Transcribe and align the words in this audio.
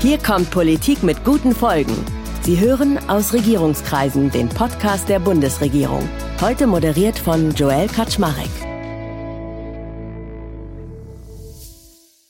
Hier 0.00 0.18
kommt 0.18 0.52
Politik 0.52 1.02
mit 1.02 1.24
guten 1.24 1.52
Folgen. 1.52 1.92
Sie 2.42 2.60
hören 2.60 2.98
aus 3.10 3.32
Regierungskreisen 3.32 4.30
den 4.30 4.48
Podcast 4.48 5.08
der 5.08 5.18
Bundesregierung. 5.18 6.08
Heute 6.40 6.68
moderiert 6.68 7.18
von 7.18 7.52
Joel 7.52 7.88
Kaczmarek. 7.88 8.48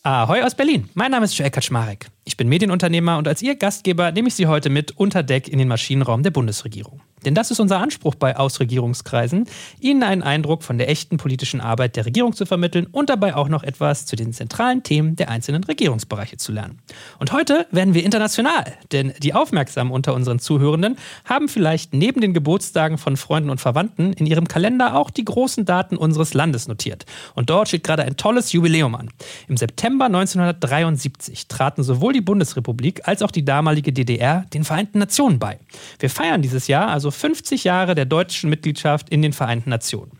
Ahoi 0.02 0.40
aus 0.42 0.54
Berlin. 0.54 0.88
Mein 0.94 1.10
Name 1.10 1.26
ist 1.26 1.36
Joel 1.36 1.50
Kaczmarek. 1.50 2.06
Ich 2.28 2.36
bin 2.36 2.50
Medienunternehmer 2.50 3.16
und 3.16 3.26
als 3.26 3.40
Ihr 3.40 3.54
Gastgeber 3.54 4.12
nehme 4.12 4.28
ich 4.28 4.34
Sie 4.34 4.46
heute 4.46 4.68
mit 4.68 4.90
unter 4.98 5.22
Deck 5.22 5.48
in 5.48 5.58
den 5.58 5.66
Maschinenraum 5.66 6.22
der 6.22 6.30
Bundesregierung. 6.30 7.00
Denn 7.24 7.34
das 7.34 7.50
ist 7.50 7.58
unser 7.58 7.80
Anspruch 7.80 8.14
bei 8.14 8.36
Ausregierungskreisen, 8.36 9.46
Ihnen 9.80 10.02
einen 10.02 10.22
Eindruck 10.22 10.62
von 10.62 10.78
der 10.78 10.88
echten 10.88 11.16
politischen 11.16 11.60
Arbeit 11.60 11.96
der 11.96 12.06
Regierung 12.06 12.34
zu 12.34 12.46
vermitteln 12.46 12.86
und 12.86 13.10
dabei 13.10 13.34
auch 13.34 13.48
noch 13.48 13.62
etwas 13.62 14.06
zu 14.06 14.14
den 14.14 14.32
zentralen 14.32 14.82
Themen 14.82 15.16
der 15.16 15.28
einzelnen 15.28 15.64
Regierungsbereiche 15.64 16.36
zu 16.36 16.52
lernen. 16.52 16.78
Und 17.18 17.32
heute 17.32 17.66
werden 17.70 17.94
wir 17.94 18.04
international, 18.04 18.74
denn 18.92 19.12
die 19.20 19.34
Aufmerksamen 19.34 19.92
unter 19.92 20.14
unseren 20.14 20.38
Zuhörenden 20.38 20.96
haben 21.24 21.48
vielleicht 21.48 21.92
neben 21.92 22.20
den 22.20 22.34
Geburtstagen 22.34 22.98
von 22.98 23.16
Freunden 23.16 23.50
und 23.50 23.60
Verwandten 23.60 24.12
in 24.12 24.26
ihrem 24.26 24.46
Kalender 24.46 24.94
auch 24.94 25.10
die 25.10 25.24
großen 25.24 25.64
Daten 25.64 25.96
unseres 25.96 26.34
Landes 26.34 26.68
notiert. 26.68 27.04
Und 27.34 27.50
dort 27.50 27.68
steht 27.68 27.84
gerade 27.84 28.04
ein 28.04 28.16
tolles 28.16 28.52
Jubiläum 28.52 28.94
an. 28.94 29.10
Im 29.48 29.56
September 29.56 30.06
1973 30.06 31.48
traten 31.48 31.82
sowohl 31.82 32.12
die 32.12 32.17
Bundesrepublik 32.20 33.06
als 33.06 33.22
auch 33.22 33.30
die 33.30 33.44
damalige 33.44 33.92
DDR 33.92 34.44
den 34.52 34.64
Vereinten 34.64 34.98
Nationen 34.98 35.38
bei. 35.38 35.58
Wir 35.98 36.10
feiern 36.10 36.42
dieses 36.42 36.66
Jahr 36.66 36.88
also 36.88 37.10
50 37.10 37.64
Jahre 37.64 37.94
der 37.94 38.04
deutschen 38.04 38.50
Mitgliedschaft 38.50 39.08
in 39.08 39.22
den 39.22 39.32
Vereinten 39.32 39.70
Nationen. 39.70 40.12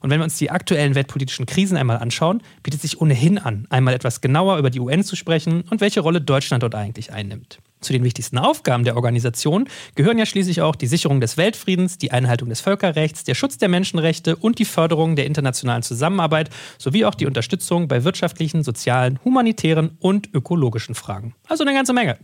Und 0.00 0.10
wenn 0.10 0.20
wir 0.20 0.24
uns 0.24 0.38
die 0.38 0.50
aktuellen 0.50 0.94
weltpolitischen 0.94 1.46
Krisen 1.46 1.76
einmal 1.76 1.98
anschauen, 1.98 2.42
bietet 2.62 2.80
sich 2.80 3.00
ohnehin 3.00 3.38
an, 3.38 3.66
einmal 3.70 3.94
etwas 3.94 4.20
genauer 4.20 4.58
über 4.58 4.70
die 4.70 4.80
UN 4.80 5.02
zu 5.02 5.16
sprechen 5.16 5.64
und 5.70 5.80
welche 5.80 6.00
Rolle 6.00 6.20
Deutschland 6.20 6.62
dort 6.62 6.74
eigentlich 6.74 7.12
einnimmt. 7.12 7.58
Zu 7.80 7.92
den 7.92 8.02
wichtigsten 8.02 8.38
Aufgaben 8.38 8.84
der 8.84 8.96
Organisation 8.96 9.68
gehören 9.94 10.18
ja 10.18 10.26
schließlich 10.26 10.62
auch 10.62 10.74
die 10.74 10.88
Sicherung 10.88 11.20
des 11.20 11.36
Weltfriedens, 11.36 11.96
die 11.96 12.10
Einhaltung 12.10 12.48
des 12.48 12.60
Völkerrechts, 12.60 13.22
der 13.22 13.34
Schutz 13.34 13.56
der 13.58 13.68
Menschenrechte 13.68 14.34
und 14.34 14.58
die 14.58 14.64
Förderung 14.64 15.14
der 15.14 15.26
internationalen 15.26 15.82
Zusammenarbeit 15.82 16.50
sowie 16.78 17.04
auch 17.04 17.14
die 17.14 17.26
Unterstützung 17.26 17.86
bei 17.86 18.02
wirtschaftlichen, 18.02 18.64
sozialen, 18.64 19.20
humanitären 19.24 19.96
und 20.00 20.28
ökologischen 20.34 20.96
Fragen. 20.96 21.34
Also 21.46 21.62
eine 21.62 21.72
ganze 21.72 21.92
Menge. 21.92 22.18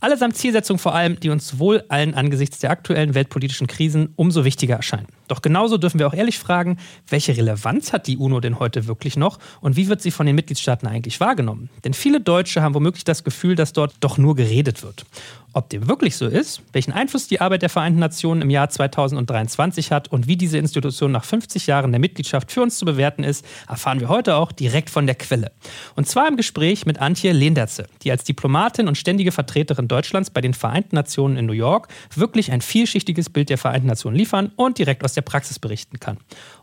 Allesamt 0.00 0.36
Zielsetzungen 0.36 0.78
vor 0.78 0.94
allem, 0.94 1.18
die 1.18 1.30
uns 1.30 1.58
wohl 1.58 1.84
allen 1.88 2.14
angesichts 2.14 2.60
der 2.60 2.70
aktuellen 2.70 3.14
weltpolitischen 3.14 3.66
Krisen 3.66 4.12
umso 4.14 4.44
wichtiger 4.44 4.76
erscheinen. 4.76 5.08
Doch 5.26 5.42
genauso 5.42 5.78
dürfen 5.78 5.98
wir 5.98 6.06
auch 6.06 6.14
ehrlich 6.14 6.38
fragen, 6.38 6.78
welche 7.08 7.36
Relevanz 7.36 7.92
hat 7.92 8.06
die 8.06 8.18
UNO 8.18 8.40
denn 8.40 8.58
heute 8.58 8.86
wirklich 8.86 9.16
noch 9.16 9.38
und 9.60 9.76
wie 9.76 9.88
wird 9.88 10.02
sie 10.02 10.10
von 10.10 10.26
den 10.26 10.36
Mitgliedstaaten 10.36 10.86
eigentlich 10.86 11.20
wahrgenommen? 11.20 11.70
Denn 11.84 11.94
viele 11.94 12.20
Deutsche 12.20 12.62
haben 12.62 12.74
womöglich 12.74 13.04
das 13.04 13.24
Gefühl, 13.24 13.54
dass 13.54 13.72
dort 13.72 13.94
doch 14.00 14.18
nur 14.18 14.36
geredet 14.36 14.82
wird. 14.82 14.91
wird. 14.92 15.06
Ob 15.54 15.68
dem 15.68 15.86
wirklich 15.86 16.16
so 16.16 16.26
ist, 16.26 16.62
welchen 16.72 16.92
Einfluss 16.92 17.28
die 17.28 17.40
Arbeit 17.42 17.60
der 17.60 17.68
Vereinten 17.68 17.98
Nationen 17.98 18.40
im 18.40 18.48
Jahr 18.48 18.70
2023 18.70 19.92
hat 19.92 20.08
und 20.08 20.26
wie 20.26 20.36
diese 20.36 20.56
Institution 20.56 21.12
nach 21.12 21.24
50 21.24 21.66
Jahren 21.66 21.92
der 21.92 22.00
Mitgliedschaft 22.00 22.50
für 22.50 22.62
uns 22.62 22.78
zu 22.78 22.86
bewerten 22.86 23.22
ist, 23.22 23.44
erfahren 23.68 24.00
wir 24.00 24.08
heute 24.08 24.36
auch 24.36 24.50
direkt 24.50 24.88
von 24.88 25.06
der 25.06 25.14
Quelle. 25.14 25.52
Und 25.94 26.08
zwar 26.08 26.26
im 26.26 26.36
Gespräch 26.36 26.86
mit 26.86 27.00
Antje 27.00 27.32
Lehndetze, 27.32 27.86
die 28.02 28.10
als 28.10 28.24
Diplomatin 28.24 28.88
und 28.88 28.96
ständige 28.96 29.30
Vertreterin 29.30 29.88
Deutschlands 29.88 30.30
bei 30.30 30.40
den 30.40 30.54
Vereinten 30.54 30.96
Nationen 30.96 31.36
in 31.36 31.44
New 31.44 31.52
York 31.52 31.88
wirklich 32.14 32.50
ein 32.50 32.62
vielschichtiges 32.62 33.28
Bild 33.28 33.50
der 33.50 33.58
Vereinten 33.58 33.88
Nationen 33.88 34.16
liefern 34.16 34.52
und 34.56 34.78
direkt 34.78 35.04
aus 35.04 35.12
der 35.12 35.22
Praxis 35.22 35.58
berichten 35.58 36.00
kann. 36.00 36.16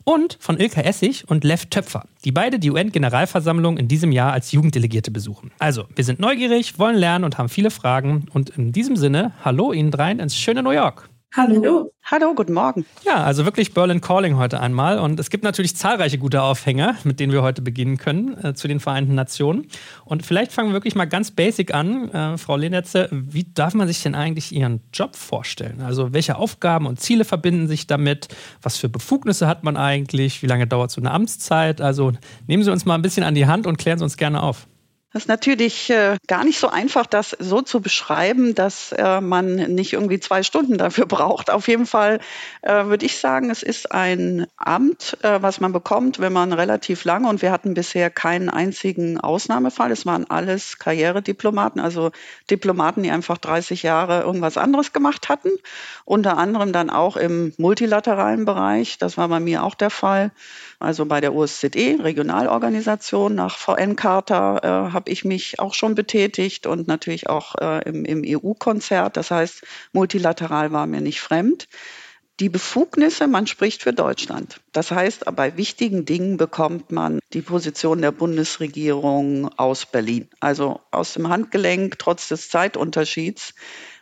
Und 0.04 0.38
von 0.40 0.60
Ilka 0.60 0.82
Essig 0.82 1.26
und 1.28 1.44
Lev 1.44 1.68
Töpfer, 1.68 2.06
die 2.26 2.32
beide 2.32 2.58
die 2.58 2.72
UN-Generalversammlung 2.72 3.78
in 3.78 3.88
diesem 3.88 4.12
Jahr 4.12 4.34
als 4.34 4.52
Jugenddelegierte 4.52 5.12
besuchen. 5.12 5.52
Also, 5.60 5.86
wir 5.96 6.04
sind 6.04 6.20
neugierig, 6.20 6.80
wollen 6.80 6.96
lernen 6.96 7.26
und 7.26 7.38
haben 7.38 7.50
viele 7.50 7.70
Fragen. 7.70 8.26
Und 8.34 8.50
in 8.50 8.72
diesem 8.80 8.96
Sinne, 8.96 9.34
hallo 9.44 9.74
Ihnen 9.74 9.92
dreien 9.92 10.20
ins 10.20 10.38
schöne 10.38 10.64
New 10.64 10.72
York. 10.72 11.10
Hallo. 11.36 11.92
Hallo, 12.06 12.34
guten 12.34 12.54
Morgen. 12.54 12.86
Ja, 13.06 13.26
also 13.26 13.44
wirklich 13.44 13.74
Berlin 13.74 14.00
Calling 14.00 14.38
heute 14.38 14.62
einmal. 14.62 15.00
Und 15.00 15.20
es 15.20 15.30
gibt 15.30 15.44
natürlich 15.44 15.76
zahlreiche 15.76 16.18
gute 16.18 16.42
Aufhänger, 16.42 16.96
mit 17.04 17.20
denen 17.20 17.34
wir 17.34 17.42
heute 17.42 17.62
beginnen 17.62 17.98
können 17.98 18.42
äh, 18.42 18.54
zu 18.54 18.70
den 18.70 18.80
Vereinten 18.80 19.16
Nationen. 19.16 19.68
Und 20.06 20.26
vielleicht 20.26 20.54
fangen 20.54 20.70
wir 20.70 20.76
wirklich 20.76 20.96
mal 20.96 21.04
ganz 21.04 21.32
basic 21.32 21.74
an. 21.74 22.10
Äh, 22.10 22.38
Frau 22.38 22.56
Lehnetze, 22.56 23.10
wie 23.12 23.44
darf 23.54 23.74
man 23.74 23.86
sich 23.86 24.02
denn 24.02 24.16
eigentlich 24.16 24.54
Ihren 24.54 24.80
Job 24.94 25.18
vorstellen? 25.18 25.82
Also 25.82 26.14
welche 26.14 26.38
Aufgaben 26.38 26.86
und 26.86 27.02
Ziele 27.02 27.26
verbinden 27.26 27.68
sich 27.68 27.86
damit? 27.86 28.30
Was 28.62 28.78
für 28.78 28.88
Befugnisse 28.88 29.46
hat 29.46 29.66
man 29.66 29.76
eigentlich? 29.76 30.42
Wie 30.42 30.48
lange 30.48 30.68
dauert 30.68 30.90
so 30.90 31.02
eine 31.02 31.12
Amtszeit? 31.12 31.82
Also 31.82 32.14
nehmen 32.48 32.64
Sie 32.64 32.72
uns 32.72 32.86
mal 32.86 32.96
ein 32.96 33.02
bisschen 33.02 33.26
an 33.26 33.36
die 33.36 33.46
Hand 33.46 33.68
und 33.68 33.78
klären 33.78 34.00
Sie 34.00 34.06
uns 34.06 34.16
gerne 34.16 34.42
auf. 34.42 34.68
Das 35.12 35.24
ist 35.24 35.28
natürlich 35.28 35.90
äh, 35.90 36.18
gar 36.28 36.44
nicht 36.44 36.60
so 36.60 36.70
einfach, 36.70 37.08
das 37.08 37.36
so 37.40 37.64
zu 37.64 37.82
beschreiben, 37.82 38.54
dass 38.54 38.92
äh, 38.92 39.22
man 39.22 39.56
nicht 39.56 39.94
irgendwie 39.94 40.20
zwei 40.20 40.44
Stunden 40.44 40.78
dafür 40.78 41.06
braucht. 41.08 41.50
Auf 41.50 41.68
jeden 41.68 41.88
Fall 41.88 42.20
äh, 42.62 42.86
würde 42.86 43.08
ich 43.08 43.18
sagen, 43.18 43.50
es 43.50 43.64
ist 43.64 43.92
ein 43.92 44.46
Amt, 44.56 45.18
äh, 45.24 45.42
was 45.42 45.62
man 45.62 45.72
bekommt, 45.72 46.20
wenn 46.20 46.32
man 46.32 46.54
relativ 46.54 47.06
lange, 47.06 47.28
und 47.28 47.42
wir 47.42 47.52
hatten 47.52 47.74
bisher 47.74 48.12
keinen 48.12 48.50
einzigen 48.50 49.20
Ausnahmefall, 49.20 49.92
es 49.92 50.06
waren 50.06 50.30
alles 50.30 50.78
Karrierediplomaten, 50.78 51.82
also 51.82 52.12
Diplomaten, 52.52 53.02
die 53.02 53.10
einfach 53.10 53.40
30 53.40 53.82
Jahre 53.82 54.22
irgendwas 54.22 54.58
anderes 54.58 54.94
gemacht 54.94 55.28
hatten, 55.28 55.50
unter 56.06 56.38
anderem 56.38 56.72
dann 56.72 56.92
auch 56.92 57.18
im 57.18 57.54
multilateralen 57.58 58.46
Bereich, 58.46 59.00
das 59.00 59.18
war 59.18 59.28
bei 59.28 59.40
mir 59.40 59.64
auch 59.64 59.74
der 59.74 59.90
Fall 59.90 60.30
also 60.80 61.06
bei 61.06 61.20
der 61.20 61.36
OSZE, 61.36 62.00
Regionalorganisation 62.02 63.36
nach 63.36 63.58
VN-Charta, 63.58 64.58
äh, 64.58 64.92
habe 64.94 65.12
ich 65.12 65.26
mich 65.26 65.60
auch 65.60 65.74
schon 65.74 65.94
betätigt 65.94 66.66
und 66.68 66.88
natürlich 66.88 67.28
auch 67.30 67.56
äh, 67.56 67.88
im, 67.88 68.06
im 68.06 68.24
EU-Konzert. 68.26 69.18
Das 69.18 69.30
heißt, 69.30 69.64
multilateral 69.92 70.72
war 70.72 70.88
mir 70.88 71.02
nicht 71.02 71.20
fremd. 71.20 71.68
Die 72.40 72.48
Befugnisse, 72.48 73.28
man 73.28 73.48
spricht 73.48 73.84
für 73.84 73.92
Deutschland. 73.92 74.62
Das 74.72 74.92
heißt, 74.92 75.26
bei 75.36 75.58
wichtigen 75.58 76.06
Dingen 76.06 76.38
bekommt 76.38 76.90
man 76.90 77.20
die 77.34 77.42
Position 77.42 78.02
der 78.02 78.14
Bundesregierung 78.14 79.50
aus 79.58 79.86
Berlin. 79.86 80.30
Also 80.40 80.80
aus 80.92 81.14
dem 81.14 81.28
Handgelenk, 81.28 82.00
trotz 82.00 82.30
des 82.30 82.48
Zeitunterschieds, 82.48 83.56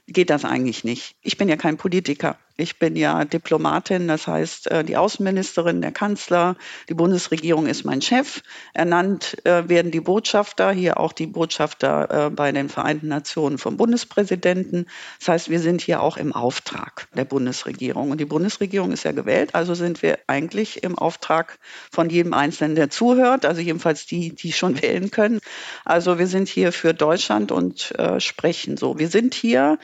geht 0.07 0.29
das 0.29 0.45
eigentlich 0.45 0.84
nicht. 0.84 1.16
Ich 1.22 1.38
bin 1.38 1.50
ja 1.50 1.57
kein 1.57 1.78
Politiker. 1.78 2.38
Ich 2.59 2.79
bin 2.79 2.95
ja 2.95 3.23
Diplomatin, 3.23 4.07
das 4.07 4.25
heißt 4.25 4.72
äh, 4.72 4.84
die 4.84 4.97
Außenministerin, 4.97 5.79
der 5.79 5.91
Kanzler, 5.91 6.56
die 6.90 6.95
Bundesregierung 6.95 7.68
ist 7.68 7.85
mein 7.85 8.01
Chef. 8.01 8.41
Ernannt 8.73 9.46
äh, 9.46 9.69
werden 9.69 9.91
die 9.91 10.00
Botschafter, 10.00 10.72
hier 10.72 11.00
auch 11.00 11.13
die 11.13 11.28
Botschafter 11.28 12.25
äh, 12.25 12.29
bei 12.31 12.51
den 12.51 12.69
Vereinten 12.69 13.09
Nationen 13.09 13.59
vom 13.59 13.78
Bundespräsidenten. 13.78 14.88
Das 15.19 15.28
heißt, 15.28 15.50
wir 15.51 15.59
sind 15.59 15.81
hier 15.81 16.01
auch 16.01 16.17
im 16.17 16.34
Auftrag 16.34 17.07
der 17.16 17.25
Bundesregierung. 17.25 18.09
Und 18.09 18.19
die 18.19 18.25
Bundesregierung 18.25 18.91
ist 18.91 19.03
ja 19.03 19.12
gewählt, 19.12 19.53
also 19.53 19.75
sind 19.75 20.01
wir 20.01 20.17
eigentlich 20.25 20.84
im 20.84 20.97
Auftrag 20.97 21.59
von 21.91 22.09
jedem 22.09 22.34
Einzelnen, 22.34 22.73
der 22.73 22.90
zuhört, 22.90 23.46
also 23.46 23.62
jedenfalls 23.62 24.07
die, 24.07 24.34
die 24.34 24.51
schon 24.51 24.81
wählen 24.81 25.12
können. 25.12 25.41
Also 25.85 26.17
wir 26.17 26.28
sind 26.28 26.47
hier 26.47 26.72
für 26.72 26.96
Deutschland 26.96 27.51
und 27.51 27.94
sprechen 28.17 28.78
so. 28.78 28.97
Wir 28.97 29.09
sind 29.09 29.35
hier 29.35 29.78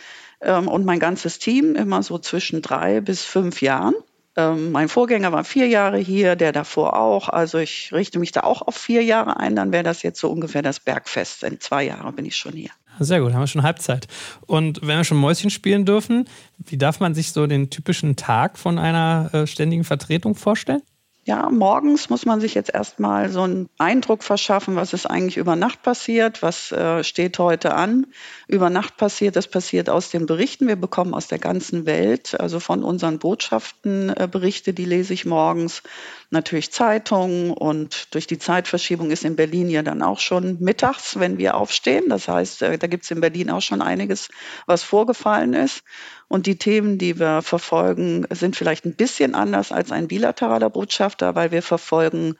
ähm, 0.43 0.67
und 0.67 0.85
mein 0.85 0.99
ganzes 0.99 1.39
Team 1.39 1.75
immer 1.75 2.03
so 2.03 2.17
zwischen 2.17 2.61
drei 2.61 3.01
bis 3.01 3.23
fünf 3.23 3.61
Jahren. 3.61 3.95
Ähm, 4.35 4.71
mein 4.71 4.89
Vorgänger 4.89 5.31
war 5.31 5.43
vier 5.43 5.67
Jahre 5.67 5.97
hier, 5.97 6.35
der 6.35 6.51
davor 6.51 6.97
auch. 6.97 7.29
Also 7.29 7.59
ich 7.59 7.91
richte 7.93 8.19
mich 8.19 8.31
da 8.31 8.41
auch 8.41 8.61
auf 8.63 8.75
vier 8.75 9.03
Jahre 9.03 9.37
ein. 9.37 9.55
Dann 9.55 9.71
wäre 9.71 9.83
das 9.83 10.01
jetzt 10.01 10.19
so 10.19 10.29
ungefähr 10.29 10.61
das 10.61 10.79
Bergfest. 10.79 11.43
In 11.43 11.59
zwei 11.59 11.83
Jahren 11.85 12.15
bin 12.15 12.25
ich 12.25 12.35
schon 12.35 12.53
hier. 12.53 12.71
Sehr 12.99 13.21
gut, 13.21 13.33
haben 13.33 13.41
wir 13.41 13.47
schon 13.47 13.63
Halbzeit. 13.63 14.07
Und 14.45 14.81
wenn 14.81 14.97
wir 14.97 15.03
schon 15.03 15.17
Mäuschen 15.17 15.49
spielen 15.49 15.85
dürfen, 15.85 16.27
wie 16.57 16.77
darf 16.77 16.99
man 16.99 17.15
sich 17.15 17.31
so 17.31 17.47
den 17.47 17.69
typischen 17.69 18.15
Tag 18.15 18.57
von 18.57 18.77
einer 18.77 19.29
äh, 19.33 19.47
ständigen 19.47 19.83
Vertretung 19.83 20.35
vorstellen? 20.35 20.81
Ja, 21.25 21.49
morgens 21.49 22.09
muss 22.09 22.25
man 22.25 22.41
sich 22.41 22.53
jetzt 22.53 22.73
erstmal 22.73 23.29
so 23.29 23.43
einen 23.43 23.69
Eindruck 23.77 24.23
verschaffen, 24.23 24.75
was 24.75 24.91
ist 24.91 25.05
eigentlich 25.05 25.37
über 25.37 25.55
Nacht 25.55 25.81
passiert, 25.81 26.41
was 26.41 26.73
äh, 26.73 27.01
steht 27.05 27.39
heute 27.39 27.75
an. 27.75 28.07
Über 28.49 28.69
Nacht 28.69 28.97
passiert, 28.97 29.37
das 29.37 29.47
passiert 29.47 29.89
aus 29.89 30.09
den 30.09 30.25
Berichten. 30.25 30.67
Wir 30.67 30.75
bekommen 30.75 31.13
aus 31.13 31.27
der 31.27 31.39
ganzen 31.39 31.85
Welt, 31.85 32.37
also 32.37 32.59
von 32.59 32.83
unseren 32.83 33.19
Botschaften 33.19 34.09
äh, 34.09 34.27
Berichte, 34.29 34.73
die 34.73 34.83
lese 34.83 35.13
ich 35.13 35.23
morgens. 35.23 35.81
Natürlich 36.29 36.73
Zeitungen 36.73 37.51
und 37.51 38.13
durch 38.13 38.27
die 38.27 38.39
Zeitverschiebung 38.39 39.09
ist 39.09 39.23
in 39.23 39.37
Berlin 39.37 39.69
ja 39.69 39.81
dann 39.81 40.01
auch 40.01 40.19
schon 40.19 40.57
mittags, 40.59 41.17
wenn 41.19 41.37
wir 41.37 41.55
aufstehen. 41.55 42.09
Das 42.09 42.27
heißt, 42.27 42.63
äh, 42.63 42.77
da 42.77 42.87
gibt 42.87 43.05
es 43.05 43.11
in 43.11 43.21
Berlin 43.21 43.49
auch 43.49 43.61
schon 43.61 43.81
einiges, 43.81 44.27
was 44.65 44.83
vorgefallen 44.83 45.53
ist. 45.53 45.83
Und 46.27 46.45
die 46.47 46.57
Themen, 46.57 46.97
die 46.97 47.19
wir 47.19 47.41
verfolgen, 47.41 48.25
sind 48.31 48.55
vielleicht 48.55 48.85
ein 48.85 48.95
bisschen 48.95 49.35
anders 49.35 49.71
als 49.71 49.91
ein 49.91 50.07
bilateraler 50.07 50.69
Botschafter, 50.69 51.35
weil 51.35 51.51
wir 51.51 51.61
verfolgen 51.61 52.35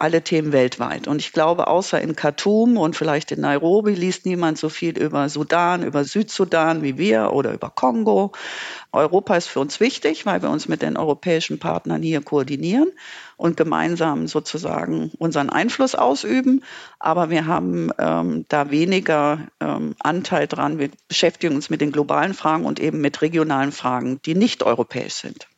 alle 0.00 0.22
Themen 0.22 0.52
weltweit. 0.52 1.08
Und 1.08 1.20
ich 1.20 1.32
glaube, 1.32 1.66
außer 1.66 2.00
in 2.00 2.16
Khartoum 2.16 2.76
und 2.76 2.96
vielleicht 2.96 3.32
in 3.32 3.40
Nairobi 3.40 3.94
liest 3.94 4.26
niemand 4.26 4.58
so 4.58 4.68
viel 4.68 4.96
über 4.98 5.28
Sudan, 5.28 5.82
über 5.82 6.04
Südsudan 6.04 6.82
wie 6.82 6.98
wir 6.98 7.32
oder 7.32 7.52
über 7.52 7.70
Kongo. 7.70 8.32
Europa 8.92 9.36
ist 9.36 9.48
für 9.48 9.60
uns 9.60 9.80
wichtig, 9.80 10.26
weil 10.26 10.42
wir 10.42 10.50
uns 10.50 10.68
mit 10.68 10.82
den 10.82 10.96
europäischen 10.96 11.58
Partnern 11.58 12.02
hier 12.02 12.22
koordinieren. 12.22 12.92
Und 13.38 13.56
gemeinsam 13.56 14.26
sozusagen 14.26 15.10
unseren 15.16 15.48
Einfluss 15.48 15.94
ausüben. 15.94 16.62
Aber 16.98 17.30
wir 17.30 17.46
haben 17.46 17.90
ähm, 17.98 18.44
da 18.48 18.70
weniger 18.70 19.38
ähm, 19.60 19.94
Anteil 20.00 20.46
dran. 20.46 20.78
Wir 20.78 20.90
beschäftigen 21.06 21.54
uns 21.54 21.70
mit 21.70 21.80
den 21.80 21.92
globalen 21.92 22.34
Fragen 22.34 22.66
und 22.66 22.80
eben 22.80 23.00
mit 23.00 23.22
regionalen 23.22 23.72
Fragen, 23.72 24.20
die 24.26 24.34
nicht 24.34 24.62
europäisch 24.62 25.14
sind. 25.14 25.48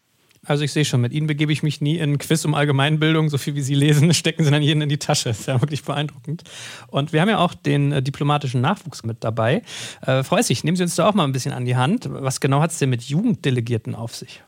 Also 0.47 0.65
ich 0.65 0.73
sehe 0.73 0.87
schon, 0.87 1.03
mit 1.03 1.13
Ihnen 1.13 1.27
begebe 1.27 1.53
ich 1.53 1.63
mich 1.63 1.81
nie 1.81 1.99
in 1.99 2.17
Quiz 2.17 2.45
um 2.45 2.55
Allgemeinbildung. 2.55 3.29
So 3.29 3.39
viel 3.39 3.55
wie 3.55 3.63
Sie 3.63 3.75
lesen, 3.75 4.13
stecken 4.15 4.45
Sie 4.45 4.51
dann 4.51 4.63
jeden 4.63 4.83
in 4.83 4.89
die 4.89 4.99
Tasche. 4.99 5.31
Das 5.31 5.41
ist 5.41 5.47
ja 5.47 5.61
wirklich 5.61 5.83
beeindruckend. 5.85 6.45
Und 6.89 7.13
wir 7.13 7.21
haben 7.21 7.29
ja 7.29 7.39
auch 7.39 7.55
den 7.55 7.93
äh, 7.93 8.03
diplomatischen 8.03 8.61
Nachwuchs 8.61 9.05
mit 9.05 9.23
dabei. 9.23 9.63
Äh, 10.07 10.23
Frau 10.23 10.37
Essig, 10.37 10.65
nehmen 10.65 10.77
Sie 10.77 10.83
uns 10.83 10.95
da 10.95 11.09
auch 11.09 11.15
mal 11.15 11.25
ein 11.25 11.33
bisschen 11.33 11.53
an 11.53 11.65
die 11.65 11.77
Hand. 11.77 12.09
Was 12.11 12.41
genau 12.41 12.61
hat 12.61 12.71
es 12.71 12.79
denn 12.79 12.91
mit 12.91 13.03
Jugenddelegierten 13.03 13.95
auf 13.95 14.15
sich? 14.17 14.43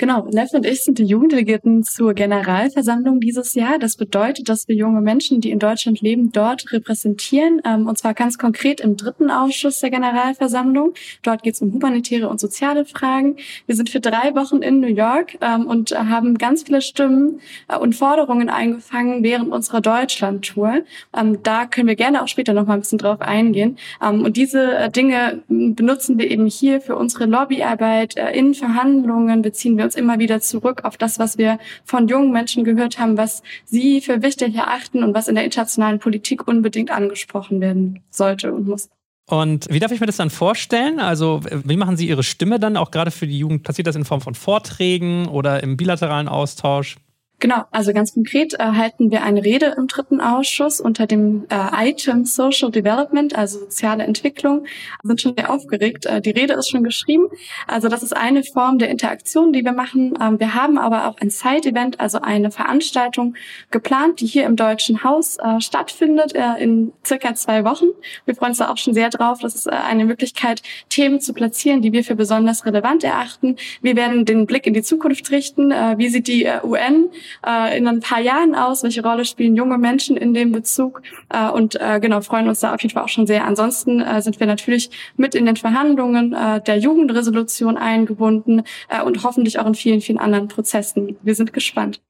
Genau, 0.00 0.26
Neff 0.32 0.54
und 0.54 0.64
ich 0.64 0.82
sind 0.82 0.98
die 0.98 1.04
Jugenddelegierten 1.04 1.84
zur 1.84 2.14
Generalversammlung 2.14 3.20
dieses 3.20 3.52
Jahr. 3.52 3.78
Das 3.78 3.98
bedeutet, 3.98 4.48
dass 4.48 4.66
wir 4.66 4.74
junge 4.74 5.02
Menschen, 5.02 5.42
die 5.42 5.50
in 5.50 5.58
Deutschland 5.58 6.00
leben, 6.00 6.32
dort 6.32 6.72
repräsentieren. 6.72 7.60
Ähm, 7.66 7.86
und 7.86 7.98
zwar 7.98 8.14
ganz 8.14 8.38
konkret 8.38 8.80
im 8.80 8.96
dritten 8.96 9.30
Ausschuss 9.30 9.80
der 9.80 9.90
Generalversammlung. 9.90 10.94
Dort 11.22 11.42
geht 11.42 11.56
es 11.56 11.60
um 11.60 11.74
humanitäre 11.74 12.30
und 12.30 12.40
soziale 12.40 12.86
Fragen. 12.86 13.36
Wir 13.66 13.76
sind 13.76 13.90
für 13.90 14.00
drei 14.00 14.34
Wochen 14.34 14.62
in 14.62 14.80
New 14.80 14.86
York 14.86 15.36
ähm, 15.42 15.66
und 15.66 15.90
haben 15.90 16.38
ganz 16.38 16.62
viele 16.62 16.80
Stimmen 16.80 17.40
äh, 17.68 17.76
und 17.76 17.94
Forderungen 17.94 18.48
eingefangen 18.48 19.22
während 19.22 19.52
unserer 19.52 19.82
Deutschland-Tour. 19.82 20.76
Ähm, 21.14 21.42
da 21.42 21.66
können 21.66 21.88
wir 21.88 21.96
gerne 21.96 22.22
auch 22.22 22.28
später 22.28 22.54
noch 22.54 22.66
mal 22.66 22.72
ein 22.72 22.80
bisschen 22.80 22.96
drauf 22.96 23.20
eingehen. 23.20 23.76
und 24.00 24.38
diese 24.38 24.76
äh, 24.76 24.90
Dinge 24.90 25.42
benutzen 25.48 26.18
wir 26.18 26.30
eben 26.30 26.46
hier 26.46 26.80
für 26.80 26.96
unsere 26.96 27.26
Lobbyarbeit 27.26 28.16
äh, 28.16 28.30
in 28.30 28.54
Verhandlungen 28.54 29.42
beziehen 29.42 29.76
wir 29.76 29.89
uns 29.90 29.96
immer 29.96 30.20
wieder 30.20 30.40
zurück 30.40 30.84
auf 30.84 30.96
das, 30.96 31.18
was 31.18 31.36
wir 31.36 31.58
von 31.84 32.06
jungen 32.06 32.30
Menschen 32.30 32.62
gehört 32.62 33.00
haben, 33.00 33.16
was 33.16 33.42
sie 33.64 34.00
für 34.00 34.22
wichtig 34.22 34.54
erachten 34.54 35.02
und 35.02 35.14
was 35.14 35.26
in 35.26 35.34
der 35.34 35.44
internationalen 35.44 35.98
Politik 35.98 36.46
unbedingt 36.46 36.92
angesprochen 36.92 37.60
werden 37.60 38.00
sollte 38.10 38.52
und 38.52 38.68
muss. 38.68 38.88
Und 39.26 39.66
wie 39.70 39.78
darf 39.78 39.92
ich 39.92 40.00
mir 40.00 40.06
das 40.06 40.16
dann 40.16 40.30
vorstellen? 40.30 40.98
Also, 40.98 41.40
wie 41.44 41.76
machen 41.76 41.96
Sie 41.96 42.08
Ihre 42.08 42.22
Stimme 42.22 42.58
dann 42.58 42.76
auch 42.76 42.90
gerade 42.90 43.10
für 43.10 43.26
die 43.26 43.38
Jugend? 43.38 43.62
Passiert 43.62 43.86
das 43.86 43.96
in 43.96 44.04
Form 44.04 44.20
von 44.20 44.34
Vorträgen 44.34 45.26
oder 45.26 45.62
im 45.62 45.76
bilateralen 45.76 46.28
Austausch? 46.28 46.96
Genau, 47.40 47.64
also 47.70 47.94
ganz 47.94 48.12
konkret 48.12 48.52
äh, 48.54 48.90
wir 48.98 49.22
eine 49.22 49.42
Rede 49.42 49.74
im 49.78 49.86
dritten 49.86 50.20
Ausschuss 50.20 50.78
unter 50.78 51.06
dem 51.06 51.46
äh, 51.48 51.88
Item 51.88 52.26
Social 52.26 52.70
Development, 52.70 53.34
also 53.34 53.60
soziale 53.60 54.04
Entwicklung. 54.04 54.64
Wir 55.02 55.08
sind 55.08 55.22
schon 55.22 55.34
sehr 55.34 55.50
aufgeregt. 55.50 56.04
Äh, 56.04 56.20
die 56.20 56.30
Rede 56.30 56.52
ist 56.52 56.68
schon 56.68 56.84
geschrieben. 56.84 57.28
Also 57.66 57.88
das 57.88 58.02
ist 58.02 58.14
eine 58.14 58.44
Form 58.44 58.78
der 58.78 58.90
Interaktion, 58.90 59.54
die 59.54 59.64
wir 59.64 59.72
machen. 59.72 60.18
Ähm, 60.20 60.38
wir 60.38 60.54
haben 60.54 60.76
aber 60.76 61.08
auch 61.08 61.16
ein 61.18 61.30
Side-Event, 61.30 61.98
also 61.98 62.20
eine 62.20 62.50
Veranstaltung 62.50 63.34
geplant, 63.70 64.20
die 64.20 64.26
hier 64.26 64.44
im 64.44 64.56
Deutschen 64.56 65.02
Haus 65.02 65.38
äh, 65.38 65.62
stattfindet 65.62 66.34
äh, 66.34 66.62
in 66.62 66.92
circa 67.06 67.34
zwei 67.34 67.64
Wochen. 67.64 67.86
Wir 68.26 68.34
freuen 68.34 68.50
uns 68.50 68.58
da 68.58 68.70
auch 68.70 68.76
schon 68.76 68.92
sehr 68.92 69.08
drauf. 69.08 69.38
Das 69.40 69.54
ist 69.54 69.66
äh, 69.66 69.70
eine 69.70 70.04
Möglichkeit, 70.04 70.62
Themen 70.90 71.20
zu 71.20 71.32
platzieren, 71.32 71.80
die 71.80 71.92
wir 71.92 72.04
für 72.04 72.16
besonders 72.16 72.66
relevant 72.66 73.02
erachten. 73.02 73.56
Wir 73.80 73.96
werden 73.96 74.26
den 74.26 74.44
Blick 74.44 74.66
in 74.66 74.74
die 74.74 74.82
Zukunft 74.82 75.30
richten. 75.30 75.70
Äh, 75.70 75.94
wie 75.96 76.10
sieht 76.10 76.28
die 76.28 76.44
äh, 76.44 76.60
UN 76.62 77.08
äh, 77.46 77.76
in 77.76 77.86
ein 77.86 78.00
paar 78.00 78.20
Jahren 78.20 78.54
aus? 78.54 78.82
Welche 78.82 79.02
Rolle 79.02 79.24
spielen 79.24 79.56
junge 79.56 79.78
Menschen 79.78 80.16
in 80.16 80.34
dem 80.34 80.52
Bezug? 80.52 81.02
Äh, 81.28 81.50
und 81.50 81.80
äh, 81.80 82.00
genau, 82.00 82.20
freuen 82.20 82.48
uns 82.48 82.60
da 82.60 82.74
auf 82.74 82.82
jeden 82.82 82.92
Fall 82.92 83.04
auch 83.04 83.08
schon 83.08 83.26
sehr. 83.26 83.44
Ansonsten 83.44 84.00
äh, 84.00 84.22
sind 84.22 84.40
wir 84.40 84.46
natürlich 84.46 84.90
mit 85.16 85.34
in 85.34 85.46
den 85.46 85.56
Verhandlungen 85.56 86.32
äh, 86.32 86.60
der 86.60 86.78
Jugendresolution 86.78 87.76
eingebunden 87.76 88.62
äh, 88.88 89.02
und 89.02 89.22
hoffentlich 89.24 89.58
auch 89.58 89.66
in 89.66 89.74
vielen, 89.74 90.00
vielen 90.00 90.18
anderen 90.18 90.48
Prozessen. 90.48 91.16
Wir 91.22 91.34
sind 91.34 91.52
gespannt. 91.52 92.00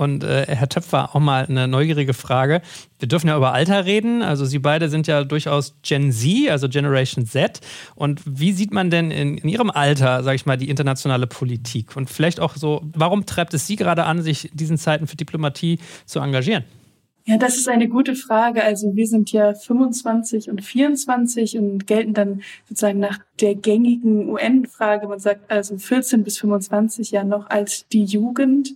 Und 0.00 0.24
äh, 0.24 0.46
Herr 0.48 0.70
Töpfer, 0.70 1.14
auch 1.14 1.20
mal 1.20 1.44
eine 1.44 1.68
neugierige 1.68 2.14
Frage. 2.14 2.62
Wir 2.98 3.06
dürfen 3.06 3.28
ja 3.28 3.36
über 3.36 3.52
Alter 3.52 3.84
reden. 3.84 4.22
Also 4.22 4.46
Sie 4.46 4.58
beide 4.58 4.88
sind 4.88 5.06
ja 5.06 5.24
durchaus 5.24 5.74
Gen 5.82 6.10
Z, 6.10 6.48
also 6.48 6.70
Generation 6.70 7.26
Z. 7.26 7.60
Und 7.96 8.22
wie 8.24 8.52
sieht 8.52 8.72
man 8.72 8.88
denn 8.88 9.10
in, 9.10 9.36
in 9.36 9.46
Ihrem 9.50 9.68
Alter, 9.68 10.22
sage 10.22 10.36
ich 10.36 10.46
mal, 10.46 10.56
die 10.56 10.70
internationale 10.70 11.26
Politik? 11.26 11.96
Und 11.96 12.08
vielleicht 12.08 12.40
auch 12.40 12.56
so, 12.56 12.80
warum 12.94 13.26
treibt 13.26 13.52
es 13.52 13.66
Sie 13.66 13.76
gerade 13.76 14.04
an, 14.04 14.22
sich 14.22 14.50
diesen 14.54 14.78
Zeiten 14.78 15.06
für 15.06 15.16
Diplomatie 15.16 15.78
zu 16.06 16.20
engagieren? 16.20 16.64
Ja, 17.26 17.36
das 17.36 17.58
ist 17.58 17.68
eine 17.68 17.86
gute 17.86 18.14
Frage. 18.14 18.64
Also 18.64 18.96
wir 18.96 19.06
sind 19.06 19.30
ja 19.32 19.52
25 19.52 20.48
und 20.48 20.64
24 20.64 21.58
und 21.58 21.86
gelten 21.86 22.14
dann 22.14 22.40
sozusagen 22.70 23.00
nach 23.00 23.18
der 23.38 23.54
gängigen 23.54 24.30
UN-Frage, 24.30 25.08
man 25.08 25.18
sagt 25.18 25.50
also 25.50 25.76
14 25.76 26.24
bis 26.24 26.38
25 26.38 27.10
ja 27.10 27.22
noch 27.22 27.50
als 27.50 27.86
die 27.88 28.04
Jugend. 28.04 28.70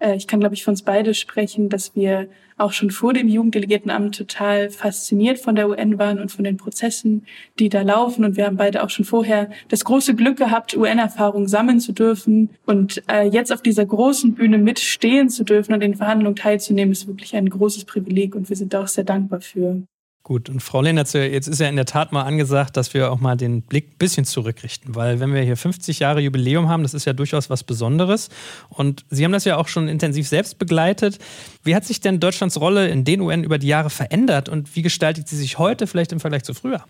Äh, 0.00 0.16
ich 0.16 0.26
kann, 0.26 0.40
glaube 0.40 0.54
ich, 0.54 0.64
von 0.64 0.72
uns 0.72 0.82
beide 0.82 1.14
sprechen, 1.14 1.68
dass 1.68 1.94
wir 1.94 2.28
auch 2.56 2.72
schon 2.72 2.90
vor 2.90 3.12
dem 3.12 3.28
Jugenddelegiertenamt 3.28 4.16
total 4.16 4.70
fasziniert 4.70 5.38
von 5.38 5.54
der 5.54 5.68
UN 5.68 5.98
waren 5.98 6.18
und 6.18 6.30
von 6.30 6.44
den 6.44 6.56
Prozessen, 6.56 7.24
die 7.58 7.68
da 7.68 7.82
laufen. 7.82 8.24
Und 8.24 8.36
wir 8.36 8.46
haben 8.46 8.56
beide 8.56 8.82
auch 8.82 8.90
schon 8.90 9.04
vorher 9.04 9.50
das 9.68 9.84
große 9.84 10.14
Glück 10.14 10.36
gehabt, 10.36 10.76
UN-Erfahrung 10.76 11.48
sammeln 11.48 11.80
zu 11.80 11.92
dürfen. 11.92 12.50
Und 12.66 13.02
äh, 13.10 13.24
jetzt 13.24 13.52
auf 13.52 13.62
dieser 13.62 13.86
großen 13.86 14.34
Bühne 14.34 14.58
mitstehen 14.58 15.30
zu 15.30 15.44
dürfen 15.44 15.72
und 15.72 15.82
in 15.82 15.94
Verhandlungen 15.94 16.36
teilzunehmen, 16.36 16.92
ist 16.92 17.06
wirklich 17.06 17.34
ein 17.36 17.48
großes 17.48 17.84
Privileg. 17.84 18.34
Und 18.34 18.48
wir 18.48 18.56
sind 18.56 18.74
da 18.74 18.82
auch 18.82 18.88
sehr 18.88 19.04
dankbar 19.04 19.40
für. 19.40 19.82
Gut, 20.22 20.50
und 20.50 20.60
Frau 20.60 20.82
Lehnertz, 20.82 21.14
jetzt 21.14 21.48
ist 21.48 21.60
ja 21.60 21.68
in 21.68 21.76
der 21.76 21.86
Tat 21.86 22.12
mal 22.12 22.22
angesagt, 22.22 22.76
dass 22.76 22.92
wir 22.92 23.10
auch 23.10 23.20
mal 23.20 23.36
den 23.36 23.62
Blick 23.62 23.92
ein 23.92 23.98
bisschen 23.98 24.24
zurückrichten, 24.26 24.94
weil 24.94 25.18
wenn 25.18 25.32
wir 25.32 25.40
hier 25.40 25.56
50 25.56 25.98
Jahre 25.98 26.20
Jubiläum 26.20 26.68
haben, 26.68 26.82
das 26.82 26.92
ist 26.92 27.06
ja 27.06 27.14
durchaus 27.14 27.48
was 27.48 27.64
Besonderes. 27.64 28.28
Und 28.68 29.06
Sie 29.08 29.24
haben 29.24 29.32
das 29.32 29.46
ja 29.46 29.56
auch 29.56 29.66
schon 29.66 29.88
intensiv 29.88 30.28
selbst 30.28 30.58
begleitet. 30.58 31.18
Wie 31.64 31.74
hat 31.74 31.86
sich 31.86 32.00
denn 32.00 32.20
Deutschlands 32.20 32.60
Rolle 32.60 32.88
in 32.88 33.04
den 33.04 33.22
UN 33.22 33.44
über 33.44 33.58
die 33.58 33.68
Jahre 33.68 33.88
verändert 33.88 34.50
und 34.50 34.76
wie 34.76 34.82
gestaltet 34.82 35.26
sie 35.26 35.36
sich 35.36 35.58
heute 35.58 35.86
vielleicht 35.86 36.12
im 36.12 36.20
Vergleich 36.20 36.44
zu 36.44 36.52
früher? 36.52 36.84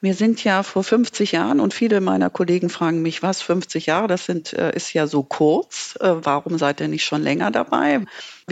Wir 0.00 0.14
sind 0.14 0.42
ja 0.42 0.64
vor 0.64 0.82
50 0.82 1.30
Jahren 1.30 1.60
und 1.60 1.72
viele 1.72 2.00
meiner 2.00 2.28
Kollegen 2.28 2.70
fragen 2.70 3.02
mich, 3.02 3.22
was 3.22 3.40
50 3.40 3.86
Jahre, 3.86 4.08
das 4.08 4.26
sind, 4.26 4.52
äh, 4.52 4.74
ist 4.74 4.92
ja 4.94 5.06
so 5.06 5.22
kurz. 5.22 5.96
Äh, 6.00 6.24
warum 6.24 6.58
seid 6.58 6.80
ihr 6.80 6.88
nicht 6.88 7.04
schon 7.04 7.22
länger 7.22 7.52
dabei? 7.52 8.00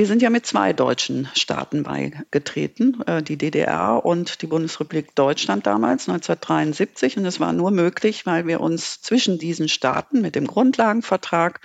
Wir 0.01 0.07
sind 0.07 0.23
ja 0.23 0.31
mit 0.31 0.47
zwei 0.47 0.73
deutschen 0.73 1.29
Staaten 1.35 1.83
beigetreten, 1.83 3.03
äh, 3.07 3.23
die 3.23 3.37
DDR 3.37 4.03
und 4.03 4.41
die 4.41 4.47
Bundesrepublik 4.47 5.15
Deutschland 5.15 5.67
damals 5.67 6.09
1973. 6.09 7.19
Und 7.19 7.27
es 7.27 7.39
war 7.39 7.53
nur 7.53 7.71
möglich, 7.71 8.25
weil 8.25 8.47
wir 8.47 8.63
uns 8.63 9.03
zwischen 9.03 9.37
diesen 9.37 9.69
Staaten 9.69 10.23
mit 10.23 10.37
dem 10.37 10.47
Grundlagenvertrag 10.47 11.61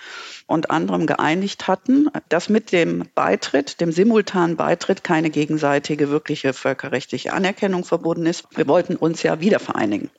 und 0.47 0.69
anderem 0.69 1.05
geeinigt 1.05 1.69
hatten, 1.69 2.09
dass 2.27 2.49
mit 2.49 2.73
dem 2.73 3.05
Beitritt, 3.15 3.79
dem 3.79 3.93
simultanen 3.93 4.57
Beitritt, 4.57 5.05
keine 5.05 5.29
gegenseitige 5.29 6.09
wirkliche 6.09 6.51
völkerrechtliche 6.51 7.31
Anerkennung 7.31 7.85
verbunden 7.85 8.25
ist. 8.25 8.43
Wir 8.53 8.67
wollten 8.67 8.97
uns 8.97 9.23
ja 9.23 9.39
wieder 9.39 9.59
vereinigen. 9.59 10.09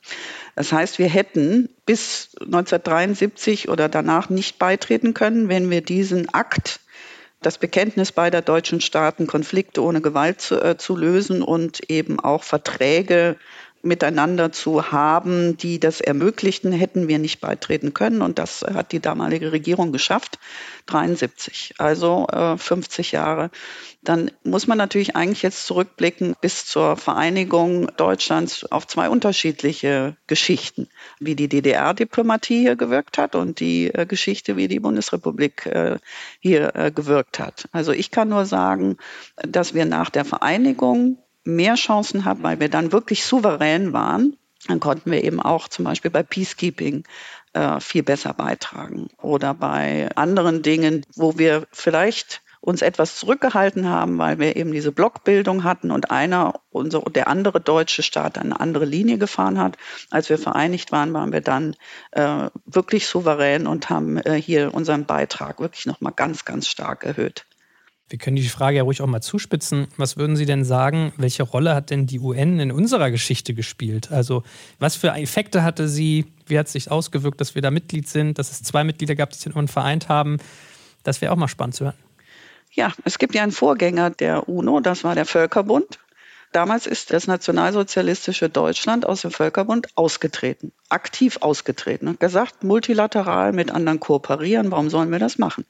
Das 0.55 0.71
heißt, 0.73 0.97
wir 0.97 1.07
hätten 1.07 1.69
bis 1.85 2.29
1973 2.39 3.69
oder 3.69 3.89
danach 3.89 4.31
nicht 4.31 4.57
beitreten 4.57 5.13
können, 5.13 5.49
wenn 5.49 5.69
wir 5.69 5.81
diesen 5.81 6.33
Akt 6.33 6.79
das 7.41 7.57
Bekenntnis 7.57 8.11
beider 8.11 8.41
deutschen 8.41 8.81
Staaten, 8.81 9.27
Konflikte 9.27 9.83
ohne 9.83 10.01
Gewalt 10.01 10.41
zu, 10.41 10.61
äh, 10.61 10.77
zu 10.77 10.95
lösen 10.95 11.41
und 11.41 11.89
eben 11.89 12.19
auch 12.19 12.43
Verträge 12.43 13.37
miteinander 13.87 14.51
zu 14.51 14.91
haben, 14.91 15.57
die 15.57 15.79
das 15.79 16.01
ermöglichten, 16.01 16.71
hätten 16.71 17.07
wir 17.07 17.19
nicht 17.19 17.39
beitreten 17.39 17.93
können. 17.93 18.21
Und 18.21 18.39
das 18.39 18.61
hat 18.61 18.91
die 18.91 18.99
damalige 18.99 19.51
Regierung 19.51 19.91
geschafft, 19.91 20.39
73, 20.87 21.75
also 21.77 22.27
äh, 22.27 22.57
50 22.57 23.11
Jahre. 23.13 23.49
Dann 24.03 24.31
muss 24.43 24.67
man 24.67 24.77
natürlich 24.77 25.15
eigentlich 25.15 25.41
jetzt 25.41 25.65
zurückblicken 25.65 26.35
bis 26.39 26.65
zur 26.65 26.97
Vereinigung 26.97 27.89
Deutschlands 27.97 28.69
auf 28.71 28.87
zwei 28.87 29.09
unterschiedliche 29.09 30.15
Geschichten, 30.27 30.87
wie 31.19 31.35
die 31.35 31.49
DDR-Diplomatie 31.49 32.61
hier 32.61 32.75
gewirkt 32.75 33.17
hat 33.17 33.35
und 33.35 33.59
die 33.59 33.93
äh, 33.93 34.05
Geschichte, 34.05 34.55
wie 34.57 34.67
die 34.67 34.79
Bundesrepublik 34.79 35.65
äh, 35.65 35.97
hier 36.39 36.75
äh, 36.75 36.91
gewirkt 36.91 37.39
hat. 37.39 37.67
Also 37.71 37.91
ich 37.91 38.11
kann 38.11 38.29
nur 38.29 38.45
sagen, 38.45 38.97
dass 39.35 39.73
wir 39.73 39.85
nach 39.85 40.09
der 40.09 40.25
Vereinigung 40.25 41.17
mehr 41.47 41.75
Chancen 41.75 42.25
haben, 42.25 42.43
weil 42.43 42.59
wir 42.59 42.69
dann 42.69 42.91
wirklich 42.91 43.23
souverän 43.25 43.93
waren. 43.93 44.37
Dann 44.67 44.79
konnten 44.79 45.11
wir 45.11 45.23
eben 45.23 45.41
auch 45.41 45.67
zum 45.67 45.85
Beispiel 45.85 46.11
bei 46.11 46.23
Peacekeeping 46.23 47.03
äh, 47.53 47.79
viel 47.79 48.03
besser 48.03 48.33
beitragen 48.33 49.07
oder 49.21 49.53
bei 49.53 50.09
anderen 50.15 50.61
Dingen, 50.61 51.05
wo 51.15 51.37
wir 51.37 51.65
vielleicht 51.71 52.41
uns 52.59 52.81
etwas 52.81 53.15
zurückgehalten 53.15 53.87
haben, 53.87 54.17
weil 54.17 54.39
wir 54.39 54.57
eben 54.57 54.73
diese 54.73 54.91
Blockbildung 54.91 55.63
hatten 55.63 55.89
und 55.89 56.11
einer, 56.11 56.59
unser, 56.69 56.99
der 57.01 57.27
andere 57.27 57.61
deutsche 57.61 58.03
Staat 58.03 58.37
eine 58.37 58.59
andere 58.59 58.83
Linie 58.83 59.17
gefahren 59.17 59.57
hat. 59.57 59.77
Als 60.09 60.29
wir 60.29 60.37
vereinigt 60.37 60.91
waren, 60.91 61.13
waren 61.13 61.31
wir 61.31 61.39
dann 61.39 61.75
äh, 62.11 62.49
wirklich 62.65 63.07
souverän 63.07 63.67
und 63.67 63.89
haben 63.89 64.17
äh, 64.17 64.33
hier 64.33 64.73
unseren 64.73 65.05
Beitrag 65.05 65.61
wirklich 65.61 65.85
nochmal 65.85 66.13
ganz, 66.13 66.43
ganz 66.43 66.67
stark 66.67 67.05
erhöht. 67.05 67.45
Wir 68.09 68.17
können 68.17 68.37
die 68.37 68.47
Frage 68.47 68.77
ja 68.77 68.83
ruhig 68.83 69.01
auch 69.01 69.07
mal 69.07 69.21
zuspitzen. 69.21 69.87
Was 69.97 70.15
würden 70.15 70.37
Sie 70.37 70.45
denn 70.45 70.63
sagen, 70.63 71.11
welche 71.17 71.43
Rolle 71.43 71.75
hat 71.75 71.89
denn 71.89 72.07
die 72.07 72.19
UN 72.19 72.59
in 72.59 72.71
unserer 72.71 73.11
Geschichte 73.11 73.53
gespielt? 73.53 74.11
Also 74.11 74.43
was 74.79 74.95
für 74.95 75.09
Effekte 75.09 75.63
hatte 75.63 75.89
sie? 75.89 76.25
Wie 76.45 76.57
hat 76.57 76.67
es 76.67 76.73
sich 76.73 76.89
ausgewirkt, 76.89 77.41
dass 77.41 77.55
wir 77.55 77.61
da 77.61 77.69
Mitglied 77.69 78.07
sind, 78.07 78.39
dass 78.39 78.51
es 78.51 78.63
zwei 78.63 78.85
Mitglieder 78.85 79.15
gab, 79.15 79.31
die 79.31 79.35
sich 79.35 79.47
irgendwann 79.47 79.67
vereint 79.67 80.07
haben? 80.07 80.37
Das 81.03 81.19
wäre 81.19 81.33
auch 81.33 81.37
mal 81.37 81.49
spannend 81.49 81.75
zu 81.75 81.85
hören. 81.85 81.97
Ja, 82.71 82.93
es 83.03 83.17
gibt 83.17 83.35
ja 83.35 83.43
einen 83.43 83.51
Vorgänger 83.51 84.09
der 84.09 84.47
UNO, 84.47 84.79
das 84.79 85.03
war 85.03 85.15
der 85.15 85.25
Völkerbund. 85.25 85.99
Damals 86.53 86.87
ist 86.87 87.11
das 87.11 87.27
nationalsozialistische 87.27 88.49
Deutschland 88.49 89.05
aus 89.05 89.21
dem 89.21 89.31
Völkerbund 89.31 89.87
ausgetreten, 89.95 90.71
aktiv 90.87 91.39
ausgetreten 91.41 92.07
und 92.07 92.19
gesagt, 92.19 92.63
multilateral 92.63 93.51
mit 93.51 93.71
anderen 93.71 93.99
kooperieren, 93.99 94.71
warum 94.71 94.89
sollen 94.89 95.11
wir 95.11 95.19
das 95.19 95.37
machen? 95.37 95.65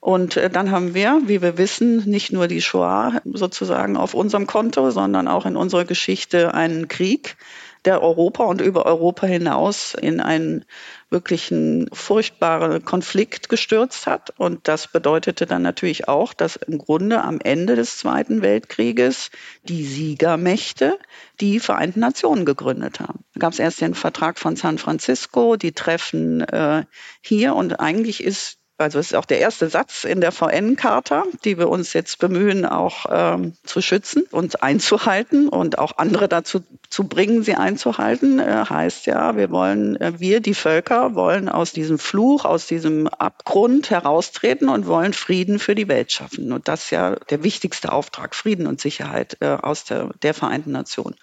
Und 0.00 0.36
äh, 0.36 0.48
dann 0.48 0.70
haben 0.70 0.94
wir, 0.94 1.22
wie 1.26 1.42
wir 1.42 1.58
wissen, 1.58 2.08
nicht 2.08 2.32
nur 2.32 2.46
die 2.46 2.62
Shoah 2.62 3.20
sozusagen 3.24 3.96
auf 3.96 4.14
unserem 4.14 4.46
Konto, 4.46 4.90
sondern 4.90 5.28
auch 5.28 5.44
in 5.44 5.56
unserer 5.56 5.84
Geschichte 5.84 6.54
einen 6.54 6.88
Krieg, 6.88 7.36
der 7.84 8.02
Europa 8.02 8.44
und 8.44 8.60
über 8.60 8.86
Europa 8.86 9.26
hinaus 9.26 9.94
in 9.94 10.20
einen 10.20 10.64
wirklichen 11.10 11.88
furchtbaren 11.92 12.84
Konflikt 12.84 13.48
gestürzt 13.48 14.06
hat. 14.06 14.30
Und 14.36 14.68
das 14.68 14.88
bedeutete 14.88 15.46
dann 15.46 15.62
natürlich 15.62 16.08
auch, 16.08 16.34
dass 16.34 16.56
im 16.56 16.78
Grunde 16.78 17.22
am 17.22 17.40
Ende 17.40 17.76
des 17.76 17.96
Zweiten 17.96 18.42
Weltkrieges 18.42 19.30
die 19.62 19.84
Siegermächte 19.84 20.98
die 21.40 21.60
Vereinten 21.60 22.00
Nationen 22.00 22.44
gegründet 22.44 23.00
haben. 23.00 23.24
Da 23.34 23.40
gab 23.40 23.52
es 23.52 23.58
erst 23.58 23.80
den 23.80 23.94
Vertrag 23.94 24.38
von 24.38 24.56
San 24.56 24.78
Francisco, 24.78 25.56
die 25.56 25.72
Treffen 25.72 26.42
äh, 26.42 26.84
hier 27.22 27.54
und 27.54 27.80
eigentlich 27.80 28.22
ist 28.22 28.57
also 28.78 29.00
es 29.00 29.08
ist 29.08 29.14
auch 29.14 29.24
der 29.24 29.40
erste 29.40 29.68
Satz 29.68 30.04
in 30.04 30.20
der 30.20 30.30
VN-Charta, 30.30 31.24
die 31.44 31.58
wir 31.58 31.68
uns 31.68 31.92
jetzt 31.92 32.20
bemühen, 32.20 32.64
auch 32.64 33.06
ähm, 33.10 33.54
zu 33.64 33.82
schützen 33.82 34.22
und 34.30 34.62
einzuhalten 34.62 35.48
und 35.48 35.78
auch 35.78 35.98
andere 35.98 36.28
dazu 36.28 36.62
zu 36.88 37.08
bringen, 37.08 37.42
sie 37.42 37.54
einzuhalten, 37.54 38.38
äh, 38.38 38.64
heißt 38.68 39.06
ja, 39.06 39.36
wir 39.36 39.50
wollen, 39.50 39.96
äh, 40.00 40.12
wir, 40.18 40.40
die 40.40 40.54
Völker, 40.54 41.16
wollen 41.16 41.48
aus 41.48 41.72
diesem 41.72 41.98
Fluch, 41.98 42.44
aus 42.44 42.68
diesem 42.68 43.08
Abgrund 43.08 43.90
heraustreten 43.90 44.68
und 44.68 44.86
wollen 44.86 45.12
Frieden 45.12 45.58
für 45.58 45.74
die 45.74 45.88
Welt 45.88 46.12
schaffen. 46.12 46.52
Und 46.52 46.68
das 46.68 46.84
ist 46.84 46.90
ja 46.90 47.16
der 47.16 47.42
wichtigste 47.42 47.90
Auftrag, 47.90 48.36
Frieden 48.36 48.68
und 48.68 48.80
Sicherheit 48.80 49.38
äh, 49.40 49.48
aus 49.48 49.84
der, 49.84 50.10
der 50.22 50.34
Vereinten 50.34 50.70
Nationen. 50.70 51.16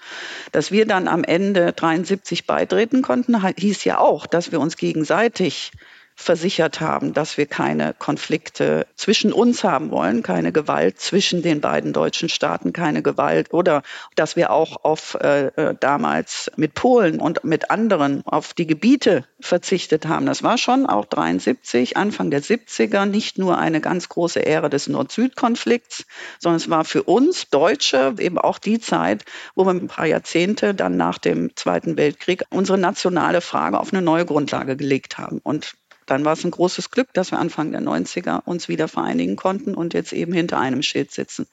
Dass 0.51 0.71
wir 0.71 0.85
dann 0.85 1.07
am 1.07 1.23
Ende 1.23 1.71
73 1.71 2.45
beitreten 2.45 3.01
konnten, 3.01 3.41
hieß 3.55 3.85
ja 3.85 3.99
auch, 3.99 4.25
dass 4.25 4.51
wir 4.51 4.59
uns 4.59 4.75
gegenseitig 4.75 5.71
versichert 6.15 6.79
haben, 6.79 7.13
dass 7.13 7.37
wir 7.37 7.45
keine 7.45 7.93
Konflikte 7.93 8.87
zwischen 8.95 9.33
uns 9.33 9.63
haben 9.65 9.91
wollen, 9.91 10.23
keine 10.23 10.53
Gewalt 10.53 10.99
zwischen 10.99 11.41
den 11.41 11.59
beiden 11.59 11.91
deutschen 11.91 12.29
Staaten, 12.29 12.71
keine 12.71 13.03
Gewalt 13.03 13.53
oder 13.53 13.83
dass 14.15 14.37
wir 14.37 14.51
auch 14.51 14.83
auf 14.83 15.17
äh, 15.21 15.47
äh 15.47 15.75
damals 15.77 16.51
mit 16.55 16.73
Polen 16.73 17.19
und 17.19 17.43
mit 17.43 17.69
anderen 17.69 18.23
auf 18.25 18.53
die 18.53 18.65
Gebiete 18.65 19.25
verzichtet 19.41 20.07
haben. 20.07 20.25
Das 20.25 20.41
war 20.41 20.57
schon 20.57 20.85
auch 20.85 21.05
73, 21.05 21.97
Anfang 21.97 22.31
der 22.31 22.41
70er 22.41 23.05
nicht 23.05 23.37
nur 23.37 23.57
eine 23.57 23.81
ganz 23.81 24.07
große 24.07 24.43
Ära 24.45 24.69
des 24.69 24.87
Nord-Süd-Konflikts, 24.87 26.05
sondern 26.39 26.57
es 26.57 26.69
war 26.69 26.85
für 26.85 27.03
uns 27.03 27.49
Deutsche 27.49 28.15
eben 28.19 28.37
auch 28.37 28.57
die 28.57 28.79
Zeit, 28.79 29.25
wo 29.53 29.65
wir 29.65 29.71
ein 29.71 29.87
paar 29.87 30.05
Jahrzehnte 30.05 30.73
dann 30.73 30.95
nach 30.95 31.17
dem 31.17 31.55
Zweiten 31.55 31.97
Weltkrieg 31.97 32.43
unsere 32.49 32.77
nationale 32.77 33.41
Frage 33.41 33.79
auf 33.79 33.91
eine 33.91 34.01
neue 34.01 34.25
Grundlage 34.25 34.77
gelegt 34.77 35.17
haben. 35.17 35.39
Und 35.43 35.75
dann 36.05 36.25
war 36.25 36.33
es 36.33 36.43
ein 36.43 36.51
großes 36.51 36.91
Glück, 36.91 37.13
dass 37.13 37.31
wir 37.31 37.39
Anfang 37.39 37.71
der 37.71 37.81
90er 37.81 38.41
uns 38.45 38.67
wieder 38.67 38.87
vereinigen 38.87 39.35
konnten 39.35 39.73
und 39.73 39.93
jetzt 39.93 40.13
eben 40.13 40.33
hinter 40.33 40.59
einem 40.59 40.81
Schild 40.81 41.11
sitzen. 41.11 41.47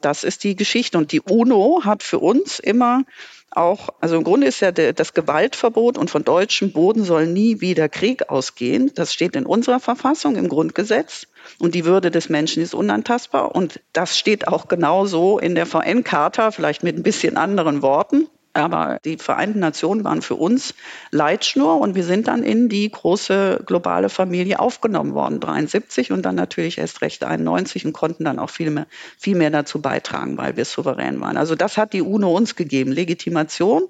Das 0.00 0.24
ist 0.24 0.44
die 0.44 0.56
Geschichte. 0.56 0.96
Und 0.98 1.12
die 1.12 1.20
UNO 1.20 1.82
hat 1.84 2.02
für 2.02 2.18
uns 2.18 2.58
immer 2.58 3.04
auch, 3.50 3.88
also 4.00 4.16
im 4.16 4.24
Grunde 4.24 4.46
ist 4.46 4.60
ja 4.60 4.70
das 4.70 5.12
Gewaltverbot 5.12 5.98
und 5.98 6.08
von 6.08 6.22
deutschem 6.22 6.72
Boden 6.72 7.02
soll 7.04 7.26
nie 7.26 7.60
wieder 7.60 7.88
Krieg 7.88 8.28
ausgehen. 8.28 8.92
Das 8.94 9.12
steht 9.12 9.34
in 9.34 9.44
unserer 9.44 9.80
Verfassung, 9.80 10.36
im 10.36 10.48
Grundgesetz. 10.48 11.26
Und 11.58 11.74
die 11.74 11.84
Würde 11.84 12.10
des 12.10 12.28
Menschen 12.28 12.62
ist 12.62 12.74
unantastbar. 12.74 13.54
Und 13.54 13.80
das 13.92 14.18
steht 14.18 14.46
auch 14.46 14.68
genauso 14.68 15.38
in 15.38 15.54
der 15.54 15.66
VN-Charta, 15.66 16.52
vielleicht 16.52 16.84
mit 16.84 16.96
ein 16.96 17.02
bisschen 17.02 17.36
anderen 17.36 17.82
Worten. 17.82 18.28
Aber 18.52 18.98
die 19.04 19.16
Vereinten 19.16 19.60
Nationen 19.60 20.02
waren 20.04 20.22
für 20.22 20.34
uns 20.34 20.74
Leitschnur 21.10 21.80
und 21.80 21.94
wir 21.94 22.04
sind 22.04 22.28
dann 22.28 22.42
in 22.42 22.68
die 22.68 22.90
große 22.90 23.62
globale 23.64 24.08
Familie 24.08 24.58
aufgenommen 24.58 25.14
worden, 25.14 25.38
73 25.38 26.10
und 26.10 26.22
dann 26.22 26.34
natürlich 26.34 26.78
erst 26.78 27.00
recht 27.00 27.22
91 27.22 27.86
und 27.86 27.92
konnten 27.92 28.24
dann 28.24 28.38
auch 28.38 28.50
viel 28.50 28.70
mehr, 28.70 28.86
viel 29.18 29.36
mehr 29.36 29.50
dazu 29.50 29.80
beitragen, 29.80 30.36
weil 30.36 30.56
wir 30.56 30.64
souverän 30.64 31.20
waren. 31.20 31.36
Also 31.36 31.54
das 31.54 31.76
hat 31.76 31.92
die 31.92 32.02
UNO 32.02 32.36
uns 32.36 32.56
gegeben, 32.56 32.90
Legitimation 32.90 33.84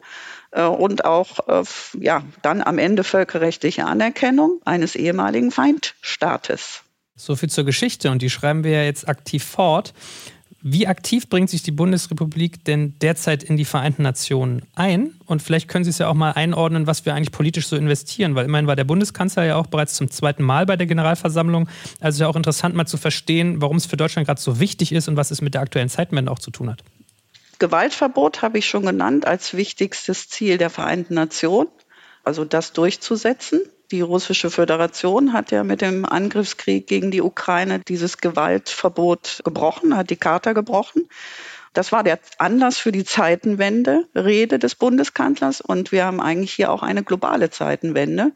äh, 0.50 0.64
und 0.64 1.04
auch 1.04 1.48
äh, 1.48 1.64
ja, 1.98 2.22
dann 2.42 2.62
am 2.62 2.78
Ende 2.78 3.02
völkerrechtliche 3.02 3.86
Anerkennung 3.86 4.60
eines 4.64 4.94
ehemaligen 4.94 5.50
Feindstaates. 5.50 6.82
So 7.16 7.36
viel 7.36 7.50
zur 7.50 7.64
Geschichte 7.64 8.10
und 8.10 8.22
die 8.22 8.30
schreiben 8.30 8.64
wir 8.64 8.72
ja 8.72 8.82
jetzt 8.82 9.08
aktiv 9.08 9.44
fort. 9.44 9.92
Wie 10.62 10.86
aktiv 10.86 11.30
bringt 11.30 11.48
sich 11.48 11.62
die 11.62 11.70
Bundesrepublik 11.70 12.64
denn 12.66 12.94
derzeit 13.00 13.42
in 13.42 13.56
die 13.56 13.64
Vereinten 13.64 14.02
Nationen 14.02 14.62
ein? 14.74 15.14
Und 15.24 15.40
vielleicht 15.40 15.68
können 15.68 15.84
Sie 15.84 15.90
es 15.90 15.96
ja 15.96 16.08
auch 16.08 16.14
mal 16.14 16.32
einordnen, 16.32 16.86
was 16.86 17.06
wir 17.06 17.14
eigentlich 17.14 17.32
politisch 17.32 17.66
so 17.66 17.76
investieren, 17.76 18.34
weil 18.34 18.44
immerhin 18.44 18.66
war 18.66 18.76
der 18.76 18.84
Bundeskanzler 18.84 19.44
ja 19.44 19.56
auch 19.56 19.68
bereits 19.68 19.94
zum 19.94 20.10
zweiten 20.10 20.42
Mal 20.42 20.66
bei 20.66 20.76
der 20.76 20.86
Generalversammlung. 20.86 21.66
Also 22.00 22.24
ja 22.24 22.28
auch 22.28 22.36
interessant 22.36 22.74
mal 22.74 22.84
zu 22.84 22.98
verstehen, 22.98 23.62
warum 23.62 23.78
es 23.78 23.86
für 23.86 23.96
Deutschland 23.96 24.26
gerade 24.26 24.40
so 24.40 24.60
wichtig 24.60 24.92
ist 24.92 25.08
und 25.08 25.16
was 25.16 25.30
es 25.30 25.40
mit 25.40 25.54
der 25.54 25.62
aktuellen 25.62 25.88
Zeitwende 25.88 26.30
auch 26.30 26.38
zu 26.38 26.50
tun 26.50 26.68
hat. 26.68 26.84
Gewaltverbot 27.58 28.42
habe 28.42 28.58
ich 28.58 28.66
schon 28.66 28.84
genannt 28.84 29.26
als 29.26 29.54
wichtigstes 29.54 30.28
Ziel 30.28 30.58
der 30.58 30.68
Vereinten 30.68 31.14
Nationen, 31.14 31.68
also 32.22 32.44
das 32.44 32.74
durchzusetzen. 32.74 33.62
Die 33.90 34.02
russische 34.02 34.50
Föderation 34.50 35.32
hat 35.32 35.50
ja 35.50 35.64
mit 35.64 35.80
dem 35.80 36.04
Angriffskrieg 36.04 36.86
gegen 36.86 37.10
die 37.10 37.22
Ukraine 37.22 37.80
dieses 37.80 38.18
Gewaltverbot 38.18 39.40
gebrochen, 39.44 39.96
hat 39.96 40.10
die 40.10 40.16
Charta 40.16 40.52
gebrochen. 40.52 41.08
Das 41.72 41.90
war 41.90 42.04
der 42.04 42.20
Anlass 42.38 42.78
für 42.78 42.92
die 42.92 43.04
Zeitenwende, 43.04 44.06
Rede 44.14 44.60
des 44.60 44.76
Bundeskanzlers. 44.76 45.60
Und 45.60 45.90
wir 45.90 46.04
haben 46.04 46.20
eigentlich 46.20 46.52
hier 46.52 46.70
auch 46.70 46.84
eine 46.84 47.02
globale 47.02 47.50
Zeitenwende. 47.50 48.32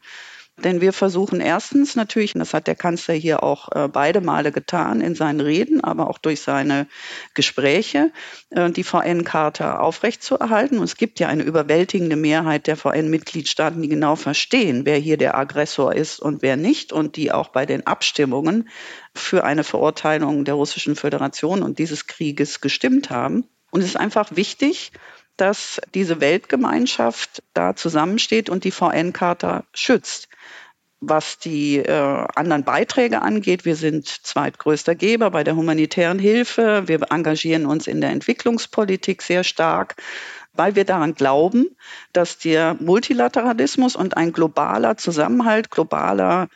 Denn 0.57 0.79
wir 0.79 0.93
versuchen 0.93 1.41
erstens 1.41 1.97
natürlich, 1.97 2.33
und 2.33 2.39
das 2.39 2.53
hat 2.53 2.67
der 2.67 2.75
Kanzler 2.75 3.13
hier 3.13 3.43
auch 3.43 3.69
äh, 3.73 3.89
beide 3.89 4.21
Male 4.21 4.53
getan 4.53 5.01
in 5.01 5.13
seinen 5.13 5.41
Reden, 5.41 5.83
aber 5.83 6.09
auch 6.09 6.17
durch 6.17 6.39
seine 6.39 6.87
Gespräche, 7.33 8.13
äh, 8.51 8.71
die 8.71 8.85
VN-Charta 8.85 9.79
aufrechtzuerhalten. 9.79 10.77
Und 10.77 10.85
es 10.85 10.95
gibt 10.95 11.19
ja 11.19 11.27
eine 11.27 11.43
überwältigende 11.43 12.15
Mehrheit 12.15 12.67
der 12.67 12.77
VN-Mitgliedstaaten, 12.77 13.81
die 13.81 13.89
genau 13.89 14.15
verstehen, 14.15 14.85
wer 14.85 14.97
hier 14.97 15.17
der 15.17 15.37
Aggressor 15.37 15.93
ist 15.93 16.21
und 16.21 16.41
wer 16.41 16.55
nicht 16.55 16.93
und 16.93 17.17
die 17.17 17.33
auch 17.33 17.49
bei 17.49 17.65
den 17.65 17.85
Abstimmungen 17.85 18.69
für 19.13 19.43
eine 19.43 19.65
Verurteilung 19.65 20.45
der 20.45 20.53
Russischen 20.53 20.95
Föderation 20.95 21.63
und 21.63 21.79
dieses 21.79 22.07
Krieges 22.07 22.61
gestimmt 22.61 23.09
haben. 23.09 23.43
Und 23.71 23.81
es 23.81 23.87
ist 23.87 23.97
einfach 23.97 24.37
wichtig, 24.37 24.93
dass 25.35 25.81
diese 25.93 26.21
Weltgemeinschaft 26.21 27.43
da 27.53 27.75
zusammensteht 27.75 28.49
und 28.49 28.63
die 28.63 28.71
VN-Charta 28.71 29.65
schützt 29.73 30.29
was 31.09 31.37
die 31.37 31.77
äh, 31.77 32.27
anderen 32.35 32.63
Beiträge 32.63 33.21
angeht. 33.21 33.65
Wir 33.65 33.75
sind 33.75 34.07
zweitgrößter 34.07 34.95
Geber 34.95 35.31
bei 35.31 35.43
der 35.43 35.55
humanitären 35.55 36.19
Hilfe. 36.19 36.83
Wir 36.87 37.11
engagieren 37.11 37.65
uns 37.65 37.87
in 37.87 38.01
der 38.01 38.11
Entwicklungspolitik 38.11 39.21
sehr 39.21 39.43
stark, 39.43 39.95
weil 40.53 40.75
wir 40.75 40.85
daran 40.85 41.15
glauben, 41.15 41.67
dass 42.13 42.37
der 42.37 42.75
Multilateralismus 42.79 43.95
und 43.95 44.17
ein 44.17 44.31
globaler 44.31 44.97
Zusammenhalt, 44.97 45.71
globaler 45.71 46.47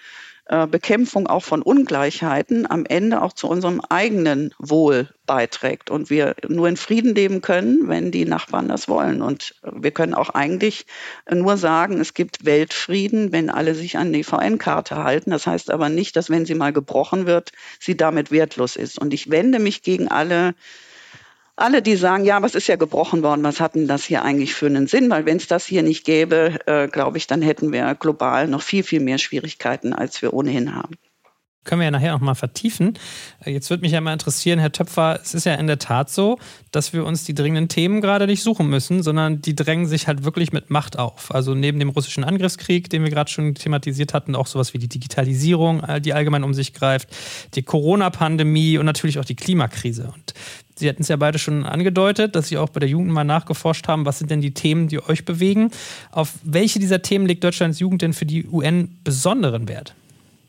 Bekämpfung 0.50 1.27
auch 1.27 1.44
von 1.44 1.62
Ungleichheiten 1.62 2.70
am 2.70 2.84
Ende 2.86 3.22
auch 3.22 3.34
zu 3.34 3.48
unserem 3.48 3.82
eigenen 3.82 4.51
Wohl 4.58 5.10
beiträgt 5.27 5.91
und 5.91 6.10
wir 6.10 6.36
nur 6.48 6.68
in 6.68 6.75
Frieden 6.75 7.13
leben 7.13 7.41
können, 7.41 7.88
wenn 7.88 8.10
die 8.10 8.25
Nachbarn 8.25 8.68
das 8.68 8.88
wollen. 8.88 9.22
Und 9.22 9.53
wir 9.62 9.91
können 9.91 10.15
auch 10.15 10.32
eigentlich 10.32 10.88
nur 11.32 11.58
sagen, 11.58 12.00
es 12.00 12.15
gibt 12.15 12.46
Weltfrieden, 12.46 13.32
wenn 13.32 13.51
alle 13.51 13.75
sich 13.75 14.00
an 14.00 14.12
die 14.12 14.24
VN-Karte 14.24 15.03
halten. 15.03 15.29
Das 15.29 15.46
heißt 15.46 15.70
aber 15.70 15.89
nicht, 15.89 16.15
dass 16.15 16.32
wenn 16.32 16.48
sie 16.48 16.56
mal 16.56 16.74
gebrochen 16.74 17.27
wird, 17.27 17.51
sie 17.79 17.96
damit 17.96 18.32
wertlos 18.32 18.75
ist. 18.75 18.98
Und 18.98 19.13
ich 19.13 19.29
wende 19.29 19.60
mich 19.60 19.84
gegen 19.84 20.08
alle 20.08 20.56
alle, 21.60 21.82
die 21.82 21.96
sagen, 21.96 22.25
ja, 22.25 22.42
was 22.42 22.56
ist 22.56 22.68
ja 22.68 22.75
gebrochen 22.75 23.24
worden, 23.24 23.44
was 23.44 23.60
hatten 23.60 23.88
das 23.88 24.06
hier 24.06 24.24
eigentlich 24.24 24.54
für 24.54 24.66
einen 24.66 24.88
Sinn? 24.88 25.10
Weil 25.10 25.25
wenn 25.25 25.38
es 25.38 25.48
das 25.48 25.66
hier 25.66 25.84
nicht 25.84 26.06
gäbe, 26.06 26.60
äh, 26.66 26.88
glaube 26.88 27.18
ich, 27.18 27.28
dann 27.28 27.42
hätten 27.42 27.72
wir 27.72 27.96
global 27.96 28.48
noch 28.48 28.62
viel, 28.62 28.84
viel 28.84 29.00
mehr 29.00 29.18
Schwierigkeiten, 29.18 29.94
als 29.94 30.22
wir 30.22 30.34
ohnehin 30.34 30.75
haben. 30.75 30.96
Können 31.66 31.82
wir 31.82 31.86
ja 31.86 31.92
nachher 31.92 32.13
noch 32.13 32.22
mal 32.22 32.36
vertiefen. 32.36 32.98
Äh, 33.44 33.51
jetzt 33.51 33.70
würde 33.70 33.82
mich 33.82 33.92
ja 33.92 34.00
mal 34.00 34.13
interessieren, 34.13 34.60
Herr 34.60 34.72
Töpfer, 34.72 35.20
es 35.22 35.34
ist 35.34 35.46
ja 35.46 35.56
in 35.56 35.68
der 35.68 35.78
Tat 35.78 36.10
so, 36.10 36.39
dass 36.72 36.94
wir 36.94 37.06
uns 37.06 37.25
die 37.25 37.34
dringenden 37.34 37.68
Themen 37.68 38.00
gerade 38.00 38.28
nicht 38.28 38.44
suchen 38.44 38.70
müssen, 38.70 39.04
sondern 39.04 39.42
die 39.42 39.56
drängen 39.56 39.86
sich 39.86 40.08
halt 40.08 40.24
wirklich 40.24 40.54
mit 40.54 40.70
Macht 40.70 40.98
auf. 40.98 41.34
Also 41.34 41.56
neben 41.56 41.80
dem 41.80 41.89
russischen 41.89 42.24
Angriffskrieg, 42.24 42.89
den 42.89 43.04
wir 43.04 43.10
gerade 43.10 43.30
schon 43.30 43.56
thematisiert 43.56 44.13
hatten, 44.13 44.36
auch 44.36 44.48
sowas 44.48 44.74
wie 44.74 44.78
die 44.78 44.88
Digitalisierung, 44.88 45.84
äh, 45.84 46.00
die 46.00 46.13
allgemein 46.13 46.44
um 46.44 46.54
sich 46.54 46.74
greift, 46.74 47.10
die 47.56 47.63
Corona-Pandemie 47.63 48.78
und 48.78 48.86
natürlich 48.86 49.20
auch 49.20 49.25
die 49.25 49.36
Klimakrise. 49.36 50.12
Und 50.13 50.34
Sie 50.75 50.88
hatten 50.88 51.01
es 51.01 51.10
ja 51.10 51.18
beide 51.18 51.39
schon 51.39 51.66
angedeutet, 51.66 52.38
dass 52.38 52.48
Sie 52.48 52.58
auch 52.58 52.70
bei 52.70 52.80
der 52.80 52.88
Jugend 52.88 53.12
mal 53.12 53.25
nachgeforscht 53.25 53.89
haben, 53.89 54.06
was 54.06 54.20
sind 54.20 54.32
denn 54.32 54.39
die 54.39 54.54
Themen, 54.54 54.88
die 54.88 55.04
euch 55.04 55.25
bewegen. 55.25 55.72
Auf 56.12 56.36
welche 56.44 56.80
dieser 56.80 57.01
Themen 57.01 57.25
legt 57.25 57.44
Deutschlands 57.44 57.80
Jugend 57.80 58.01
denn 58.01 58.13
für 58.13 58.25
die 58.25 58.48
UN 58.48 58.98
besonderen 59.04 59.68
Wert? 59.68 59.94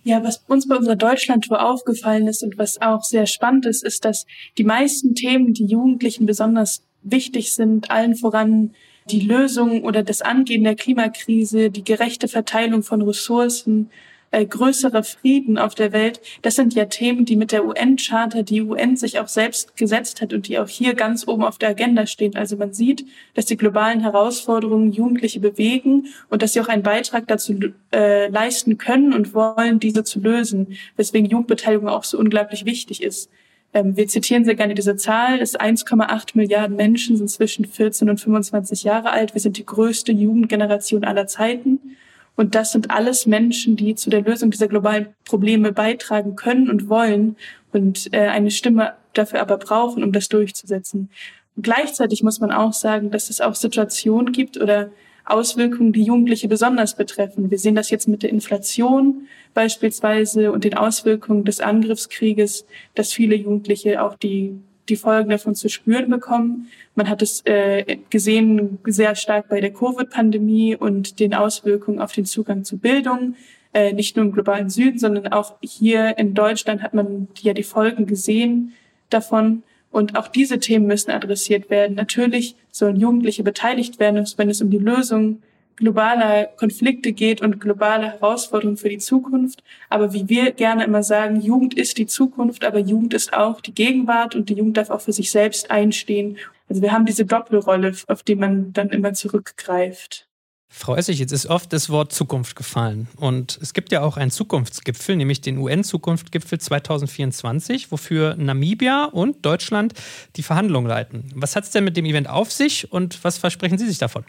Ja, 0.03 0.25
was 0.25 0.43
uns 0.49 0.67
bei 0.67 0.77
unserer 0.77 0.97
Deutschlandtour 0.97 1.63
aufgefallen 1.63 2.27
ist 2.27 2.43
und 2.43 2.57
was 2.57 2.81
auch 2.81 3.03
sehr 3.03 3.27
spannend 3.27 3.67
ist, 3.67 3.85
ist, 3.85 4.05
dass 4.05 4.27
die 4.57 4.65
meisten 4.65 5.15
Themen, 5.15 5.53
die 5.53 5.67
Jugendlichen 5.67 6.27
besonders 6.27 6.83
wichtig 7.03 7.53
sind, 7.53 7.91
allen 7.91 8.17
voran 8.17 8.75
die 9.11 9.21
Lösung 9.21 9.85
oder 9.85 10.03
das 10.03 10.23
Angehen 10.23 10.65
der 10.65 10.77
Klimakrise, 10.77 11.71
die 11.71 11.85
gerechte 11.85 12.29
Verteilung 12.29 12.83
von 12.83 13.03
Ressourcen, 13.03 13.91
äh, 14.31 14.47
größerer 14.47 15.03
Frieden 15.03 15.59
auf 15.59 15.75
der 15.75 15.93
Welt, 15.93 16.21
das 16.43 16.55
sind 16.55 16.75
ja 16.75 16.85
Themen, 16.85 17.25
die 17.25 17.37
mit 17.37 17.53
der 17.53 17.65
UN-Charta, 17.65 18.43
die 18.43 18.63
UN 18.63 18.97
sich 18.97 19.19
auch 19.19 19.29
selbst 19.29 19.77
gesetzt 19.77 20.21
hat 20.21 20.33
und 20.33 20.49
die 20.49 20.59
auch 20.59 20.69
hier 20.69 20.95
ganz 20.95 21.27
oben 21.27 21.45
auf 21.45 21.59
der 21.59 21.71
Agenda 21.71 22.07
stehen. 22.07 22.37
Also 22.37 22.57
man 22.57 22.73
sieht, 22.73 23.05
dass 23.35 23.47
die 23.47 23.57
globalen 23.57 24.01
Herausforderungen 24.01 24.93
Jugendliche 24.93 25.41
bewegen 25.41 26.07
und 26.29 26.43
dass 26.43 26.53
sie 26.53 26.61
auch 26.61 26.69
einen 26.69 26.83
Beitrag 26.83 27.27
dazu 27.27 27.59
äh, 27.93 28.29
leisten 28.29 28.79
können 28.79 29.13
und 29.13 29.35
wollen, 29.35 29.81
diese 29.81 30.05
zu 30.05 30.21
lösen, 30.21 30.77
weswegen 30.97 31.29
Jugendbeteiligung 31.29 31.89
auch 31.89 32.05
so 32.05 32.19
unglaublich 32.19 32.65
wichtig 32.65 33.03
ist. 33.03 33.31
Ähm, 33.73 33.97
wir 33.97 34.09
zitieren 34.09 34.45
sehr 34.45 34.55
gerne 34.55 34.75
diese 34.75 34.97
Zahl. 34.97 35.41
Es 35.41 35.59
1,8 35.59 36.31
Milliarden 36.35 36.77
Menschen 36.77 37.17
sind 37.17 37.31
zwischen 37.31 37.65
14 37.65 38.09
und 38.11 38.21
25 38.21 38.85
Jahre 38.85 39.11
alt. 39.11 39.35
Wir 39.35 39.41
sind 39.41 39.57
die 39.59 39.67
größte 39.67 40.13
Jugendgeneration 40.13 41.05
aller 41.05 41.27
Zeiten. 41.27 41.97
Und 42.41 42.55
das 42.55 42.73
sind 42.73 42.91
alles 42.91 43.27
Menschen, 43.27 43.77
die 43.77 43.95
zu 43.95 44.09
der 44.09 44.23
Lösung 44.23 44.51
dieser 44.51 44.67
globalen 44.67 45.09
Probleme 45.27 45.73
beitragen 45.73 46.37
können 46.37 46.71
und 46.71 46.89
wollen 46.89 47.37
und 47.71 48.15
äh, 48.15 48.29
eine 48.29 48.51
Stimme 48.51 48.95
dafür 49.13 49.43
aber 49.43 49.59
brauchen, 49.59 50.03
um 50.03 50.11
das 50.11 50.31
durchzusetzen. 50.31 51.11
Und 51.55 51.65
gleichzeitig 51.65 52.23
muss 52.23 52.41
man 52.41 52.51
auch 52.51 52.73
sagen, 52.73 53.11
dass 53.11 53.29
es 53.29 53.43
auch 53.43 53.55
Situationen 53.55 54.33
gibt 54.33 54.57
oder 54.57 54.91
Auswirkungen, 55.27 55.93
die 55.93 56.05
Jugendliche 56.05 56.49
besonders 56.49 56.97
betreffen. 56.97 57.51
Wir 57.51 57.59
sehen 57.59 57.75
das 57.75 57.91
jetzt 57.91 58.09
mit 58.09 58.23
der 58.23 58.31
Inflation 58.31 59.27
beispielsweise 59.53 60.51
und 60.51 60.65
den 60.65 60.79
Auswirkungen 60.79 61.45
des 61.45 61.61
Angriffskrieges, 61.61 62.65
dass 62.95 63.13
viele 63.13 63.37
Jugendliche 63.37 64.03
auch 64.03 64.15
die 64.15 64.59
die 64.89 64.97
Folgen 64.97 65.31
davon 65.31 65.55
zu 65.55 65.69
spüren 65.69 66.11
bekommen. 66.11 66.69
Man 66.95 67.09
hat 67.09 67.23
es 67.23 67.43
äh, 67.47 67.99
gesehen 68.11 68.79
sehr 68.87 69.15
stark 69.15 69.49
bei 69.49 69.61
der 69.61 69.73
Covid-Pandemie 69.73 70.77
und 70.77 71.21
den 71.21 71.35
Auswirkungen 71.35 72.01
auf 72.01 72.13
den 72.13 72.25
Zugang 72.25 72.65
zu 72.65 72.79
Bildung. 72.79 73.37
Äh, 73.73 73.93
nicht 73.93 74.17
nur 74.17 74.25
im 74.25 74.33
globalen 74.33 74.69
Süden, 74.69 74.99
sondern 74.99 75.29
auch 75.29 75.55
hier 75.63 76.19
in 76.19 76.35
Deutschland 76.35 76.83
hat 76.83 76.95
man 76.95 77.29
ja 77.41 77.53
die 77.53 77.63
Folgen 77.63 78.07
gesehen 78.07 78.73
davon. 79.11 79.63
Und 79.93 80.17
auch 80.17 80.29
diese 80.29 80.59
Themen 80.59 80.87
müssen 80.87 81.11
adressiert 81.11 81.71
werden. 81.71 81.97
Natürlich 81.97 82.57
sollen 82.71 82.97
Jugendliche 82.97 83.43
beteiligt 83.43 83.99
werden, 83.99 84.25
wenn 84.37 84.51
es 84.51 84.63
um 84.63 84.71
die 84.71 84.79
Lösung 84.79 85.43
globaler 85.81 86.45
Konflikte 86.57 87.13
geht 87.13 87.41
und 87.41 87.61
globale 87.61 88.13
Herausforderungen 88.13 88.77
für 88.77 88.89
die 88.89 88.99
Zukunft. 88.99 89.65
Aber 89.89 90.13
wie 90.13 90.29
wir 90.29 90.53
gerne 90.53 90.85
immer 90.85 91.03
sagen, 91.03 91.41
Jugend 91.41 91.75
ist 91.75 91.99
die 91.99 92.07
Zukunft, 92.07 92.65
aber 92.65 92.79
Jugend 92.79 93.15
ist 93.15 93.33
auch 93.33 93.61
die 93.61 93.75
Gegenwart 93.75 94.37
und 94.37 94.49
die 94.49 94.55
Jugend 94.55 94.77
darf 94.77 94.91
auch 94.91 95.01
für 95.01 95.13
sich 95.13 95.31
selbst 95.33 95.71
einstehen. 95.71 96.39
Also 96.69 96.83
wir 96.83 96.93
haben 96.93 97.07
diese 97.07 97.25
Doppelrolle, 97.25 97.95
auf 98.07 98.23
die 98.23 98.37
man 98.37 98.73
dann 98.73 98.91
immer 98.91 99.15
zurückgreift. 99.15 100.29
Frau 100.73 100.95
Essig, 100.95 101.19
jetzt 101.19 101.33
ist 101.33 101.47
oft 101.47 101.73
das 101.73 101.91
Wort 101.91 102.13
Zukunft 102.13 102.55
gefallen. 102.55 103.09
Und 103.17 103.59
es 103.61 103.75
gibt 103.75 103.91
ja 103.91 104.03
auch 104.03 104.17
einen 104.17 104.31
Zukunftsgipfel, 104.31 105.17
nämlich 105.17 105.41
den 105.41 105.59
UN-Zukunftsgipfel 105.59 106.61
2024, 106.61 107.91
wofür 107.91 108.37
Namibia 108.37 109.07
und 109.07 109.45
Deutschland 109.45 109.95
die 110.37 110.45
Verhandlungen 110.45 110.87
leiten. 110.87 111.33
Was 111.35 111.57
hat 111.57 111.65
es 111.65 111.71
denn 111.71 111.83
mit 111.83 111.97
dem 111.97 112.05
Event 112.05 112.29
auf 112.29 112.53
sich 112.53 112.93
und 112.93 113.23
was 113.25 113.37
versprechen 113.37 113.79
Sie 113.79 113.87
sich 113.87 113.99
davon? 113.99 114.25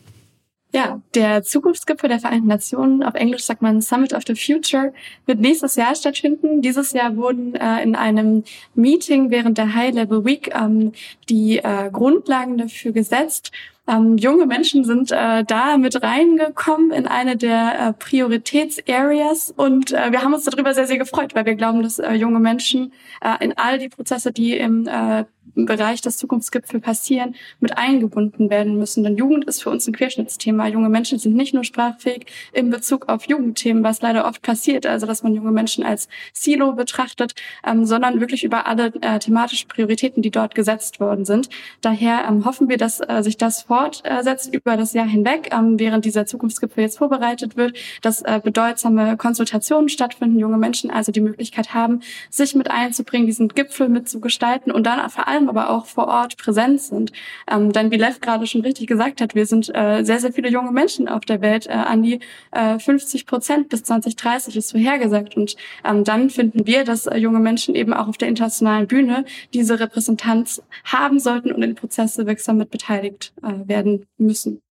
Ja, 0.74 1.02
der 1.16 1.44
Zukunftsgipfel 1.44 2.08
der 2.08 2.20
Vereinten 2.20 2.48
Nationen, 2.48 3.04
auf 3.04 3.16
Englisch 3.16 3.44
sagt 3.44 3.62
man 3.62 3.82
Summit 3.82 4.14
of 4.14 4.24
the 4.26 4.36
Future, 4.36 4.94
wird 5.26 5.42
nächstes 5.42 5.76
Jahr 5.76 5.96
stattfinden. 5.96 6.62
Dieses 6.62 6.94
Jahr 6.94 7.18
wurden 7.18 7.56
äh, 7.56 7.84
in 7.84 7.96
einem 7.96 8.46
Meeting 8.74 9.32
während 9.32 9.58
der 9.58 9.76
High 9.76 9.94
Level 9.94 10.24
Week 10.24 10.50
ähm, 10.56 10.94
die 11.30 11.58
äh, 11.58 11.90
Grundlagen 11.92 12.58
dafür 12.58 12.94
gesetzt. 12.94 13.52
Ähm, 13.86 14.16
junge 14.16 14.46
Menschen 14.46 14.86
sind 14.86 15.12
äh, 15.12 15.44
da 15.44 15.78
mit 15.78 16.02
reingekommen 16.02 16.92
in 16.92 17.06
eine 17.08 17.36
der 17.36 17.90
äh, 17.90 17.94
Prioritätsareas 17.94 19.54
und 19.58 19.92
äh, 19.92 20.12
wir 20.12 20.22
haben 20.22 20.34
uns 20.34 20.46
darüber 20.46 20.74
sehr, 20.74 20.88
sehr 20.88 21.00
gefreut, 21.00 21.36
weil 21.36 21.46
wir 21.46 21.56
glauben, 21.56 21.84
dass 21.84 22.00
äh, 22.00 22.14
junge 22.14 22.40
Menschen 22.40 22.94
äh, 23.22 23.44
in 23.44 23.58
all 23.58 23.80
die 23.80 23.90
Prozesse, 23.90 24.32
die 24.32 24.56
im 24.56 24.88
äh, 24.88 25.26
im 25.56 25.66
Bereich 25.66 26.02
des 26.02 26.18
Zukunftsgipfel 26.18 26.80
passieren, 26.80 27.36
mit 27.60 27.78
eingebunden 27.78 28.50
werden 28.50 28.78
müssen. 28.78 29.04
Denn 29.04 29.18
Jugend 29.18 29.46
ist 29.46 29.64
für 29.64 29.70
uns 29.70 29.88
ein 29.88 29.94
Querschnittsthema. 29.94 30.68
Junge 30.68 30.90
Menschen 30.90 31.20
sind 31.20 31.36
nicht 31.36 31.54
nur 31.54 31.64
sprachfähig 31.64 32.26
in 32.54 32.70
Bezug 32.70 33.10
auf 33.10 33.28
Jugendthemen, 33.28 33.84
was 33.84 34.02
leider 34.02 34.26
oft 34.26 34.42
passiert, 34.42 34.86
also 34.86 35.06
dass 35.06 35.24
man 35.24 35.34
junge 35.34 35.52
Menschen 35.52 35.84
als 35.84 36.08
Silo 36.34 36.74
betrachtet, 36.74 37.34
ähm, 37.66 37.86
sondern 37.86 38.20
wirklich 38.20 38.44
über 38.44 38.68
alle 38.68 38.94
äh, 39.02 39.20
thematischen 39.20 39.68
Prioritäten, 39.68 40.22
die 40.22 40.32
dort 40.32 40.56
gesetzt 40.56 41.00
worden 41.00 41.26
sind. 41.26 41.50
Daher 41.82 42.26
ähm, 42.28 42.46
hoffen 42.46 42.70
wir, 42.70 42.78
dass 42.78 43.00
äh, 43.00 43.22
sich 43.24 43.38
das 43.38 43.64
fortsetzt 43.64 44.54
über 44.54 44.78
das 44.78 44.94
Jahr 44.94 45.08
hinweg, 45.08 45.50
ähm, 45.52 45.80
während 45.80 46.06
dieser 46.06 46.26
Zukunftsgipfel 46.26 46.84
jetzt 46.84 46.98
vorbereitet 46.98 47.58
wird, 47.58 47.78
dass 48.02 48.22
äh, 48.22 48.40
bedeutsame 48.44 49.18
Konsultationen 49.18 49.90
stattfinden, 49.90 50.40
junge 50.40 50.58
Menschen 50.58 50.92
also 50.92 51.12
die 51.12 51.22
Möglichkeit 51.22 51.74
haben, 51.74 52.02
sich 52.30 52.56
mit 52.56 52.70
einzubringen, 52.70 53.28
diesen 53.28 53.50
Gipfel 53.50 53.90
mitzugestalten 53.90 54.72
und 54.72 54.86
dann 54.86 55.10
vor 55.10 55.28
allem 55.28 55.41
allem 55.42 55.50
aber 55.50 55.70
auch 55.70 55.86
vor 55.86 56.08
Ort 56.08 56.38
präsent 56.38 56.82
sind. 56.82 57.12
Ähm, 57.50 57.72
denn 57.72 57.92
wie 57.92 57.98
Lev 57.98 58.20
gerade 58.22 58.48
schon 58.48 58.62
richtig 58.62 58.88
gesagt 58.88 59.22
hat, 59.22 59.36
wir 59.36 59.46
sind 59.46 59.74
äh, 59.74 60.04
sehr, 60.04 60.20
sehr 60.20 60.34
viele 60.34 60.50
junge 60.50 60.72
Menschen 60.72 61.08
auf 61.08 61.22
der 61.22 61.42
Welt, 61.42 61.68
äh, 61.68 61.72
an 61.72 62.02
die 62.04 62.20
äh, 62.52 62.80
50 62.80 63.26
Prozent 63.26 63.70
bis 63.70 63.84
2030 63.84 64.56
ist 64.56 64.72
vorhergesagt. 64.72 65.36
Und 65.36 65.56
ähm, 65.84 66.04
dann 66.04 66.30
finden 66.30 66.66
wir, 66.66 66.84
dass 66.84 67.08
äh, 67.08 67.18
junge 67.18 67.40
Menschen 67.40 67.76
eben 67.76 67.94
auch 67.94 68.08
auf 68.08 68.18
der 68.18 68.28
internationalen 68.28 68.88
Bühne 68.88 69.26
diese 69.54 69.80
Repräsentanz 69.80 70.62
haben 70.84 71.20
sollten 71.20 71.52
und 71.52 71.62
in 71.62 71.76
Prozesse 71.76 72.26
wirksam 72.26 72.58
mit 72.58 72.70
beteiligt 72.70 73.34
äh, 73.44 73.68
werden 73.68 74.06
müssen. 74.18 74.62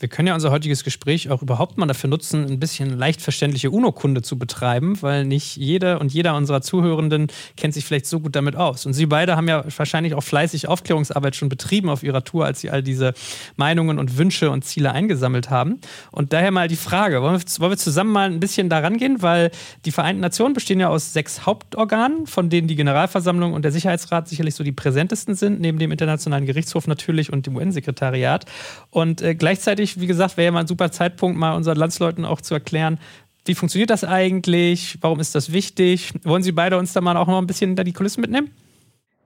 Wir 0.00 0.08
können 0.08 0.28
ja 0.28 0.34
unser 0.34 0.50
heutiges 0.50 0.82
Gespräch 0.82 1.28
auch 1.28 1.42
überhaupt 1.42 1.76
mal 1.76 1.84
dafür 1.84 2.08
nutzen, 2.08 2.46
ein 2.46 2.58
bisschen 2.58 2.98
leicht 2.98 3.20
verständliche 3.20 3.70
UNO-Kunde 3.70 4.22
zu 4.22 4.38
betreiben, 4.38 4.96
weil 5.02 5.26
nicht 5.26 5.56
jeder 5.56 6.00
und 6.00 6.10
jeder 6.10 6.36
unserer 6.36 6.62
Zuhörenden 6.62 7.26
kennt 7.58 7.74
sich 7.74 7.84
vielleicht 7.84 8.06
so 8.06 8.18
gut 8.18 8.34
damit 8.34 8.56
aus. 8.56 8.86
Und 8.86 8.94
Sie 8.94 9.04
beide 9.04 9.36
haben 9.36 9.46
ja 9.46 9.62
wahrscheinlich 9.76 10.14
auch 10.14 10.22
fleißig 10.22 10.68
Aufklärungsarbeit 10.68 11.36
schon 11.36 11.50
betrieben 11.50 11.90
auf 11.90 12.02
Ihrer 12.02 12.24
Tour, 12.24 12.46
als 12.46 12.60
Sie 12.60 12.70
all 12.70 12.82
diese 12.82 13.12
Meinungen 13.56 13.98
und 13.98 14.16
Wünsche 14.16 14.50
und 14.50 14.64
Ziele 14.64 14.92
eingesammelt 14.92 15.50
haben. 15.50 15.78
Und 16.12 16.32
daher 16.32 16.50
mal 16.50 16.66
die 16.66 16.76
Frage, 16.76 17.20
wollen 17.20 17.38
wir, 17.38 17.60
wollen 17.60 17.72
wir 17.72 17.76
zusammen 17.76 18.12
mal 18.12 18.30
ein 18.30 18.40
bisschen 18.40 18.70
daran 18.70 18.96
gehen, 18.96 19.20
weil 19.20 19.50
die 19.84 19.92
Vereinten 19.92 20.22
Nationen 20.22 20.54
bestehen 20.54 20.80
ja 20.80 20.88
aus 20.88 21.12
sechs 21.12 21.44
Hauptorganen, 21.44 22.26
von 22.26 22.48
denen 22.48 22.68
die 22.68 22.76
Generalversammlung 22.76 23.52
und 23.52 23.66
der 23.66 23.72
Sicherheitsrat 23.72 24.30
sicherlich 24.30 24.54
so 24.54 24.64
die 24.64 24.72
präsentesten 24.72 25.34
sind, 25.34 25.60
neben 25.60 25.78
dem 25.78 25.92
Internationalen 25.92 26.46
Gerichtshof 26.46 26.86
natürlich 26.86 27.30
und 27.30 27.44
dem 27.44 27.54
UN-Sekretariat. 27.54 28.46
Und 28.88 29.20
äh, 29.20 29.34
gleichzeitig 29.34 29.89
natürlich, 29.90 30.02
wie 30.02 30.06
gesagt, 30.06 30.36
wäre 30.36 30.46
ja 30.46 30.52
mal 30.52 30.60
ein 30.60 30.66
super 30.66 30.90
Zeitpunkt, 30.90 31.38
mal 31.38 31.54
unseren 31.54 31.76
Landsleuten 31.76 32.24
auch 32.24 32.40
zu 32.40 32.54
erklären, 32.54 32.98
wie 33.46 33.54
funktioniert 33.54 33.90
das 33.90 34.04
eigentlich? 34.04 34.98
Warum 35.00 35.18
ist 35.18 35.34
das 35.34 35.52
wichtig? 35.52 36.12
Wollen 36.24 36.42
Sie 36.42 36.52
beide 36.52 36.78
uns 36.78 36.92
da 36.92 37.00
mal 37.00 37.16
auch 37.16 37.26
noch 37.26 37.38
ein 37.38 37.46
bisschen 37.46 37.74
da 37.74 37.84
die 37.84 37.92
Kulissen 37.92 38.20
mitnehmen? 38.20 38.50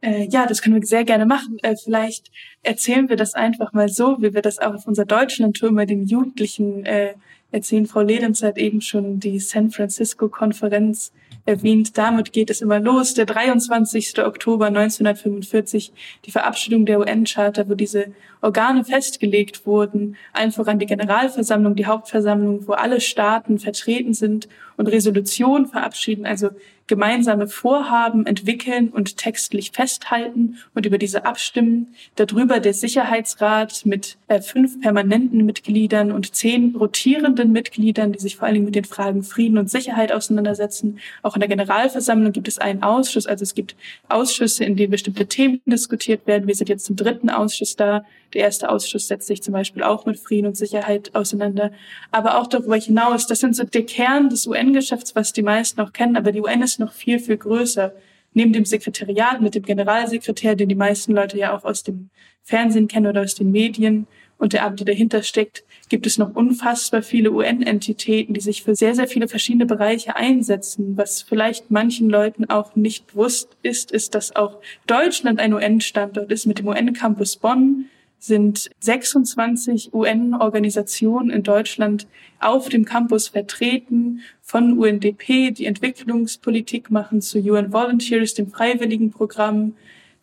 Äh, 0.00 0.28
ja, 0.30 0.46
das 0.46 0.62
können 0.62 0.76
wir 0.76 0.86
sehr 0.86 1.04
gerne 1.04 1.26
machen. 1.26 1.58
Äh, 1.62 1.74
vielleicht 1.82 2.30
erzählen 2.62 3.08
wir 3.08 3.16
das 3.16 3.34
einfach 3.34 3.72
mal 3.72 3.88
so, 3.88 4.16
wie 4.20 4.32
wir 4.32 4.42
das 4.42 4.58
auch 4.60 4.74
auf 4.74 4.86
unserer 4.86 5.06
Deutschlandtour 5.06 5.72
mit 5.72 5.90
den 5.90 6.06
Jugendlichen 6.06 6.84
äh, 6.86 7.14
erzählen. 7.54 7.86
Frau 7.86 8.02
Ledens 8.02 8.42
hat 8.42 8.58
eben 8.58 8.80
schon 8.80 9.20
die 9.20 9.38
San 9.38 9.70
Francisco-Konferenz 9.70 11.12
erwähnt. 11.46 11.96
Damit 11.96 12.32
geht 12.32 12.50
es 12.50 12.60
immer 12.60 12.80
los. 12.80 13.14
Der 13.14 13.26
23. 13.26 14.18
Oktober 14.24 14.66
1945, 14.66 15.92
die 16.24 16.30
Verabschiedung 16.30 16.84
der 16.84 17.00
UN-Charta, 17.00 17.68
wo 17.68 17.74
diese 17.74 18.06
Organe 18.40 18.84
festgelegt 18.84 19.66
wurden, 19.66 20.16
allen 20.32 20.52
voran 20.52 20.78
die 20.78 20.86
Generalversammlung, 20.86 21.76
die 21.76 21.86
Hauptversammlung, 21.86 22.66
wo 22.66 22.72
alle 22.72 23.00
Staaten 23.00 23.58
vertreten 23.58 24.14
sind 24.14 24.48
und 24.76 24.88
Resolutionen 24.88 25.66
verabschieden, 25.66 26.26
also 26.26 26.50
gemeinsame 26.86 27.46
Vorhaben 27.46 28.26
entwickeln 28.26 28.88
und 28.88 29.16
textlich 29.16 29.70
festhalten 29.72 30.58
und 30.74 30.86
über 30.86 30.98
diese 30.98 31.24
abstimmen. 31.24 31.94
Darüber 32.16 32.60
der 32.60 32.74
Sicherheitsrat 32.74 33.86
mit 33.86 34.18
äh, 34.28 34.40
fünf 34.40 34.80
permanenten 34.80 35.46
Mitgliedern 35.46 36.12
und 36.12 36.34
zehn 36.34 36.76
rotierenden 36.76 37.52
Mitgliedern, 37.52 38.12
die 38.12 38.18
sich 38.18 38.36
vor 38.36 38.46
allen 38.46 38.54
Dingen 38.54 38.66
mit 38.66 38.74
den 38.74 38.84
Fragen 38.84 39.22
Frieden 39.22 39.58
und 39.58 39.70
Sicherheit 39.70 40.12
auseinandersetzen. 40.12 40.98
Auch 41.22 41.34
in 41.36 41.40
der 41.40 41.48
Generalversammlung 41.48 42.32
gibt 42.32 42.48
es 42.48 42.58
einen 42.58 42.82
Ausschuss, 42.82 43.26
also 43.26 43.42
es 43.42 43.54
gibt 43.54 43.76
Ausschüsse, 44.08 44.64
in 44.64 44.76
denen 44.76 44.90
bestimmte 44.90 45.26
Themen 45.26 45.60
diskutiert 45.66 46.26
werden. 46.26 46.46
Wir 46.46 46.54
sind 46.54 46.68
jetzt 46.68 46.84
zum 46.84 46.96
dritten 46.96 47.30
Ausschuss 47.30 47.76
da. 47.76 48.04
Der 48.34 48.42
erste 48.42 48.68
Ausschuss 48.68 49.08
setzt 49.08 49.28
sich 49.28 49.42
zum 49.42 49.52
Beispiel 49.52 49.82
auch 49.82 50.06
mit 50.06 50.18
Frieden 50.18 50.48
und 50.48 50.56
Sicherheit 50.56 51.14
auseinander. 51.14 51.70
Aber 52.10 52.38
auch 52.38 52.48
darüber 52.48 52.76
hinaus, 52.76 53.26
das 53.26 53.40
sind 53.40 53.56
so 53.56 53.64
der 53.64 53.86
Kern 53.86 54.28
des 54.28 54.46
UN-Geschäfts, 54.46 55.14
was 55.14 55.32
die 55.32 55.42
meisten 55.42 55.80
auch 55.80 55.92
kennen, 55.92 56.16
aber 56.16 56.32
die 56.32 56.40
UN 56.40 56.62
ist 56.62 56.80
noch 56.80 56.92
viel, 56.92 57.18
viel 57.18 57.36
größer. 57.36 57.92
Neben 58.32 58.52
dem 58.52 58.64
Sekretariat 58.64 59.40
mit 59.40 59.54
dem 59.54 59.62
Generalsekretär, 59.62 60.56
den 60.56 60.68
die 60.68 60.74
meisten 60.74 61.12
Leute 61.12 61.38
ja 61.38 61.56
auch 61.56 61.64
aus 61.64 61.84
dem 61.84 62.10
Fernsehen 62.42 62.88
kennen 62.88 63.06
oder 63.06 63.22
aus 63.22 63.36
den 63.36 63.52
Medien, 63.52 64.08
und 64.36 64.52
der 64.52 64.64
Arbeit, 64.64 64.80
die 64.80 64.84
dahinter 64.84 65.22
steckt, 65.22 65.64
gibt 65.88 66.06
es 66.06 66.18
noch 66.18 66.34
unfassbar 66.34 67.02
viele 67.02 67.32
UN-Entitäten, 67.32 68.34
die 68.34 68.40
sich 68.40 68.62
für 68.62 68.74
sehr, 68.74 68.94
sehr 68.94 69.06
viele 69.06 69.28
verschiedene 69.28 69.66
Bereiche 69.66 70.16
einsetzen. 70.16 70.96
Was 70.96 71.22
vielleicht 71.22 71.70
manchen 71.70 72.10
Leuten 72.10 72.46
auch 72.50 72.74
nicht 72.74 73.06
bewusst 73.08 73.56
ist, 73.62 73.92
ist, 73.92 74.14
dass 74.14 74.34
auch 74.34 74.58
Deutschland 74.86 75.40
ein 75.40 75.54
UN-Standort 75.54 76.32
ist 76.32 76.46
mit 76.46 76.58
dem 76.58 76.66
UN-Campus 76.66 77.36
Bonn 77.36 77.86
sind 78.26 78.70
26 78.80 79.92
UN-Organisationen 79.92 81.30
in 81.30 81.42
Deutschland 81.42 82.06
auf 82.40 82.68
dem 82.68 82.84
Campus 82.84 83.28
vertreten, 83.28 84.20
von 84.40 84.78
UNDP, 84.78 85.50
die 85.50 85.66
Entwicklungspolitik 85.66 86.90
machen, 86.90 87.20
zu 87.20 87.38
UN 87.38 87.72
Volunteers, 87.72 88.34
dem 88.34 88.50
Freiwilligenprogramm, 88.50 89.74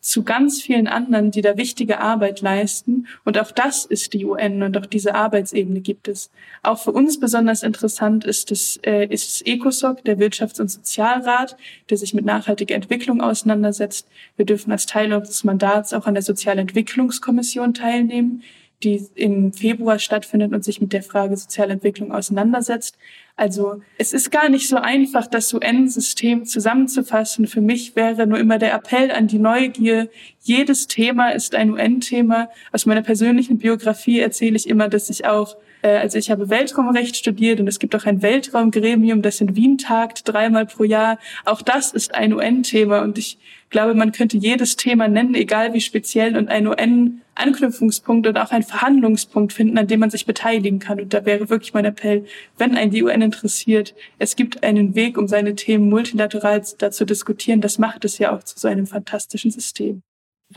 zu 0.02 0.24
ganz 0.24 0.60
vielen 0.60 0.88
anderen, 0.88 1.30
die 1.30 1.42
da 1.42 1.56
wichtige 1.56 2.00
Arbeit 2.00 2.40
leisten. 2.40 3.06
Und 3.24 3.38
auch 3.38 3.52
das 3.52 3.84
ist 3.84 4.12
die 4.12 4.26
UN 4.26 4.64
und 4.64 4.76
auch 4.76 4.84
diese 4.84 5.14
Arbeitsebene 5.14 5.80
gibt 5.80 6.08
es. 6.08 6.28
Auch 6.64 6.80
für 6.80 6.90
uns 6.90 7.20
besonders 7.20 7.62
interessant 7.62 8.24
ist 8.24 8.50
es, 8.50 8.78
äh, 8.78 9.06
ist 9.06 9.28
es 9.28 9.42
ECOSOC, 9.42 10.04
der 10.04 10.18
Wirtschafts- 10.18 10.60
und 10.60 10.68
Sozialrat, 10.68 11.56
der 11.88 11.96
sich 11.96 12.14
mit 12.14 12.24
nachhaltiger 12.24 12.74
Entwicklung 12.74 13.20
auseinandersetzt. 13.20 14.08
Wir 14.36 14.44
dürfen 14.44 14.72
als 14.72 14.86
Teil 14.86 15.12
unseres 15.12 15.44
Mandats 15.44 15.94
auch 15.94 16.06
an 16.06 16.14
der 16.14 16.24
Sozialentwicklungskommission 16.24 17.72
teilnehmen, 17.72 18.42
die 18.84 19.06
im 19.14 19.52
Februar 19.52 19.98
stattfindet 19.98 20.52
und 20.52 20.64
sich 20.64 20.80
mit 20.80 20.92
der 20.92 21.02
Frage 21.02 21.36
Sozialentwicklung 21.36 22.12
auseinandersetzt. 22.12 22.96
Also 23.36 23.80
es 23.98 24.12
ist 24.12 24.30
gar 24.30 24.48
nicht 24.48 24.68
so 24.68 24.76
einfach, 24.76 25.26
das 25.26 25.52
UN-System 25.54 26.44
zusammenzufassen. 26.44 27.46
Für 27.46 27.60
mich 27.60 27.96
wäre 27.96 28.26
nur 28.26 28.38
immer 28.38 28.58
der 28.58 28.74
Appell 28.74 29.10
an 29.10 29.26
die 29.26 29.38
Neugier. 29.38 30.10
Jedes 30.40 30.86
Thema 30.86 31.30
ist 31.30 31.54
ein 31.54 31.70
UN-Thema. 31.70 32.50
Aus 32.72 32.86
meiner 32.86 33.02
persönlichen 33.02 33.58
Biografie 33.58 34.20
erzähle 34.20 34.56
ich 34.56 34.68
immer, 34.68 34.88
dass 34.88 35.08
ich 35.08 35.26
auch, 35.26 35.56
also 35.82 36.16
ich 36.16 36.30
habe 36.30 36.48
Weltraumrecht 36.48 37.16
studiert 37.16 37.60
und 37.60 37.66
es 37.66 37.78
gibt 37.78 37.94
auch 37.96 38.04
ein 38.04 38.22
Weltraumgremium, 38.22 39.20
das 39.20 39.40
in 39.40 39.56
Wien 39.56 39.78
tagt, 39.78 40.28
dreimal 40.28 40.66
pro 40.66 40.84
Jahr. 40.84 41.18
Auch 41.44 41.60
das 41.60 41.92
ist 41.92 42.14
ein 42.14 42.32
UN-Thema 42.32 43.02
und 43.02 43.18
ich 43.18 43.38
glaube, 43.70 43.94
man 43.94 44.12
könnte 44.12 44.36
jedes 44.36 44.76
Thema 44.76 45.08
nennen, 45.08 45.34
egal 45.34 45.74
wie 45.74 45.80
speziell, 45.80 46.36
und 46.36 46.48
einen 46.48 46.68
UN-Anknüpfungspunkt 46.68 48.28
oder 48.28 48.44
auch 48.44 48.52
einen 48.52 48.62
Verhandlungspunkt 48.62 49.52
finden, 49.52 49.76
an 49.78 49.88
dem 49.88 49.98
man 49.98 50.10
sich 50.10 50.26
beteiligen 50.26 50.78
kann. 50.78 51.00
Und 51.00 51.12
da 51.12 51.24
wäre 51.24 51.50
wirklich 51.50 51.74
mein 51.74 51.86
Appell, 51.86 52.26
wenn 52.58 52.76
ein 52.76 52.90
die 52.90 53.02
UN 53.02 53.22
interessiert, 53.22 53.94
es 54.18 54.36
gibt 54.36 54.62
einen 54.62 54.94
Weg, 54.94 55.18
um 55.18 55.26
seine 55.26 55.56
Themen 55.56 55.88
multilateral 55.88 56.62
zu 56.62 57.04
diskutieren. 57.04 57.60
Das 57.60 57.78
macht 57.78 58.04
es 58.04 58.18
ja 58.18 58.36
auch 58.36 58.44
zu 58.44 58.58
so 58.58 58.68
einem 58.68 58.86
fantastischen 58.86 59.50
System. 59.50 60.02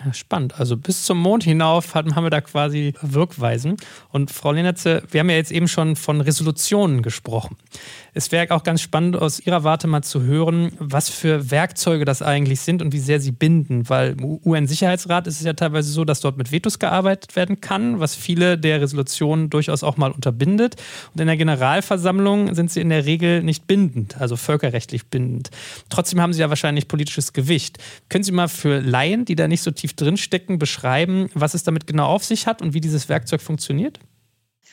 Ja, 0.03 0.13
spannend. 0.13 0.60
Also 0.60 0.75
bis 0.75 1.03
zum 1.03 1.19
Mond 1.19 1.43
hinauf 1.43 1.95
haben 1.95 2.13
wir 2.13 2.29
da 2.29 2.41
quasi 2.41 2.93
Wirkweisen. 3.01 3.77
Und 4.10 4.31
Frau 4.31 4.51
Lenetze, 4.51 5.03
wir 5.10 5.21
haben 5.21 5.29
ja 5.29 5.36
jetzt 5.38 5.51
eben 5.51 5.67
schon 5.67 5.95
von 5.95 6.21
Resolutionen 6.21 7.01
gesprochen. 7.01 7.55
Es 8.13 8.31
wäre 8.31 8.53
auch 8.55 8.63
ganz 8.63 8.81
spannend, 8.81 9.15
aus 9.15 9.39
Ihrer 9.39 9.63
Warte 9.63 9.88
mal 9.88 10.01
zu 10.01 10.23
hören, 10.23 10.71
was 10.79 11.10
für 11.10 11.51
Werkzeuge 11.51 12.03
das 12.03 12.21
eigentlich 12.21 12.62
sind 12.62 12.81
und 12.81 12.93
wie 12.93 12.99
sehr 12.99 13.19
sie 13.19 13.31
binden. 13.31 13.88
Weil 13.89 14.13
im 14.17 14.39
UN-Sicherheitsrat 14.45 15.27
ist 15.27 15.39
es 15.39 15.45
ja 15.45 15.53
teilweise 15.53 15.91
so, 15.91 16.03
dass 16.03 16.19
dort 16.21 16.38
mit 16.38 16.51
Vetos 16.51 16.79
gearbeitet 16.79 17.36
werden 17.36 17.62
kann, 17.62 17.99
was 17.99 18.15
viele 18.15 18.58
der 18.58 18.81
Resolutionen 18.81 19.49
durchaus 19.49 19.84
auch 19.84 19.97
mal 19.97 20.12
unterbindet. 20.12 20.75
Und 21.13 21.21
in 21.21 21.27
der 21.27 21.38
Generalversammlung 21.38 22.55
sind 22.55 22.71
sie 22.71 22.81
in 22.81 22.89
der 22.89 23.05
Regel 23.05 23.43
nicht 23.43 23.67
bindend, 23.67 24.19
also 24.19 24.36
völkerrechtlich 24.36 25.08
bindend. 25.08 25.51
Trotzdem 25.89 26.21
haben 26.21 26.34
sie 26.34 26.41
ja 26.41 26.49
wahrscheinlich 26.49 26.88
politisches 26.88 27.34
Gewicht. 27.34 27.77
Können 28.10 28.23
Sie 28.23 28.31
mal 28.31 28.47
für 28.47 28.79
Laien, 28.79 29.25
die 29.25 29.36
da 29.36 29.47
nicht 29.47 29.62
so 29.62 29.71
tief 29.71 29.85
tief 29.86 29.95
drinstecken, 29.95 30.58
beschreiben, 30.58 31.30
was 31.34 31.54
es 31.54 31.63
damit 31.63 31.86
genau 31.86 32.08
auf 32.08 32.24
sich 32.24 32.48
hat 32.48 32.62
und 32.62 32.74
wie 32.74 32.82
dieses 32.82 33.08
Werkzeug 33.08 33.41
funktioniert? 33.41 34.00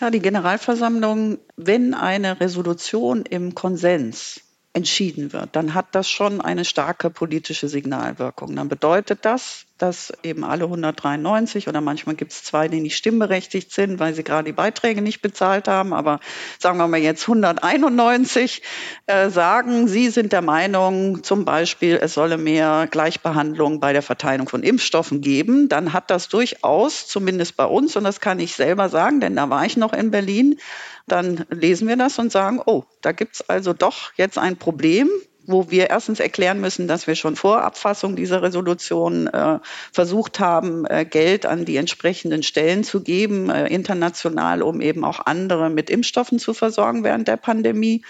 Ja, 0.01 0.11
die 0.11 0.21
Generalversammlung, 0.21 1.39
wenn 1.57 1.93
eine 1.93 2.41
Resolution 2.41 3.25
im 3.27 3.55
Konsens 3.55 4.41
entschieden 4.73 5.35
wird, 5.35 5.55
dann 5.55 5.75
hat 5.75 5.95
das 5.95 6.09
schon 6.09 6.41
eine 6.41 6.65
starke 6.65 7.11
politische 7.11 7.69
Signalwirkung. 7.69 8.57
Dann 8.57 8.71
bedeutet 8.71 9.27
das, 9.27 9.67
dass 9.83 10.13
eben 10.23 10.45
alle 10.45 10.65
193 10.65 11.67
oder 11.67 11.81
manchmal 11.81 12.15
gibt 12.15 12.31
es 12.31 12.45
zwei, 12.45 12.69
die 12.69 12.79
nicht 12.79 12.97
stimmberechtigt 12.97 13.73
sind, 13.73 13.99
weil 13.99 14.15
sie 14.15 14.23
gerade 14.23 14.45
die 14.45 14.53
Beiträge 14.53 15.03
nicht 15.03 15.23
bezahlt 15.23 15.67
haben, 15.67 15.93
aber 15.93 16.21
sagen 16.61 16.79
wir 16.79 16.87
mal 16.87 17.01
jetzt 17.01 17.29
191 17.29 18.63
äh, 19.07 19.29
sagen, 19.29 19.89
sie 19.89 20.11
sind 20.11 20.33
der 20.33 20.41
Meinung, 20.41 21.25
zum 21.25 21.45
Beispiel, 21.45 21.99
es 22.01 22.15
solle 22.15 22.39
mehr 22.39 22.87
Gleichbehandlung 22.89 23.81
bei 23.81 23.93
der 23.93 24.03
Verteilung 24.03 24.49
von 24.49 24.63
Impfstoffen 24.63 25.21
geben, 25.21 25.69
dann 25.69 25.93
hat 25.93 26.13
das 26.13 26.29
durchaus, 26.29 27.09
zumindest 27.09 27.57
bei 27.57 27.65
uns, 27.65 27.97
und 27.97 28.05
das 28.05 28.21
kann 28.21 28.39
ich 28.39 28.55
selber 28.55 28.89
sagen, 28.89 29.21
denn 29.21 29.35
da 29.35 29.51
war 29.51 29.67
ich 29.67 29.77
noch 29.77 29.93
in 29.93 30.13
Berlin, 30.13 30.61
dann 31.09 31.45
lesen 31.51 31.89
wir 31.89 31.97
das 31.97 32.21
und 32.21 32.31
sagen, 32.31 32.61
oh, 32.65 32.85
da 33.01 33.11
gibt 33.11 33.35
es 33.35 33.49
also 33.49 33.73
doch 33.73 34.13
jetzt 34.17 34.39
ein 34.39 34.57
Problem 34.57 35.11
wo 35.47 35.71
wir 35.71 35.91
erstens 35.91 36.21
erklären 36.21 36.61
müssen, 36.61 36.89
dass 36.89 37.07
wir 37.07 37.15
schon 37.15 37.37
vor 37.37 37.63
Abfassung 37.63 38.17
dieser 38.17 38.43
Resolution 38.43 39.27
äh, 39.27 39.59
versucht 39.93 40.41
haben, 40.41 40.87
äh, 40.87 41.05
Geld 41.05 41.47
an 41.47 41.65
die 41.65 41.77
entsprechenden 41.77 42.43
Stellen 42.43 42.85
zu 42.85 43.03
geben, 43.03 43.51
äh, 43.51 43.67
international, 43.67 44.63
um 44.63 44.81
eben 44.81 45.05
auch 45.05 45.27
andere 45.27 45.71
mit 45.71 45.91
Impfstoffen 45.91 46.39
zu 46.39 46.55
versorgen 46.55 47.05
während 47.05 47.29
der 47.29 47.37
Pandemie. 47.37 48.05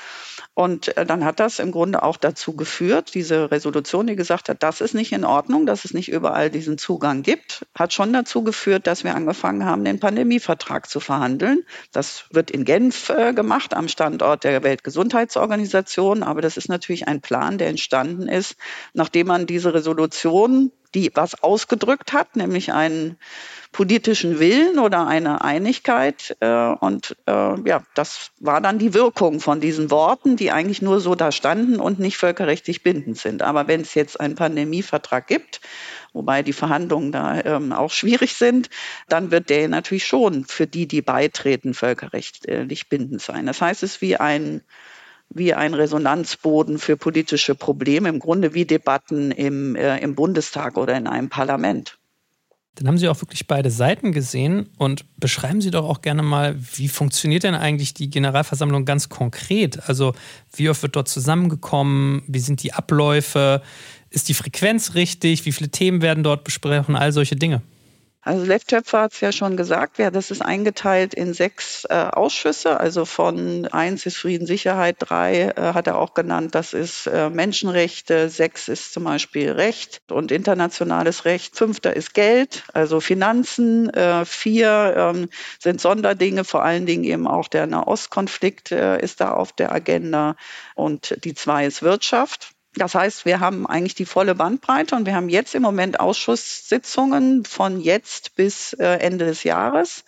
Und 0.54 0.94
äh, 0.98 1.06
dann 1.06 1.24
hat 1.24 1.40
das 1.40 1.58
im 1.58 1.72
Grunde 1.72 2.02
auch 2.02 2.18
dazu 2.18 2.54
geführt, 2.54 3.14
diese 3.14 3.50
Resolution, 3.50 4.06
die 4.06 4.16
gesagt 4.16 4.50
hat, 4.50 4.62
das 4.62 4.82
ist 4.82 4.94
nicht 4.94 5.12
in 5.12 5.24
Ordnung, 5.24 5.64
dass 5.64 5.86
es 5.86 5.94
nicht 5.94 6.10
überall 6.10 6.50
diesen 6.50 6.76
Zugang 6.76 7.22
gibt, 7.22 7.64
hat 7.74 7.94
schon 7.94 8.12
dazu 8.12 8.44
geführt, 8.44 8.86
dass 8.86 9.02
wir 9.02 9.14
angefangen 9.14 9.64
haben, 9.64 9.84
den 9.84 9.98
Pandemievertrag 9.98 10.90
zu 10.90 11.00
verhandeln. 11.00 11.64
Das 11.90 12.24
wird 12.30 12.50
in 12.50 12.64
Genf 12.64 13.08
äh, 13.08 13.32
gemacht, 13.32 13.72
am 13.72 13.88
Standort 13.88 14.44
der 14.44 14.62
Weltgesundheitsorganisation. 14.62 16.22
Aber 16.22 16.42
das 16.42 16.58
ist 16.58 16.68
natürlich 16.68 17.08
ein 17.08 17.22
Plan, 17.22 17.56
der 17.56 17.68
entstanden 17.68 18.28
ist, 18.28 18.56
nachdem 18.92 19.28
man 19.28 19.46
diese 19.46 19.72
Resolution 19.72 20.70
die 20.94 21.10
was 21.14 21.42
ausgedrückt 21.42 22.12
hat, 22.12 22.36
nämlich 22.36 22.72
einen 22.72 23.16
politischen 23.72 24.38
Willen 24.38 24.78
oder 24.78 25.06
eine 25.06 25.42
Einigkeit. 25.42 26.36
Äh, 26.40 26.74
und 26.80 27.16
äh, 27.26 27.60
ja, 27.68 27.82
das 27.94 28.30
war 28.38 28.60
dann 28.60 28.78
die 28.78 28.94
Wirkung 28.94 29.40
von 29.40 29.60
diesen 29.60 29.90
Worten, 29.90 30.36
die 30.36 30.52
eigentlich 30.52 30.82
nur 30.82 31.00
so 31.00 31.14
da 31.14 31.32
standen 31.32 31.80
und 31.80 31.98
nicht 31.98 32.18
völkerrechtlich 32.18 32.82
bindend 32.82 33.18
sind. 33.18 33.42
Aber 33.42 33.66
wenn 33.66 33.80
es 33.80 33.94
jetzt 33.94 34.20
einen 34.20 34.34
Pandemievertrag 34.34 35.26
gibt, 35.26 35.60
wobei 36.12 36.42
die 36.42 36.52
Verhandlungen 36.52 37.12
da 37.12 37.40
ähm, 37.40 37.72
auch 37.72 37.90
schwierig 37.90 38.34
sind, 38.34 38.68
dann 39.08 39.30
wird 39.30 39.48
der 39.48 39.68
natürlich 39.68 40.06
schon 40.06 40.44
für 40.44 40.66
die, 40.66 40.86
die 40.86 41.02
beitreten, 41.02 41.74
völkerrechtlich 41.74 42.88
bindend 42.88 43.22
sein. 43.22 43.46
Das 43.46 43.60
heißt, 43.60 43.82
es 43.82 43.94
ist 43.94 44.02
wie 44.02 44.16
ein 44.16 44.62
wie 45.34 45.54
ein 45.54 45.72
Resonanzboden 45.72 46.78
für 46.78 46.98
politische 46.98 47.54
Probleme, 47.54 48.10
im 48.10 48.18
Grunde 48.18 48.52
wie 48.52 48.66
Debatten 48.66 49.30
im, 49.30 49.76
äh, 49.76 49.96
im 49.98 50.14
Bundestag 50.14 50.76
oder 50.76 50.94
in 50.94 51.06
einem 51.06 51.30
Parlament. 51.30 51.98
Dann 52.74 52.88
haben 52.88 52.96
Sie 52.96 53.08
auch 53.08 53.20
wirklich 53.20 53.46
beide 53.46 53.70
Seiten 53.70 54.12
gesehen 54.12 54.70
und 54.78 55.04
beschreiben 55.18 55.60
Sie 55.60 55.70
doch 55.70 55.84
auch 55.84 56.00
gerne 56.00 56.22
mal, 56.22 56.56
wie 56.74 56.88
funktioniert 56.88 57.42
denn 57.42 57.54
eigentlich 57.54 57.92
die 57.92 58.08
Generalversammlung 58.08 58.86
ganz 58.86 59.10
konkret? 59.10 59.88
Also 59.88 60.14
wie 60.54 60.70
oft 60.70 60.82
wird 60.82 60.96
dort 60.96 61.08
zusammengekommen? 61.08 62.22
Wie 62.26 62.38
sind 62.38 62.62
die 62.62 62.72
Abläufe? 62.72 63.60
Ist 64.08 64.30
die 64.30 64.34
Frequenz 64.34 64.94
richtig? 64.94 65.44
Wie 65.44 65.52
viele 65.52 65.70
Themen 65.70 66.00
werden 66.00 66.24
dort 66.24 66.44
besprochen? 66.44 66.96
All 66.96 67.12
solche 67.12 67.36
Dinge. 67.36 67.60
Also 68.24 68.44
Lev 68.44 68.62
Töpfer 68.64 69.00
hat 69.02 69.14
es 69.14 69.20
ja 69.20 69.32
schon 69.32 69.56
gesagt, 69.56 69.98
ja, 69.98 70.12
das 70.12 70.30
ist 70.30 70.42
eingeteilt 70.42 71.12
in 71.12 71.34
sechs 71.34 71.84
äh, 71.90 71.94
Ausschüsse. 71.94 72.78
Also 72.78 73.04
von 73.04 73.66
eins 73.66 74.06
ist 74.06 74.16
Frieden, 74.16 74.46
Sicherheit, 74.46 74.96
drei 75.00 75.48
äh, 75.56 75.74
hat 75.74 75.88
er 75.88 75.98
auch 75.98 76.14
genannt, 76.14 76.54
das 76.54 76.72
ist 76.72 77.08
äh, 77.08 77.30
Menschenrechte, 77.30 78.28
sechs 78.28 78.68
ist 78.68 78.92
zum 78.92 79.02
Beispiel 79.04 79.50
Recht 79.50 80.02
und 80.08 80.30
internationales 80.30 81.24
Recht, 81.24 81.56
fünfter 81.56 81.96
ist 81.96 82.14
Geld, 82.14 82.62
also 82.72 83.00
Finanzen, 83.00 83.90
äh, 83.90 84.24
vier 84.24 84.94
ähm, 84.96 85.28
sind 85.58 85.80
Sonderdinge, 85.80 86.44
vor 86.44 86.62
allen 86.62 86.86
Dingen 86.86 87.02
eben 87.02 87.26
auch 87.26 87.48
der 87.48 87.66
Nahostkonflikt 87.66 88.70
äh, 88.70 89.02
ist 89.02 89.20
da 89.20 89.32
auf 89.32 89.52
der 89.52 89.72
Agenda 89.72 90.36
und 90.76 91.16
die 91.24 91.34
zwei 91.34 91.66
ist 91.66 91.82
Wirtschaft. 91.82 92.51
Das 92.74 92.94
heißt, 92.94 93.26
wir 93.26 93.40
haben 93.40 93.66
eigentlich 93.66 93.94
die 93.94 94.06
volle 94.06 94.34
Bandbreite 94.34 94.96
und 94.96 95.04
wir 95.04 95.14
haben 95.14 95.28
jetzt 95.28 95.54
im 95.54 95.62
Moment 95.62 96.00
Ausschusssitzungen 96.00 97.44
von 97.44 97.80
jetzt 97.80 98.34
bis 98.34 98.72
äh, 98.74 98.96
Ende 98.96 99.26
des 99.26 99.44
Jahres, 99.44 100.04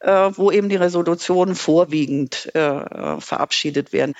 äh, 0.00 0.30
wo 0.34 0.50
eben 0.50 0.68
die 0.68 0.76
Resolutionen 0.76 1.54
vorwiegend 1.54 2.52
äh, 2.56 3.20
verabschiedet 3.20 3.92
werden. 3.92 4.14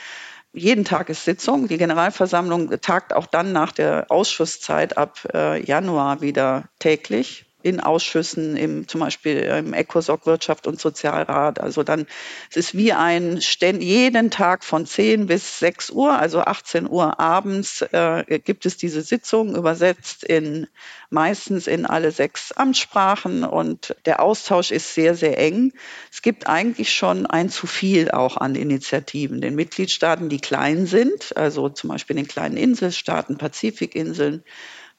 Jeden 0.53 0.85
Tag 0.85 1.09
ist 1.09 1.25
Sitzung. 1.25 1.67
Die 1.67 1.77
Generalversammlung 1.77 2.71
tagt 2.81 3.13
auch 3.13 3.27
dann 3.27 3.53
nach 3.53 3.73
der 3.73 4.07
Ausschusszeit 4.09 4.97
ab 4.97 5.19
Januar 5.63 6.23
wieder 6.23 6.65
täglich 6.79 7.48
in 7.63 7.81
Ausschüssen, 7.81 8.57
im, 8.57 8.87
zum 8.87 9.01
Beispiel 9.01 9.39
im 9.39 9.75
ECOSOC 9.75 10.27
Wirtschaft 10.27 10.69
und 10.69 10.81
Sozialrat. 10.81 11.61
Also 11.61 11.83
dann, 11.83 12.07
es 12.51 12.57
ist 12.57 12.77
wie 12.77 12.93
ein 12.93 13.43
Ständ, 13.43 13.83
jeden 13.83 14.31
Tag 14.31 14.63
von 14.63 14.87
10 14.87 15.27
bis 15.27 15.59
6 15.59 15.91
Uhr, 15.91 16.17
also 16.17 16.41
18 16.41 16.89
Uhr 16.89 17.19
abends, 17.19 17.83
äh, 17.83 18.39
gibt 18.45 18.65
es 18.65 18.77
diese 18.77 19.03
Sitzung, 19.03 19.57
übersetzt 19.57 20.23
in 20.23 20.69
meistens 21.11 21.67
in 21.67 21.87
alle 21.87 22.13
sechs 22.13 22.53
Amtssprachen 22.53 23.43
und 23.43 23.97
der 24.05 24.23
Austausch 24.23 24.71
ist 24.71 24.95
sehr, 24.95 25.15
sehr 25.15 25.39
eng. 25.39 25.73
Es 26.13 26.23
gibt 26.23 26.47
eigentlich 26.47 26.93
schon 26.93 27.27
ein 27.27 27.49
zu 27.49 27.67
viel 27.67 28.11
auch 28.11 28.37
an 28.37 28.55
Initiativen. 28.55 29.41
Den 29.41 29.55
Mitgliedstaaten, 29.55 30.29
die 30.29 30.41
klein 30.41 30.87
sind, 30.87 31.37
also 31.37 31.69
zum 31.71 31.89
Beispiel 31.89 32.17
den 32.17 32.29
kleinen 32.29 32.57
Inselstaaten, 32.57 33.39
Pazifikinseln, 33.39 34.45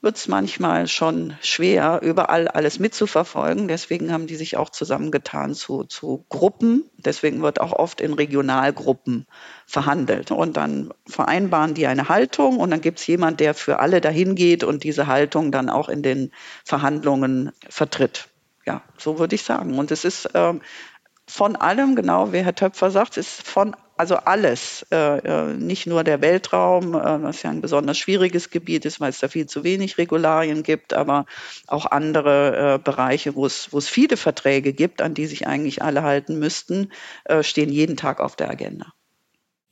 wird 0.02 0.16
es 0.16 0.30
manchmal 0.30 0.88
schon 0.88 1.36
schwer, 1.42 2.00
überall 2.02 2.48
alles 2.48 2.80
mitzuverfolgen. 2.80 3.68
Deswegen 3.68 4.14
haben 4.14 4.28
die 4.28 4.36
sich 4.36 4.56
auch 4.56 4.70
zusammengetan 4.70 5.54
zu, 5.54 5.84
zu 5.84 6.26
Gruppen. 6.30 6.90
Deswegen 6.98 7.42
wird 7.42 7.60
auch 7.60 7.74
oft 7.74 8.00
in 8.00 8.14
Regionalgruppen 8.14 9.28
verhandelt. 9.66 10.32
Und 10.32 10.56
dann 10.56 10.94
vereinbaren 11.06 11.74
die 11.74 11.88
eine 11.88 12.08
Haltung 12.08 12.58
und 12.58 12.72
dann 12.72 12.82
gibt 12.82 13.00
es 13.00 13.08
jemand, 13.08 13.42
der 13.42 13.54
für 13.54 13.80
alle 13.80 14.00
dahin 14.00 14.36
geht 14.36 14.64
und 14.64 14.84
diese 14.84 15.08
Haltung 15.08 15.52
dann 15.52 15.70
auch 15.70 15.90
in 15.90 16.02
den 16.02 16.32
Verhandlungen 16.64 17.52
vertritt. 17.68 18.30
Ja, 18.66 18.84
so 18.98 19.20
würde 19.20 19.36
ich 19.36 19.44
sagen. 19.44 19.78
Und 19.78 19.92
es 19.92 20.06
ist 20.06 20.26
äh, 20.34 20.54
von 21.28 21.56
allem, 21.58 21.96
genau 21.96 22.32
wie 22.32 22.40
Herr 22.40 22.56
Töpfer 22.56 22.90
sagt, 22.90 23.18
ist 23.18 23.46
von 23.46 23.76
also 24.00 24.16
alles, 24.16 24.86
äh, 24.92 25.18
äh, 25.18 25.54
nicht 25.54 25.86
nur 25.86 26.06
der 26.06 26.22
Weltraum, 26.22 26.96
äh, 26.96 27.22
was 27.22 27.44
ja 27.44 27.50
ein 27.50 27.60
besonders 27.60 27.98
schwieriges 27.98 28.50
Gebiet 28.50 28.86
ist, 28.86 29.02
weil 29.02 29.10
es 29.10 29.20
da 29.20 29.28
viel 29.28 29.46
zu 29.46 29.66
wenig 29.66 29.98
Regularien 29.98 30.64
gibt, 30.64 30.94
aber 30.94 31.26
auch 31.68 31.86
andere 31.86 32.76
äh, 32.76 32.80
Bereiche, 32.82 33.36
wo 33.36 33.46
es, 33.46 33.74
wo 33.74 33.78
es 33.78 33.90
viele 33.90 34.16
Verträge 34.16 34.72
gibt, 34.72 35.02
an 35.02 35.14
die 35.14 35.26
sich 35.26 35.48
eigentlich 35.48 35.82
alle 35.82 36.02
halten 36.04 36.40
müssten, 36.40 36.94
äh, 37.26 37.44
stehen 37.44 37.70
jeden 37.70 37.98
Tag 37.98 38.22
auf 38.22 38.38
der 38.38 38.50
Agenda. 38.50 38.94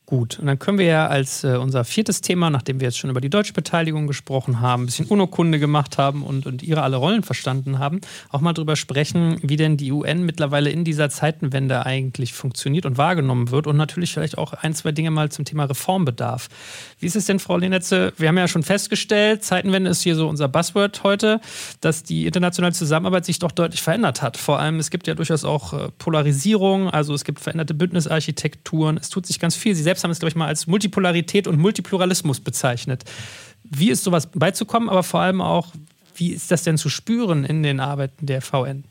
Gut, 0.10 0.40
und 0.40 0.48
dann 0.48 0.58
können 0.58 0.78
wir 0.78 0.86
ja 0.86 1.08
als 1.08 1.44
äh, 1.44 1.58
unser 1.58 1.84
viertes 1.84 2.22
Thema, 2.22 2.50
nachdem 2.50 2.80
wir 2.80 2.88
jetzt 2.88 2.98
schon 2.98 3.10
über 3.10 3.20
die 3.20 3.30
deutsche 3.30 3.52
Beteiligung 3.52 4.08
gesprochen 4.08 4.62
haben, 4.62 4.84
ein 4.84 4.86
bisschen 4.86 5.06
Unokunde 5.06 5.60
gemacht 5.60 5.98
haben 5.98 6.24
und, 6.24 6.46
und 6.48 6.64
ihre 6.64 6.82
alle 6.82 6.96
Rollen 6.96 7.24
verstanden 7.24 7.78
haben, 7.78 8.00
auch 8.30 8.40
mal 8.40 8.54
drüber 8.54 8.78
sprechen, 8.78 9.38
wie 9.42 9.58
denn 9.58 9.76
die 9.76 9.92
UN 9.92 10.24
mittlerweile 10.24 10.70
in 10.70 10.86
dieser 10.86 11.10
Zeitenwende 11.10 11.86
eigentlich 11.86 12.32
funktioniert 12.32 12.86
und 12.86 12.98
wahrgenommen 12.98 13.52
wird 13.52 13.68
und 13.68 13.76
natürlich 13.76 14.14
vielleicht 14.14 14.38
auch 14.38 14.54
ein, 14.54 14.74
zwei 14.74 14.94
Dinge 14.94 15.12
mal 15.12 15.30
zum 15.30 15.44
Thema 15.44 15.66
Reformbedarf. 15.66 16.48
Wie 17.02 17.06
ist 17.06 17.18
es 17.18 17.26
denn, 17.26 17.40
Frau 17.40 17.58
Lenetze? 17.58 18.14
Wir 18.16 18.30
haben 18.30 18.38
ja 18.38 18.48
schon 18.48 18.64
festgestellt, 18.64 19.44
Zeitenwende 19.44 19.90
ist 19.90 20.04
hier 20.04 20.16
so 20.16 20.30
unser 20.30 20.48
Buzzword 20.48 21.04
heute, 21.04 21.42
dass 21.82 22.04
die 22.04 22.28
internationale 22.28 22.74
Zusammenarbeit 22.74 23.26
sich 23.26 23.40
doch 23.40 23.52
deutlich 23.52 23.82
verändert 23.82 24.22
hat. 24.22 24.38
Vor 24.38 24.58
allem, 24.58 24.80
es 24.80 24.90
gibt 24.90 25.06
ja 25.06 25.16
durchaus 25.16 25.44
auch 25.44 25.74
äh, 25.74 25.90
Polarisierung, 25.98 26.90
also 26.90 27.14
es 27.14 27.26
gibt 27.26 27.42
veränderte 27.42 27.74
Bündnisarchitekturen, 27.74 28.96
es 28.96 29.10
tut 29.10 29.26
sich 29.26 29.42
ganz 29.42 29.58
viel. 29.58 29.76
Sie 29.76 29.84
selbst 29.84 29.97
selbst 29.98 30.04
haben 30.04 30.12
es, 30.12 30.20
glaube 30.20 30.30
ich, 30.30 30.36
mal 30.36 30.48
als 30.48 30.68
Multipolarität 30.68 31.48
und 31.48 31.60
Multipluralismus 31.60 32.40
bezeichnet. 32.40 33.04
Wie 33.64 33.90
ist 33.90 34.04
sowas 34.04 34.28
beizukommen, 34.28 34.90
aber 34.90 35.04
vor 35.04 35.22
allem 35.22 35.42
auch, 35.42 35.74
wie 36.16 36.32
ist 36.32 36.52
das 36.52 36.64
denn 36.64 36.78
zu 36.78 36.90
spüren 36.90 37.44
in 37.44 37.64
den 37.64 37.80
Arbeiten 37.80 38.26
der 38.26 38.42
VN? 38.42 38.84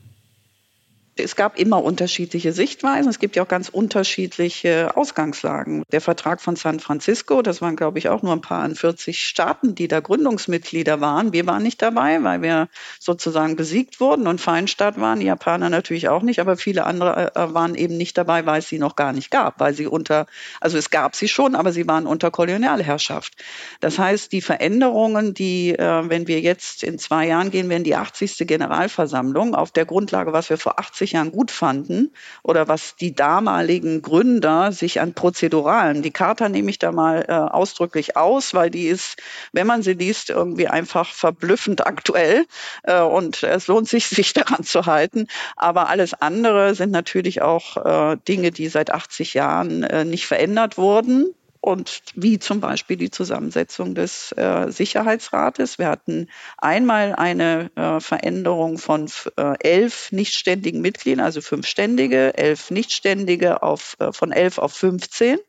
Es 1.19 1.35
gab 1.35 1.57
immer 1.57 1.83
unterschiedliche 1.83 2.53
Sichtweisen. 2.53 3.09
Es 3.09 3.19
gibt 3.19 3.35
ja 3.35 3.43
auch 3.43 3.47
ganz 3.47 3.69
unterschiedliche 3.69 4.95
Ausgangslagen. 4.95 5.83
Der 5.91 6.01
Vertrag 6.01 6.41
von 6.41 6.55
San 6.55 6.79
Francisco, 6.79 7.41
das 7.41 7.61
waren, 7.61 7.75
glaube 7.75 7.97
ich, 7.97 8.09
auch 8.09 8.21
nur 8.21 8.33
ein 8.33 8.41
paar 8.41 8.63
an 8.63 8.75
40 8.75 9.25
Staaten, 9.25 9.73
die 9.73 9.87
da 9.87 9.99
Gründungsmitglieder 9.99 11.01
waren. 11.01 11.33
Wir 11.33 11.47
waren 11.47 11.63
nicht 11.63 11.81
dabei, 11.81 12.23
weil 12.23 12.41
wir 12.41 12.69
sozusagen 12.99 13.55
besiegt 13.55 13.99
wurden 13.99 14.27
und 14.27 14.39
Feinstaat 14.39 14.99
waren. 14.99 15.19
Die 15.19 15.25
Japaner 15.25 15.69
natürlich 15.69 16.09
auch 16.09 16.21
nicht, 16.21 16.39
aber 16.39 16.57
viele 16.57 16.85
andere 16.85 17.35
äh, 17.35 17.53
waren 17.53 17.75
eben 17.75 17.97
nicht 17.97 18.17
dabei, 18.17 18.45
weil 18.45 18.59
es 18.59 18.69
sie 18.69 18.79
noch 18.79 18.95
gar 18.95 19.13
nicht 19.13 19.31
gab, 19.31 19.59
weil 19.59 19.73
sie 19.73 19.87
unter, 19.87 20.27
also 20.61 20.77
es 20.77 20.89
gab 20.91 21.15
sie 21.15 21.27
schon, 21.27 21.55
aber 21.55 21.71
sie 21.71 21.87
waren 21.87 22.05
unter 22.05 22.29
Kolonialherrschaft. 22.29 23.33
Das 23.79 23.97
heißt, 23.97 24.31
die 24.31 24.41
Veränderungen, 24.41 25.33
die, 25.33 25.71
äh, 25.71 26.09
wenn 26.09 26.27
wir 26.27 26.41
jetzt 26.41 26.83
in 26.83 26.99
zwei 26.99 27.27
Jahren 27.27 27.49
gehen, 27.49 27.69
werden 27.69 27.83
die 27.83 27.95
80. 27.95 28.45
Generalversammlung 28.45 29.55
auf 29.55 29.71
der 29.71 29.85
Grundlage, 29.85 30.33
was 30.33 30.49
wir 30.49 30.57
vor 30.57 30.79
80 30.79 31.06
50 31.06 31.06
Jahren 31.11 31.31
gut 31.31 31.51
fanden 31.51 32.13
oder 32.43 32.67
was 32.67 32.95
die 32.95 33.13
damaligen 33.13 34.01
Gründer 34.01 34.71
sich 34.71 34.99
an 34.99 35.13
Prozeduralen, 35.13 36.01
die 36.01 36.11
Charta 36.11 36.49
nehme 36.49 36.69
ich 36.69 36.79
da 36.79 36.91
mal 36.91 37.25
äh, 37.27 37.33
ausdrücklich 37.33 38.17
aus, 38.17 38.53
weil 38.53 38.69
die 38.69 38.87
ist, 38.87 39.17
wenn 39.51 39.67
man 39.67 39.81
sie 39.81 39.93
liest, 39.93 40.29
irgendwie 40.29 40.67
einfach 40.67 41.11
verblüffend 41.13 41.85
aktuell 41.85 42.45
äh, 42.83 43.01
und 43.01 43.43
es 43.43 43.67
lohnt 43.67 43.87
sich, 43.87 44.07
sich 44.09 44.33
daran 44.33 44.63
zu 44.63 44.85
halten. 44.85 45.27
Aber 45.55 45.89
alles 45.89 46.13
andere 46.13 46.75
sind 46.75 46.91
natürlich 46.91 47.41
auch 47.41 47.77
äh, 47.77 48.17
Dinge, 48.27 48.51
die 48.51 48.67
seit 48.67 48.91
80 48.91 49.33
Jahren 49.33 49.83
äh, 49.83 50.05
nicht 50.05 50.27
verändert 50.27 50.77
wurden 50.77 51.33
und 51.67 52.01
wie 52.15 52.39
zum 52.39 52.61
Beispiel 52.61 52.95
die 52.95 53.11
Zusammensetzung 53.11 53.93
des 53.93 54.31
äh, 54.31 54.71
Sicherheitsrates. 54.71 55.77
Wir 55.77 55.89
hatten 55.89 56.29
einmal 56.57 57.13
eine 57.13 57.69
äh, 57.75 57.99
Veränderung 57.99 58.77
von 58.77 59.11
äh, 59.35 59.53
elf 59.59 60.13
nichtständigen 60.13 60.79
Mitgliedern, 60.79 61.25
also 61.25 61.41
fünf 61.41 61.67
Ständige, 61.67 62.37
elf 62.37 62.71
Nichtständige 62.71 63.63
auf, 63.63 63.97
äh, 63.99 64.13
von 64.13 64.31
elf 64.31 64.59
auf 64.59 64.71
15. 64.75 65.39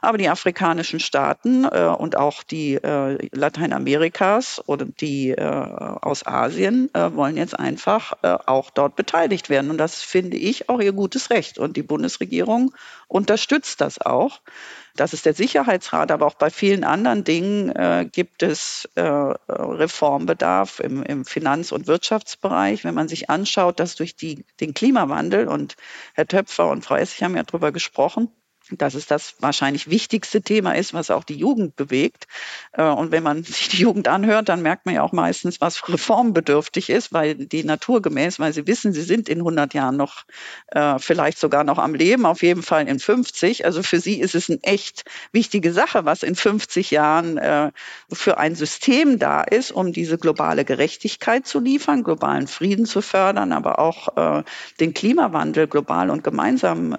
Aber 0.00 0.16
die 0.16 0.30
afrikanischen 0.30 1.00
Staaten 1.00 1.64
äh, 1.64 1.94
und 1.98 2.16
auch 2.16 2.42
die 2.44 2.76
äh, 2.76 3.28
Lateinamerikas 3.32 4.62
oder 4.66 4.86
die 4.86 5.36
aus 5.38 6.26
Asien 6.26 6.90
wollen 6.94 7.36
jetzt 7.36 7.58
einfach 7.58 8.12
auch 8.22 8.70
dort 8.70 8.96
beteiligt 8.96 9.50
werden. 9.50 9.70
Und 9.70 9.78
das 9.78 10.00
finde 10.00 10.36
ich 10.36 10.68
auch 10.68 10.80
ihr 10.80 10.92
gutes 10.92 11.30
Recht. 11.30 11.58
Und 11.58 11.76
die 11.76 11.82
Bundesregierung 11.82 12.72
unterstützt 13.08 13.80
das 13.80 14.00
auch. 14.00 14.40
Das 14.98 15.12
ist 15.12 15.26
der 15.26 15.34
Sicherheitsrat, 15.34 16.10
aber 16.10 16.26
auch 16.26 16.34
bei 16.34 16.50
vielen 16.50 16.82
anderen 16.82 17.22
Dingen 17.22 17.70
äh, 17.70 18.04
gibt 18.10 18.42
es 18.42 18.88
äh, 18.96 19.02
Reformbedarf 19.02 20.80
im, 20.80 21.04
im, 21.04 21.24
Finanz- 21.24 21.70
und 21.70 21.86
Wirtschaftsbereich. 21.86 22.82
Wenn 22.82 22.96
man 22.96 23.06
sich 23.06 23.30
anschaut, 23.30 23.78
dass 23.78 23.94
durch 23.94 24.16
die, 24.16 24.44
den 24.58 24.74
Klimawandel 24.74 25.46
und 25.46 25.76
Herr 26.14 26.26
Töpfer 26.26 26.68
und 26.68 26.84
Frau 26.84 26.96
Essig 26.96 27.22
haben 27.22 27.36
ja 27.36 27.44
darüber 27.44 27.70
gesprochen, 27.70 28.32
dass 28.76 28.94
es 28.94 29.06
das 29.06 29.34
wahrscheinlich 29.40 29.88
wichtigste 29.88 30.42
Thema 30.42 30.72
ist, 30.72 30.92
was 30.94 31.10
auch 31.10 31.24
die 31.24 31.36
Jugend 31.36 31.76
bewegt. 31.76 32.26
Äh, 32.72 32.82
und 32.82 33.10
wenn 33.12 33.22
man 33.22 33.42
sich 33.44 33.68
die 33.68 33.78
Jugend 33.78 34.08
anhört, 34.08 34.48
dann 34.48 34.62
merkt 34.62 34.86
man 34.86 34.94
ja 34.94 35.02
auch 35.02 35.12
meistens, 35.12 35.60
was 35.60 35.88
reformbedürftig 35.88 36.90
ist, 36.90 37.12
weil 37.12 37.34
die 37.34 37.64
naturgemäß, 37.64 38.38
weil 38.38 38.52
sie 38.52 38.66
wissen, 38.66 38.92
sie 38.92 39.02
sind 39.02 39.28
in 39.28 39.38
100 39.38 39.74
Jahren 39.74 39.96
noch, 39.96 40.24
äh, 40.68 40.98
vielleicht 40.98 41.38
sogar 41.38 41.64
noch 41.64 41.78
am 41.78 41.94
Leben, 41.94 42.26
auf 42.26 42.42
jeden 42.42 42.62
Fall 42.62 42.86
in 42.88 42.98
50. 42.98 43.64
Also 43.64 43.82
für 43.82 44.00
sie 44.00 44.20
ist 44.20 44.34
es 44.34 44.50
eine 44.50 44.58
echt 44.62 45.04
wichtige 45.32 45.72
Sache, 45.72 46.04
was 46.04 46.22
in 46.22 46.34
50 46.34 46.90
Jahren 46.90 47.38
äh, 47.38 47.70
für 48.12 48.38
ein 48.38 48.54
System 48.54 49.18
da 49.18 49.42
ist, 49.42 49.72
um 49.72 49.92
diese 49.92 50.18
globale 50.18 50.64
Gerechtigkeit 50.64 51.46
zu 51.46 51.60
liefern, 51.60 52.02
globalen 52.02 52.46
Frieden 52.46 52.86
zu 52.86 53.00
fördern, 53.02 53.52
aber 53.52 53.78
auch 53.78 54.44
den 54.80 54.94
Klimawandel 54.94 55.66
global 55.66 56.10
und 56.10 56.24
gemeinsam 56.24 56.96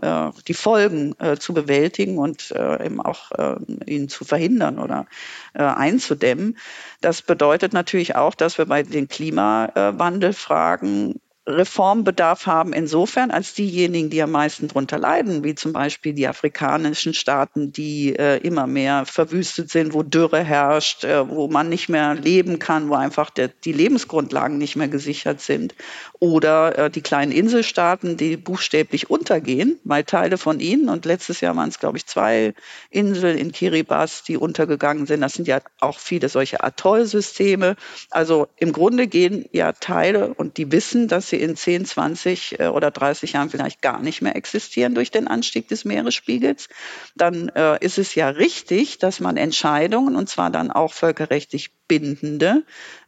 die 0.48 0.54
Folgen 0.54 1.16
zu 1.40 1.54
bewältigen 1.62 2.18
und 2.18 2.52
äh, 2.52 2.86
eben 2.86 3.02
auch 3.02 3.32
äh, 3.32 3.56
ihn 3.86 4.10
zu 4.10 4.26
verhindern 4.26 4.80
oder 4.80 5.06
äh, 5.54 5.64
einzudämmen. 5.64 6.58
Das 7.02 7.22
bedeutet 7.22 7.74
natürlich 7.74 8.16
auch, 8.16 8.36
dass 8.36 8.58
wir 8.58 8.66
bei 8.66 8.84
den 8.84 9.08
Klimawandelfragen 9.08 11.20
Reformbedarf 11.50 12.46
haben 12.46 12.74
insofern, 12.74 13.32
als 13.32 13.54
diejenigen, 13.54 14.10
die 14.10 14.22
am 14.22 14.32
meisten 14.32 14.68
darunter 14.68 14.98
leiden, 14.98 15.44
wie 15.44 15.56
zum 15.56 15.74
Beispiel 15.74 16.14
die 16.14 16.28
afrikanischen 16.28 17.14
Staaten, 17.14 17.72
die 17.74 18.16
äh, 18.16 18.38
immer 18.38 18.68
mehr 18.68 19.06
verwüstet 19.06 19.70
sind, 19.70 19.94
wo 19.94 20.04
Dürre 20.04 20.44
herrscht, 20.44 21.04
äh, 21.04 21.28
wo 21.30 21.48
man 21.48 21.70
nicht 21.70 21.90
mehr 21.90 22.16
leben 22.16 22.60
kann, 22.60 22.90
wo 22.90 22.96
einfach 22.96 23.30
der, 23.30 23.48
die 23.48 23.74
Lebensgrundlagen 23.74 24.58
nicht 24.58 24.76
mehr 24.76 24.88
gesichert 24.88 25.42
sind. 25.42 25.76
Oder 26.20 26.78
äh, 26.78 26.90
die 26.90 27.02
kleinen 27.02 27.32
Inselstaaten, 27.32 28.18
die 28.18 28.38
buchstäblich 28.38 29.10
untergehen, 29.10 29.80
weil 29.84 30.04
Teile 30.04 30.38
von 30.38 30.60
ihnen, 30.60 30.90
und 30.90 31.06
letztes 31.06 31.42
Jahr 31.42 31.56
waren 31.56 31.70
es, 31.70 31.80
glaube 31.80 31.98
ich, 31.98 32.06
zwei 32.06 32.54
Inseln 32.90 33.38
in 33.38 33.52
Kiribati, 33.52 33.90
die 34.28 34.38
untergegangen 34.38 35.06
sind. 35.06 35.22
Das 35.22 35.34
sind 35.34 35.48
ja 35.48 35.60
auch 35.80 36.00
viele 36.00 36.30
solche 36.30 36.64
Atollsysteme. 36.64 37.76
Also 38.10 38.48
im 38.58 38.72
Grunde 38.72 39.08
gehen 39.08 39.46
ja 39.52 39.74
Teile, 39.74 40.34
und 40.34 40.58
die 40.58 40.72
wissen, 40.72 41.08
dass 41.08 41.30
sie 41.30 41.39
in 41.40 41.56
10, 41.56 41.86
20 41.86 42.60
äh, 42.60 42.68
oder 42.68 42.92
30 42.92 43.34
Jahren 43.34 43.50
vielleicht 43.50 43.82
gar 43.82 44.00
nicht 44.00 44.22
mehr 44.22 44.36
existieren 44.36 44.96
durch 44.96 45.12
den 45.12 45.28
Anstieg 45.28 45.68
des 45.68 45.86
Meeresspiegels, 45.86 46.70
dann 47.16 47.50
äh, 47.50 47.84
ist 47.84 47.98
es 47.98 48.16
ja 48.16 48.30
richtig, 48.30 49.00
dass 49.00 49.20
man 49.20 49.38
Entscheidungen, 49.38 50.16
und 50.16 50.30
zwar 50.30 50.50
dann 50.50 50.72
auch 50.72 50.94
völkerrechtlich 50.94 51.72
bindende, 51.88 52.64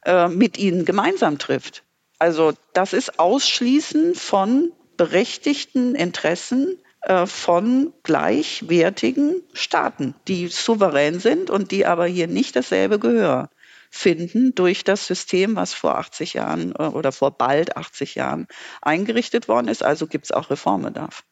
äh, 0.06 0.28
mit 0.28 0.58
ihnen 0.58 0.86
gemeinsam 0.86 1.38
trifft. 1.38 1.84
Also 2.20 2.54
das 2.74 2.94
ist 2.94 3.20
Ausschließen 3.20 4.16
von 4.16 4.72
berechtigten 4.98 5.96
Interessen 5.96 6.78
von 7.26 7.94
gleichwertigen 8.04 9.42
Staaten, 9.54 10.14
die 10.28 10.50
souverän 10.50 11.20
sind 11.20 11.50
und 11.50 11.72
die 11.72 11.88
aber 11.88 12.06
hier 12.06 12.28
nicht 12.28 12.56
dasselbe 12.56 13.00
Gehör 13.00 13.50
finden 13.92 14.56
durch 14.56 14.84
das 14.84 15.06
System, 15.06 15.56
was 15.56 15.74
vor 15.74 15.98
80 15.98 16.34
Jahren 16.34 16.72
äh, 16.72 16.84
oder 16.84 17.12
vor 17.12 17.38
bald 17.38 17.78
80 17.78 18.16
Jahren 18.16 18.48
eingerichtet 18.82 19.48
worden 19.48 19.68
ist. 19.68 19.84
Also 19.84 20.08
gibt 20.08 20.26
es 20.26 20.32
auch 20.32 20.50
Reformbedarf. 20.50 21.24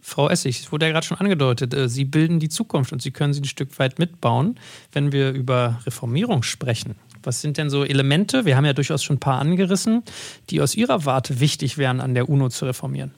Frau 0.00 0.28
Essig, 0.28 0.60
es 0.60 0.70
wurde 0.70 0.86
ja 0.86 0.92
gerade 0.92 1.06
schon 1.06 1.18
angedeutet, 1.18 1.74
äh, 1.74 1.88
Sie 1.88 2.04
bilden 2.04 2.38
die 2.38 2.48
Zukunft 2.48 2.92
und 2.92 3.02
Sie 3.02 3.10
können 3.10 3.32
sie 3.34 3.40
ein 3.40 3.46
Stück 3.46 3.78
weit 3.78 3.98
mitbauen, 3.98 4.60
wenn 4.92 5.12
wir 5.12 5.32
über 5.32 5.80
Reformierung 5.84 6.42
sprechen. 6.42 6.94
Was 7.22 7.40
sind 7.40 7.56
denn 7.56 7.70
so 7.70 7.84
Elemente, 7.84 8.44
wir 8.44 8.56
haben 8.56 8.66
ja 8.66 8.74
durchaus 8.74 9.02
schon 9.02 9.16
ein 9.16 9.20
paar 9.20 9.40
angerissen, 9.40 10.02
die 10.50 10.60
aus 10.60 10.74
Ihrer 10.74 11.06
Warte 11.06 11.40
wichtig 11.40 11.78
wären, 11.78 12.00
an 12.00 12.14
der 12.14 12.28
UNO 12.28 12.50
zu 12.50 12.66
reformieren? 12.66 13.12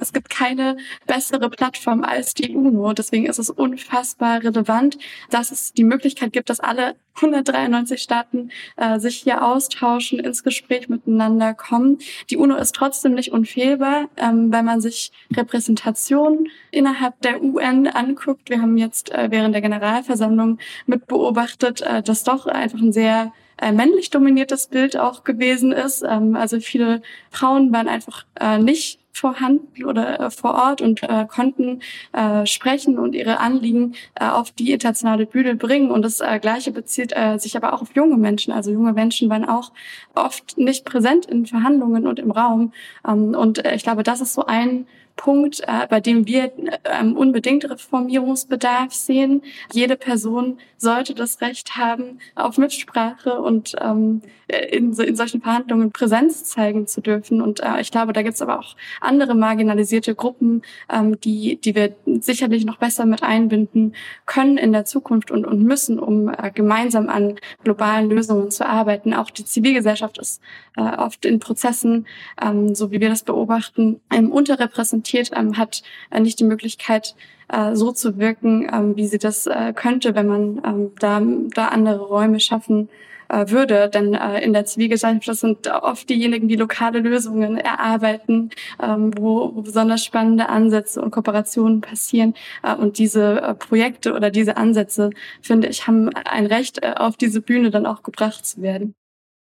Es 0.00 0.12
gibt 0.12 0.30
keine 0.30 0.76
bessere 1.06 1.50
Plattform 1.50 2.04
als 2.04 2.32
die 2.32 2.54
UNO. 2.54 2.92
Deswegen 2.92 3.26
ist 3.26 3.38
es 3.38 3.50
unfassbar 3.50 4.42
relevant, 4.42 4.96
dass 5.30 5.50
es 5.50 5.72
die 5.72 5.82
Möglichkeit 5.82 6.32
gibt, 6.32 6.50
dass 6.50 6.60
alle 6.60 6.94
193 7.16 8.00
Staaten 8.00 8.50
äh, 8.76 9.00
sich 9.00 9.16
hier 9.16 9.44
austauschen, 9.44 10.20
ins 10.20 10.44
Gespräch 10.44 10.88
miteinander 10.88 11.52
kommen. 11.52 11.98
Die 12.30 12.36
UNO 12.36 12.54
ist 12.54 12.76
trotzdem 12.76 13.14
nicht 13.14 13.32
unfehlbar, 13.32 14.08
ähm, 14.16 14.52
wenn 14.52 14.64
man 14.64 14.80
sich 14.80 15.10
Repräsentation 15.36 16.46
innerhalb 16.70 17.20
der 17.22 17.42
UN 17.42 17.88
anguckt. 17.88 18.50
Wir 18.50 18.62
haben 18.62 18.78
jetzt 18.78 19.10
äh, 19.10 19.32
während 19.32 19.52
der 19.52 19.62
Generalversammlung 19.62 20.58
mit 20.86 21.08
beobachtet, 21.08 21.80
äh, 21.80 22.02
dass 22.04 22.22
doch 22.22 22.46
einfach 22.46 22.78
ein 22.78 22.92
sehr 22.92 23.32
äh, 23.60 23.72
männlich 23.72 24.10
dominiertes 24.10 24.68
Bild 24.68 24.96
auch 24.96 25.24
gewesen 25.24 25.72
ist. 25.72 26.04
Ähm, 26.08 26.36
also 26.36 26.60
viele 26.60 27.02
Frauen 27.30 27.72
waren 27.72 27.88
einfach 27.88 28.24
äh, 28.38 28.58
nicht 28.58 29.00
vorhanden 29.18 29.84
oder 29.84 30.20
äh, 30.20 30.30
vor 30.30 30.54
Ort 30.54 30.80
und 30.80 31.02
äh, 31.02 31.26
konnten 31.26 31.80
äh, 32.12 32.46
sprechen 32.46 32.98
und 32.98 33.14
ihre 33.14 33.38
Anliegen 33.40 33.94
äh, 34.14 34.26
auf 34.26 34.50
die 34.50 34.72
internationale 34.72 35.26
Bühne 35.26 35.54
bringen. 35.54 35.90
Und 35.90 36.02
das 36.02 36.20
äh, 36.20 36.38
Gleiche 36.40 36.70
bezieht 36.70 37.12
äh, 37.14 37.38
sich 37.38 37.56
aber 37.56 37.72
auch 37.72 37.82
auf 37.82 37.94
junge 37.94 38.16
Menschen. 38.16 38.52
Also 38.52 38.70
junge 38.70 38.92
Menschen 38.92 39.28
waren 39.30 39.44
auch 39.44 39.72
oft 40.14 40.58
nicht 40.58 40.84
präsent 40.84 41.26
in 41.26 41.46
Verhandlungen 41.46 42.06
und 42.06 42.18
im 42.18 42.30
Raum. 42.30 42.72
Ähm, 43.06 43.34
und 43.34 43.64
äh, 43.64 43.74
ich 43.74 43.82
glaube, 43.82 44.02
das 44.02 44.20
ist 44.20 44.34
so 44.34 44.46
ein 44.46 44.86
Punkt, 45.18 45.60
äh, 45.66 45.86
bei 45.90 46.00
dem 46.00 46.26
wir 46.26 46.50
ähm, 46.84 47.14
unbedingt 47.16 47.68
Reformierungsbedarf 47.68 48.94
sehen. 48.94 49.42
Jede 49.72 49.96
Person 49.96 50.58
sollte 50.78 51.14
das 51.14 51.42
Recht 51.42 51.76
haben 51.76 52.20
auf 52.34 52.56
Mitsprache 52.56 53.40
und 53.42 53.74
ähm, 53.80 54.22
in, 54.48 54.92
in 54.94 55.16
solchen 55.16 55.42
Verhandlungen 55.42 55.92
Präsenz 55.92 56.44
zeigen 56.44 56.86
zu 56.86 57.02
dürfen. 57.02 57.42
Und 57.42 57.60
äh, 57.60 57.80
ich 57.80 57.90
glaube, 57.90 58.14
da 58.14 58.22
gibt 58.22 58.36
es 58.36 58.42
aber 58.42 58.58
auch 58.60 58.76
andere 59.00 59.34
marginalisierte 59.34 60.14
Gruppen, 60.14 60.62
ähm, 60.90 61.20
die, 61.20 61.60
die 61.60 61.74
wir 61.74 61.94
sicherlich 62.20 62.64
noch 62.64 62.78
besser 62.78 63.04
mit 63.04 63.22
einbinden 63.22 63.94
können 64.24 64.56
in 64.56 64.72
der 64.72 64.86
Zukunft 64.86 65.30
und, 65.30 65.44
und 65.44 65.62
müssen, 65.62 65.98
um 65.98 66.28
äh, 66.28 66.50
gemeinsam 66.54 67.08
an 67.08 67.34
globalen 67.64 68.08
Lösungen 68.08 68.50
zu 68.50 68.66
arbeiten. 68.66 69.12
Auch 69.12 69.30
die 69.30 69.44
Zivilgesellschaft 69.44 70.16
ist 70.18 70.40
äh, 70.76 70.82
oft 70.82 71.24
in 71.24 71.40
Prozessen, 71.40 72.06
ähm, 72.40 72.74
so 72.74 72.90
wie 72.90 73.00
wir 73.00 73.08
das 73.08 73.24
beobachten, 73.24 74.00
ähm, 74.10 74.30
unterrepräsentiert, 74.30 75.07
ähm, 75.14 75.56
hat 75.56 75.82
äh, 76.10 76.20
nicht 76.20 76.40
die 76.40 76.44
Möglichkeit, 76.44 77.14
äh, 77.48 77.74
so 77.74 77.92
zu 77.92 78.18
wirken, 78.18 78.68
ähm, 78.72 78.96
wie 78.96 79.06
sie 79.06 79.18
das 79.18 79.46
äh, 79.46 79.72
könnte, 79.74 80.14
wenn 80.14 80.26
man 80.26 80.62
ähm, 80.64 80.92
da, 80.98 81.22
da 81.54 81.68
andere 81.68 82.00
Räume 82.00 82.40
schaffen 82.40 82.88
würde. 83.30 83.90
Denn 83.92 84.14
äh, 84.14 84.40
in 84.40 84.54
der 84.54 84.64
Zivilgesellschaft 84.64 85.38
sind 85.38 85.66
oft 85.68 86.08
diejenigen, 86.08 86.48
die 86.48 86.56
lokale 86.56 87.00
Lösungen 87.00 87.58
erarbeiten, 87.58 88.48
ähm, 88.82 89.12
wo, 89.18 89.54
wo 89.54 89.60
besonders 89.60 90.02
spannende 90.02 90.48
Ansätze 90.48 91.02
und 91.02 91.10
Kooperationen 91.10 91.82
passieren. 91.82 92.32
Äh, 92.62 92.74
und 92.74 92.96
diese 92.96 93.42
äh, 93.42 93.54
Projekte 93.54 94.14
oder 94.14 94.30
diese 94.30 94.56
Ansätze, 94.56 95.10
finde 95.42 95.68
ich, 95.68 95.86
haben 95.86 96.08
ein 96.08 96.46
Recht, 96.46 96.82
äh, 96.82 96.94
auf 96.96 97.18
diese 97.18 97.42
Bühne 97.42 97.70
dann 97.70 97.84
auch 97.84 98.02
gebracht 98.02 98.46
zu 98.46 98.62
werden. 98.62 98.94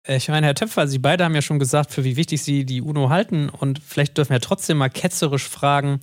Äh, 0.07 0.17
ich 0.17 0.29
meine, 0.29 0.47
Herr 0.47 0.55
Töpfer, 0.55 0.87
Sie 0.89 0.99
beide 0.99 1.25
haben 1.25 1.35
ja 1.35 1.43
schon 1.43 1.59
gesagt, 1.59 1.93
für 1.93 2.05
wie 2.05 2.17
wichtig 2.17 2.43
Sie 2.43 2.65
die 2.65 2.83
UNO 2.83 3.11
halten. 3.11 3.49
Und 3.49 3.81
vielleicht 3.85 4.19
dürfen 4.19 4.33
wir 4.33 4.41
trotzdem 4.41 4.79
mal 4.79 4.91
ketzerisch 4.91 5.49
fragen, 5.49 6.01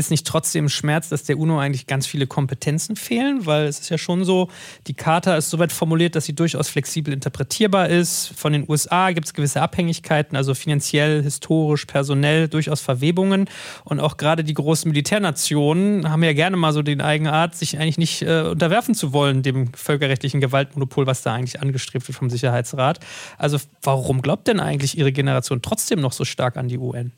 ist 0.00 0.10
nicht 0.10 0.26
trotzdem 0.26 0.68
Schmerz, 0.68 1.08
dass 1.08 1.22
der 1.24 1.38
UNO 1.38 1.58
eigentlich 1.58 1.86
ganz 1.86 2.06
viele 2.06 2.26
Kompetenzen 2.26 2.96
fehlen? 2.96 3.46
Weil 3.46 3.66
es 3.66 3.78
ist 3.78 3.90
ja 3.90 3.98
schon 3.98 4.24
so, 4.24 4.48
die 4.86 4.94
Charta 4.94 5.36
ist 5.36 5.50
so 5.50 5.58
weit 5.58 5.70
formuliert, 5.70 6.16
dass 6.16 6.24
sie 6.24 6.34
durchaus 6.34 6.68
flexibel 6.68 7.14
interpretierbar 7.14 7.88
ist. 7.88 8.32
Von 8.36 8.52
den 8.52 8.64
USA 8.68 9.12
gibt 9.12 9.26
es 9.26 9.34
gewisse 9.34 9.62
Abhängigkeiten, 9.62 10.36
also 10.36 10.54
finanziell, 10.54 11.22
historisch, 11.22 11.84
personell 11.84 12.48
durchaus 12.48 12.80
Verwebungen. 12.80 13.48
Und 13.84 14.00
auch 14.00 14.16
gerade 14.16 14.42
die 14.42 14.54
großen 14.54 14.90
Militärnationen 14.90 16.10
haben 16.10 16.24
ja 16.24 16.32
gerne 16.32 16.56
mal 16.56 16.72
so 16.72 16.82
den 16.82 17.00
Eigenart, 17.00 17.54
sich 17.54 17.78
eigentlich 17.78 17.98
nicht 17.98 18.22
äh, 18.22 18.42
unterwerfen 18.42 18.94
zu 18.94 19.12
wollen, 19.12 19.42
dem 19.42 19.72
völkerrechtlichen 19.74 20.40
Gewaltmonopol, 20.40 21.06
was 21.06 21.22
da 21.22 21.34
eigentlich 21.34 21.60
angestrebt 21.60 22.08
wird 22.08 22.18
vom 22.18 22.30
Sicherheitsrat. 22.30 23.00
Also 23.38 23.58
warum 23.82 24.22
glaubt 24.22 24.48
denn 24.48 24.58
eigentlich 24.60 24.98
Ihre 24.98 25.12
Generation 25.12 25.62
trotzdem 25.62 26.00
noch 26.00 26.12
so 26.12 26.24
stark 26.24 26.56
an 26.56 26.68
die 26.68 26.78
UN? 26.78 27.12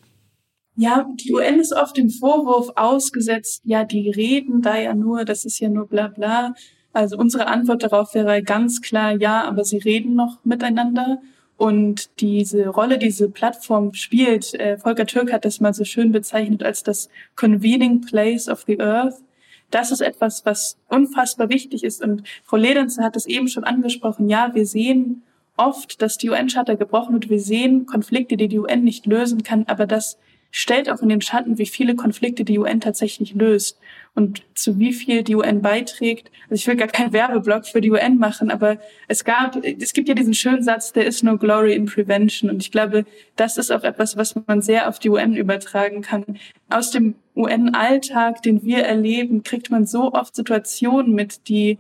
Ja, 0.76 1.06
die 1.14 1.32
UN 1.32 1.60
ist 1.60 1.74
oft 1.74 1.96
dem 1.96 2.08
Vorwurf 2.08 2.70
ausgesetzt, 2.76 3.60
ja, 3.64 3.84
die 3.84 4.08
reden 4.08 4.62
da 4.62 4.78
ja 4.78 4.94
nur, 4.94 5.24
das 5.24 5.44
ist 5.44 5.58
ja 5.58 5.68
nur 5.68 5.86
bla 5.86 6.08
bla. 6.08 6.54
Also 6.94 7.16
unsere 7.16 7.46
Antwort 7.46 7.82
darauf 7.82 8.14
wäre 8.14 8.42
ganz 8.42 8.80
klar, 8.80 9.12
ja, 9.12 9.44
aber 9.44 9.64
sie 9.64 9.78
reden 9.78 10.14
noch 10.14 10.44
miteinander. 10.44 11.20
Und 11.56 12.20
diese 12.20 12.68
Rolle, 12.68 12.98
diese 12.98 13.30
Plattform 13.30 13.94
spielt, 13.94 14.54
äh, 14.54 14.78
Volker 14.78 15.06
Türk 15.06 15.32
hat 15.32 15.44
das 15.44 15.60
mal 15.60 15.72
so 15.74 15.84
schön 15.84 16.10
bezeichnet 16.10 16.62
als 16.62 16.82
das 16.82 17.08
Convening 17.36 18.00
Place 18.00 18.48
of 18.48 18.64
the 18.66 18.80
Earth. 18.80 19.22
Das 19.70 19.90
ist 19.90 20.00
etwas, 20.00 20.44
was 20.44 20.76
unfassbar 20.88 21.48
wichtig 21.50 21.84
ist. 21.84 22.02
Und 22.02 22.24
Frau 22.44 22.56
Ledenze 22.56 23.02
hat 23.02 23.16
es 23.16 23.26
eben 23.26 23.48
schon 23.48 23.64
angesprochen. 23.64 24.28
Ja, 24.28 24.54
wir 24.54 24.66
sehen 24.66 25.22
oft, 25.56 26.02
dass 26.02 26.18
die 26.18 26.30
UN-Charta 26.30 26.74
gebrochen 26.74 27.14
wird. 27.14 27.30
Wir 27.30 27.40
sehen 27.40 27.86
Konflikte, 27.86 28.36
die 28.36 28.48
die 28.48 28.58
UN 28.58 28.84
nicht 28.84 29.06
lösen 29.06 29.42
kann. 29.42 29.64
Aber 29.66 29.86
das 29.86 30.18
stellt 30.52 30.90
auch 30.90 31.00
in 31.00 31.08
den 31.08 31.22
Schatten, 31.22 31.58
wie 31.58 31.66
viele 31.66 31.96
Konflikte 31.96 32.44
die 32.44 32.58
UN 32.58 32.80
tatsächlich 32.80 33.34
löst 33.34 33.78
und 34.14 34.42
zu 34.54 34.78
wie 34.78 34.92
viel 34.92 35.22
die 35.22 35.34
UN 35.34 35.62
beiträgt. 35.62 36.30
Also 36.44 36.54
ich 36.54 36.66
will 36.66 36.76
gar 36.76 36.88
keinen 36.88 37.14
Werbeblock 37.14 37.66
für 37.66 37.80
die 37.80 37.90
UN 37.90 38.18
machen, 38.18 38.50
aber 38.50 38.76
es 39.08 39.24
gab, 39.24 39.56
es 39.64 39.94
gibt 39.94 40.08
ja 40.08 40.14
diesen 40.14 40.34
schönen 40.34 40.62
Satz, 40.62 40.92
there 40.92 41.06
is 41.06 41.22
no 41.22 41.38
glory 41.38 41.74
in 41.74 41.86
prevention. 41.86 42.50
Und 42.50 42.62
ich 42.62 42.70
glaube, 42.70 43.06
das 43.34 43.56
ist 43.56 43.72
auch 43.72 43.82
etwas, 43.82 44.18
was 44.18 44.34
man 44.46 44.60
sehr 44.60 44.88
auf 44.88 44.98
die 44.98 45.08
UN 45.08 45.34
übertragen 45.34 46.02
kann. 46.02 46.24
Aus 46.68 46.90
dem 46.90 47.14
UN-Alltag, 47.34 48.42
den 48.42 48.62
wir 48.62 48.84
erleben, 48.84 49.42
kriegt 49.42 49.70
man 49.70 49.86
so 49.86 50.12
oft 50.12 50.36
Situationen 50.36 51.14
mit, 51.14 51.48
die 51.48 51.78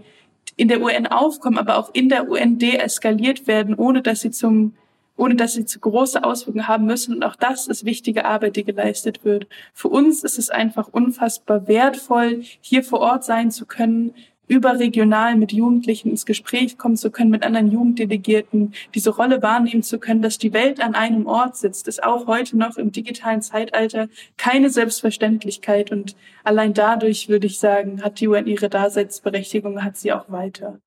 in 0.56 0.68
der 0.68 0.80
UN 0.80 1.06
aufkommen, 1.06 1.58
aber 1.58 1.76
auch 1.76 1.90
in 1.92 2.08
der 2.08 2.30
UN 2.30 2.58
deeskaliert 2.58 3.46
werden, 3.46 3.74
ohne 3.74 4.00
dass 4.00 4.22
sie 4.22 4.30
zum 4.30 4.74
ohne 5.16 5.34
dass 5.34 5.54
sie 5.54 5.64
zu 5.64 5.80
große 5.80 6.22
Auswirkungen 6.24 6.68
haben 6.68 6.86
müssen. 6.86 7.14
Und 7.14 7.22
auch 7.24 7.36
das 7.36 7.66
ist 7.66 7.84
wichtige 7.84 8.24
Arbeit, 8.24 8.56
die 8.56 8.64
geleistet 8.64 9.24
wird. 9.24 9.46
Für 9.72 9.88
uns 9.88 10.24
ist 10.24 10.38
es 10.38 10.50
einfach 10.50 10.88
unfassbar 10.88 11.68
wertvoll, 11.68 12.42
hier 12.60 12.82
vor 12.82 13.00
Ort 13.00 13.24
sein 13.24 13.50
zu 13.50 13.66
können, 13.66 14.14
überregional 14.48 15.36
mit 15.36 15.52
Jugendlichen 15.52 16.10
ins 16.10 16.26
Gespräch 16.26 16.76
kommen 16.76 16.96
zu 16.96 17.10
können, 17.10 17.30
mit 17.30 17.42
anderen 17.42 17.70
Jugenddelegierten, 17.70 18.74
diese 18.94 19.10
Rolle 19.10 19.40
wahrnehmen 19.40 19.82
zu 19.82 19.98
können, 19.98 20.20
dass 20.20 20.36
die 20.36 20.52
Welt 20.52 20.80
an 20.80 20.94
einem 20.94 21.26
Ort 21.26 21.56
sitzt, 21.56 21.88
ist 21.88 22.02
auch 22.02 22.26
heute 22.26 22.58
noch 22.58 22.76
im 22.76 22.92
digitalen 22.92 23.40
Zeitalter 23.40 24.08
keine 24.36 24.68
Selbstverständlichkeit. 24.68 25.90
Und 25.90 26.16
allein 26.44 26.74
dadurch 26.74 27.28
würde 27.28 27.46
ich 27.46 27.58
sagen, 27.58 28.02
hat 28.02 28.20
die 28.20 28.28
UN 28.28 28.46
ihre 28.46 28.68
Daseinsberechtigung, 28.68 29.82
hat 29.82 29.96
sie 29.96 30.12
auch 30.12 30.30
weiter. 30.30 30.80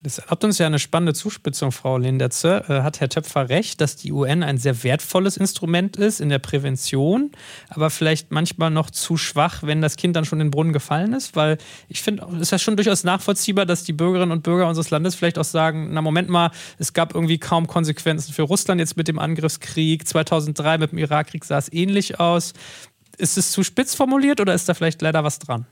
Das 0.00 0.18
erlaubt 0.18 0.44
uns 0.44 0.58
ja 0.58 0.66
eine 0.66 0.78
spannende 0.78 1.12
Zuspitzung, 1.12 1.72
Frau 1.72 1.98
Lindetze. 1.98 2.64
Äh, 2.68 2.82
hat 2.82 3.00
Herr 3.00 3.08
Töpfer 3.08 3.48
recht, 3.48 3.80
dass 3.80 3.96
die 3.96 4.12
UN 4.12 4.44
ein 4.44 4.56
sehr 4.56 4.84
wertvolles 4.84 5.36
Instrument 5.36 5.96
ist 5.96 6.20
in 6.20 6.28
der 6.28 6.38
Prävention, 6.38 7.32
aber 7.68 7.90
vielleicht 7.90 8.30
manchmal 8.30 8.70
noch 8.70 8.90
zu 8.90 9.16
schwach, 9.16 9.64
wenn 9.64 9.82
das 9.82 9.96
Kind 9.96 10.14
dann 10.14 10.24
schon 10.24 10.40
in 10.40 10.46
den 10.46 10.50
Brunnen 10.52 10.72
gefallen 10.72 11.14
ist? 11.14 11.34
Weil 11.34 11.58
ich 11.88 12.00
finde, 12.00 12.24
es 12.36 12.42
ist 12.42 12.52
ja 12.52 12.60
schon 12.60 12.76
durchaus 12.76 13.02
nachvollziehbar, 13.02 13.66
dass 13.66 13.82
die 13.82 13.92
Bürgerinnen 13.92 14.30
und 14.30 14.44
Bürger 14.44 14.68
unseres 14.68 14.90
Landes 14.90 15.16
vielleicht 15.16 15.36
auch 15.36 15.44
sagen: 15.44 15.88
Na, 15.92 16.00
Moment 16.00 16.28
mal, 16.28 16.52
es 16.78 16.92
gab 16.92 17.12
irgendwie 17.12 17.38
kaum 17.38 17.66
Konsequenzen 17.66 18.32
für 18.32 18.42
Russland 18.42 18.80
jetzt 18.80 18.96
mit 18.96 19.08
dem 19.08 19.18
Angriffskrieg. 19.18 20.06
2003 20.06 20.78
mit 20.78 20.92
dem 20.92 20.98
Irakkrieg 20.98 21.44
sah 21.44 21.58
es 21.58 21.72
ähnlich 21.72 22.20
aus. 22.20 22.52
Ist 23.16 23.36
es 23.36 23.50
zu 23.50 23.64
spitz 23.64 23.96
formuliert 23.96 24.40
oder 24.40 24.54
ist 24.54 24.68
da 24.68 24.74
vielleicht 24.74 25.02
leider 25.02 25.24
was 25.24 25.40
dran? 25.40 25.66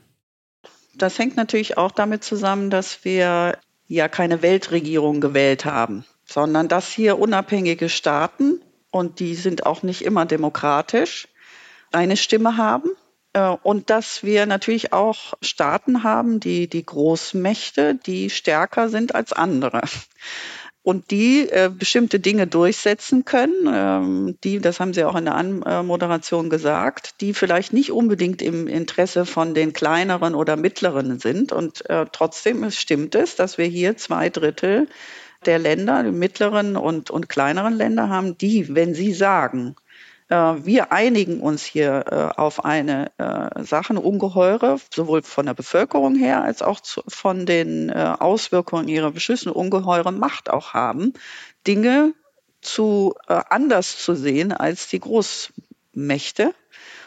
Das 0.95 1.17
hängt 1.17 1.37
natürlich 1.37 1.77
auch 1.77 1.91
damit 1.91 2.25
zusammen, 2.25 2.69
dass 2.69 3.05
wir 3.05 3.57
ja 3.87 4.07
keine 4.07 4.41
Weltregierung 4.41 5.21
gewählt 5.21 5.65
haben, 5.65 6.05
sondern 6.25 6.67
dass 6.67 6.89
hier 6.89 7.19
unabhängige 7.19 7.89
Staaten, 7.89 8.61
und 8.89 9.19
die 9.19 9.35
sind 9.35 9.65
auch 9.65 9.83
nicht 9.83 10.03
immer 10.03 10.25
demokratisch, 10.25 11.27
eine 11.91 12.17
Stimme 12.17 12.57
haben. 12.57 12.89
Äh, 13.33 13.55
und 13.63 13.89
dass 13.89 14.23
wir 14.23 14.45
natürlich 14.45 14.93
auch 14.93 15.33
Staaten 15.41 16.03
haben, 16.03 16.39
die, 16.39 16.67
die 16.67 16.85
Großmächte, 16.85 17.95
die 17.95 18.29
stärker 18.29 18.89
sind 18.89 19.15
als 19.15 19.33
andere 19.33 19.81
und 20.87 21.11
die 21.11 21.49
äh, 21.49 21.69
bestimmte 21.69 22.17
Dinge 22.17 22.47
durchsetzen 22.47 23.25
können, 23.25 23.67
ähm, 23.67 24.37
die, 24.45 24.59
das 24.59 24.79
haben 24.79 24.93
Sie 24.93 25.03
auch 25.03 25.17
in 25.17 25.25
der 25.25 25.35
Anmoderation 25.35 26.49
gesagt, 26.49 27.19
die 27.19 27.33
vielleicht 27.33 27.73
nicht 27.73 27.91
unbedingt 27.91 28.41
im 28.41 28.69
Interesse 28.69 29.25
von 29.25 29.53
den 29.53 29.73
kleineren 29.73 30.33
oder 30.33 30.55
mittleren 30.55 31.19
sind. 31.19 31.51
Und 31.51 31.89
äh, 31.89 32.05
trotzdem 32.09 32.71
stimmt 32.71 33.15
es, 33.15 33.35
dass 33.35 33.57
wir 33.57 33.65
hier 33.65 33.97
zwei 33.97 34.29
Drittel 34.29 34.87
der 35.45 35.59
Länder, 35.59 36.03
die 36.03 36.11
mittleren 36.11 36.77
und, 36.77 37.11
und 37.11 37.27
kleineren 37.27 37.73
Länder 37.73 38.07
haben, 38.07 38.37
die, 38.37 38.73
wenn 38.73 38.95
sie 38.95 39.11
sagen, 39.11 39.75
äh, 39.75 39.86
wir 40.29 40.91
einigen 40.91 41.39
uns 41.39 41.63
hier 41.63 42.05
äh, 42.09 42.39
auf 42.39 42.65
eine 42.65 43.11
äh, 43.17 43.63
Sache, 43.63 43.93
Ungeheure, 43.93 44.77
sowohl 44.93 45.21
von 45.21 45.45
der 45.45 45.53
Bevölkerung 45.53 46.15
her 46.15 46.43
als 46.43 46.61
auch 46.61 46.79
von 47.07 47.45
den 47.45 47.91
Auswirkungen 47.91 48.87
ihrer 48.87 49.11
Beschlüsse, 49.11 49.53
ungeheure 49.53 50.11
Macht 50.11 50.49
auch 50.49 50.73
haben, 50.73 51.13
Dinge 51.65 52.13
zu 52.61 53.15
anders 53.27 54.03
zu 54.03 54.15
sehen 54.15 54.51
als 54.51 54.89
die 54.89 54.99
Großmächte. 54.99 56.53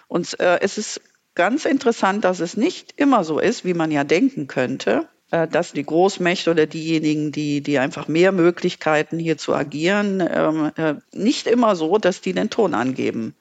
Und 0.09 0.39
es 0.39 0.79
ist 0.79 1.03
ganz 1.35 1.65
interessant, 1.65 2.25
dass 2.25 2.41
es 2.41 2.57
nicht 2.57 2.95
immer 2.97 3.25
so 3.25 3.39
ist, 3.39 3.65
wie 3.65 3.75
man 3.75 3.91
ja 3.91 4.05
denken 4.05 4.47
könnte, 4.47 4.91
äh, 5.01 5.20
dass 5.31 5.73
die 5.73 5.85
Großmächte 5.85 6.51
oder 6.51 6.67
diejenigen, 6.67 7.33
die, 7.33 7.61
die 7.61 7.79
einfach 7.79 8.09
mehr 8.09 8.33
Möglichkeiten 8.33 9.19
hier 9.19 9.39
zu 9.39 9.55
agieren, 9.55 10.21
ähm, 10.21 10.73
äh, 10.77 10.95
nicht 11.13 11.47
immer 11.47 11.77
so, 11.77 11.99
dass 11.99 12.21
die 12.21 12.33
den 12.33 12.51
Ton 12.51 12.75
angeben. 12.75 13.35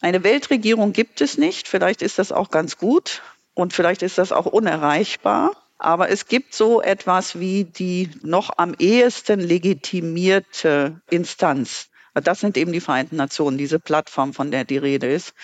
Eine 0.00 0.22
Weltregierung 0.22 0.92
gibt 0.92 1.20
es 1.20 1.38
nicht. 1.38 1.68
Vielleicht 1.68 2.02
ist 2.02 2.18
das 2.18 2.30
auch 2.32 2.50
ganz 2.50 2.76
gut 2.76 3.22
und 3.54 3.72
vielleicht 3.72 4.02
ist 4.02 4.18
das 4.18 4.32
auch 4.32 4.46
unerreichbar. 4.46 5.52
Aber 5.78 6.10
es 6.10 6.26
gibt 6.26 6.54
so 6.54 6.80
etwas 6.80 7.40
wie 7.40 7.64
die 7.64 8.10
noch 8.22 8.50
am 8.56 8.74
ehesten 8.78 9.40
legitimierte 9.40 11.00
Instanz. 11.10 11.88
Das 12.14 12.40
sind 12.40 12.56
eben 12.56 12.72
die 12.72 12.80
Vereinten 12.80 13.16
Nationen, 13.16 13.58
diese 13.58 13.80
Plattform, 13.80 14.34
von 14.34 14.50
der 14.50 14.64
die 14.64 14.76
Rede 14.76 15.10
ist. 15.10 15.34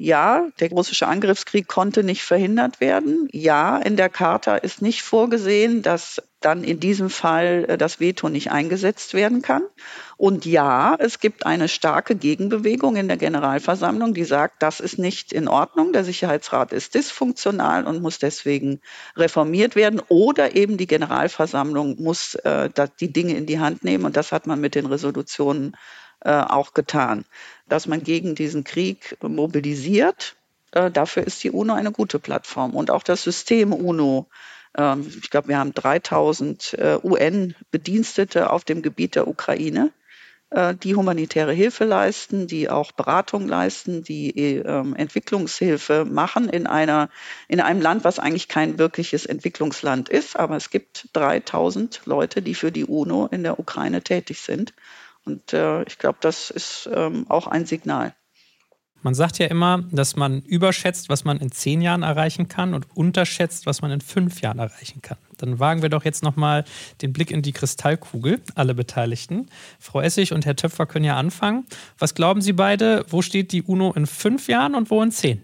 Ja, 0.00 0.46
der 0.60 0.70
russische 0.70 1.08
Angriffskrieg 1.08 1.66
konnte 1.66 2.04
nicht 2.04 2.22
verhindert 2.22 2.80
werden. 2.80 3.26
Ja, 3.32 3.78
in 3.78 3.96
der 3.96 4.08
Charta 4.08 4.54
ist 4.54 4.80
nicht 4.80 5.02
vorgesehen, 5.02 5.82
dass 5.82 6.22
dann 6.38 6.62
in 6.62 6.78
diesem 6.78 7.10
Fall 7.10 7.64
äh, 7.66 7.76
das 7.76 7.98
Veto 7.98 8.28
nicht 8.28 8.52
eingesetzt 8.52 9.12
werden 9.14 9.42
kann. 9.42 9.62
Und 10.16 10.46
ja, 10.46 10.94
es 11.00 11.18
gibt 11.18 11.46
eine 11.46 11.66
starke 11.66 12.14
Gegenbewegung 12.14 12.94
in 12.94 13.08
der 13.08 13.16
Generalversammlung, 13.16 14.14
die 14.14 14.22
sagt, 14.22 14.62
das 14.62 14.78
ist 14.78 15.00
nicht 15.00 15.32
in 15.32 15.48
Ordnung. 15.48 15.92
Der 15.92 16.04
Sicherheitsrat 16.04 16.72
ist 16.72 16.94
dysfunktional 16.94 17.84
und 17.84 18.00
muss 18.00 18.20
deswegen 18.20 18.80
reformiert 19.16 19.74
werden. 19.74 20.00
Oder 20.06 20.54
eben 20.54 20.76
die 20.76 20.86
Generalversammlung 20.86 22.00
muss 22.00 22.36
äh, 22.36 22.70
die 23.00 23.12
Dinge 23.12 23.36
in 23.36 23.46
die 23.46 23.58
Hand 23.58 23.82
nehmen. 23.82 24.04
Und 24.04 24.16
das 24.16 24.30
hat 24.30 24.46
man 24.46 24.60
mit 24.60 24.76
den 24.76 24.86
Resolutionen 24.86 25.76
äh, 26.20 26.30
auch 26.30 26.74
getan 26.74 27.24
dass 27.68 27.86
man 27.86 28.02
gegen 28.02 28.34
diesen 28.34 28.64
Krieg 28.64 29.16
mobilisiert. 29.22 30.36
Äh, 30.72 30.90
dafür 30.90 31.26
ist 31.26 31.42
die 31.44 31.50
UNO 31.50 31.74
eine 31.74 31.92
gute 31.92 32.18
Plattform. 32.18 32.74
Und 32.74 32.90
auch 32.90 33.02
das 33.02 33.22
System 33.22 33.72
UNO. 33.72 34.26
Äh, 34.76 34.96
ich 35.00 35.30
glaube, 35.30 35.48
wir 35.48 35.58
haben 35.58 35.74
3000 35.74 36.74
äh, 36.74 36.98
UN-Bedienstete 37.02 38.50
auf 38.50 38.64
dem 38.64 38.82
Gebiet 38.82 39.14
der 39.14 39.28
Ukraine, 39.28 39.92
die 40.82 40.94
humanitäre 40.94 41.52
Hilfe 41.52 41.84
leisten, 41.84 42.46
die 42.46 42.70
auch 42.70 42.92
Beratung 42.92 43.46
leisten, 43.46 44.02
die 44.02 44.30
ähm, 44.56 44.96
Entwicklungshilfe 44.96 46.06
machen 46.06 46.48
in, 46.48 46.66
einer, 46.66 47.10
in 47.48 47.60
einem 47.60 47.82
Land, 47.82 48.02
was 48.02 48.18
eigentlich 48.18 48.48
kein 48.48 48.78
wirkliches 48.78 49.26
Entwicklungsland 49.26 50.08
ist. 50.08 50.38
Aber 50.38 50.56
es 50.56 50.70
gibt 50.70 51.10
3000 51.12 52.00
Leute, 52.06 52.40
die 52.40 52.54
für 52.54 52.72
die 52.72 52.86
UNO 52.86 53.26
in 53.30 53.42
der 53.42 53.60
Ukraine 53.60 54.00
tätig 54.00 54.40
sind. 54.40 54.72
Und 55.28 55.52
äh, 55.52 55.82
ich 55.82 55.98
glaube, 55.98 56.18
das 56.22 56.50
ist 56.50 56.88
ähm, 56.92 57.26
auch 57.28 57.46
ein 57.46 57.66
Signal. 57.66 58.14
Man 59.02 59.14
sagt 59.14 59.38
ja 59.38 59.46
immer, 59.46 59.84
dass 59.92 60.16
man 60.16 60.40
überschätzt, 60.40 61.08
was 61.08 61.24
man 61.24 61.38
in 61.38 61.52
zehn 61.52 61.82
Jahren 61.82 62.02
erreichen 62.02 62.48
kann 62.48 62.74
und 62.74 62.86
unterschätzt, 62.96 63.66
was 63.66 63.80
man 63.80 63.92
in 63.92 64.00
fünf 64.00 64.40
Jahren 64.40 64.58
erreichen 64.58 65.02
kann. 65.02 65.18
Dann 65.36 65.60
wagen 65.60 65.82
wir 65.82 65.88
doch 65.88 66.04
jetzt 66.04 66.24
nochmal 66.24 66.64
den 67.02 67.12
Blick 67.12 67.30
in 67.30 67.42
die 67.42 67.52
Kristallkugel, 67.52 68.40
alle 68.56 68.74
Beteiligten. 68.74 69.50
Frau 69.78 70.00
Essig 70.00 70.32
und 70.32 70.46
Herr 70.46 70.56
Töpfer 70.56 70.86
können 70.86 71.04
ja 71.04 71.16
anfangen. 71.16 71.66
Was 71.98 72.14
glauben 72.14 72.40
Sie 72.40 72.54
beide, 72.54 73.04
wo 73.08 73.22
steht 73.22 73.52
die 73.52 73.62
UNO 73.62 73.92
in 73.92 74.06
fünf 74.06 74.48
Jahren 74.48 74.74
und 74.74 74.90
wo 74.90 75.00
in 75.02 75.12
zehn? 75.12 75.42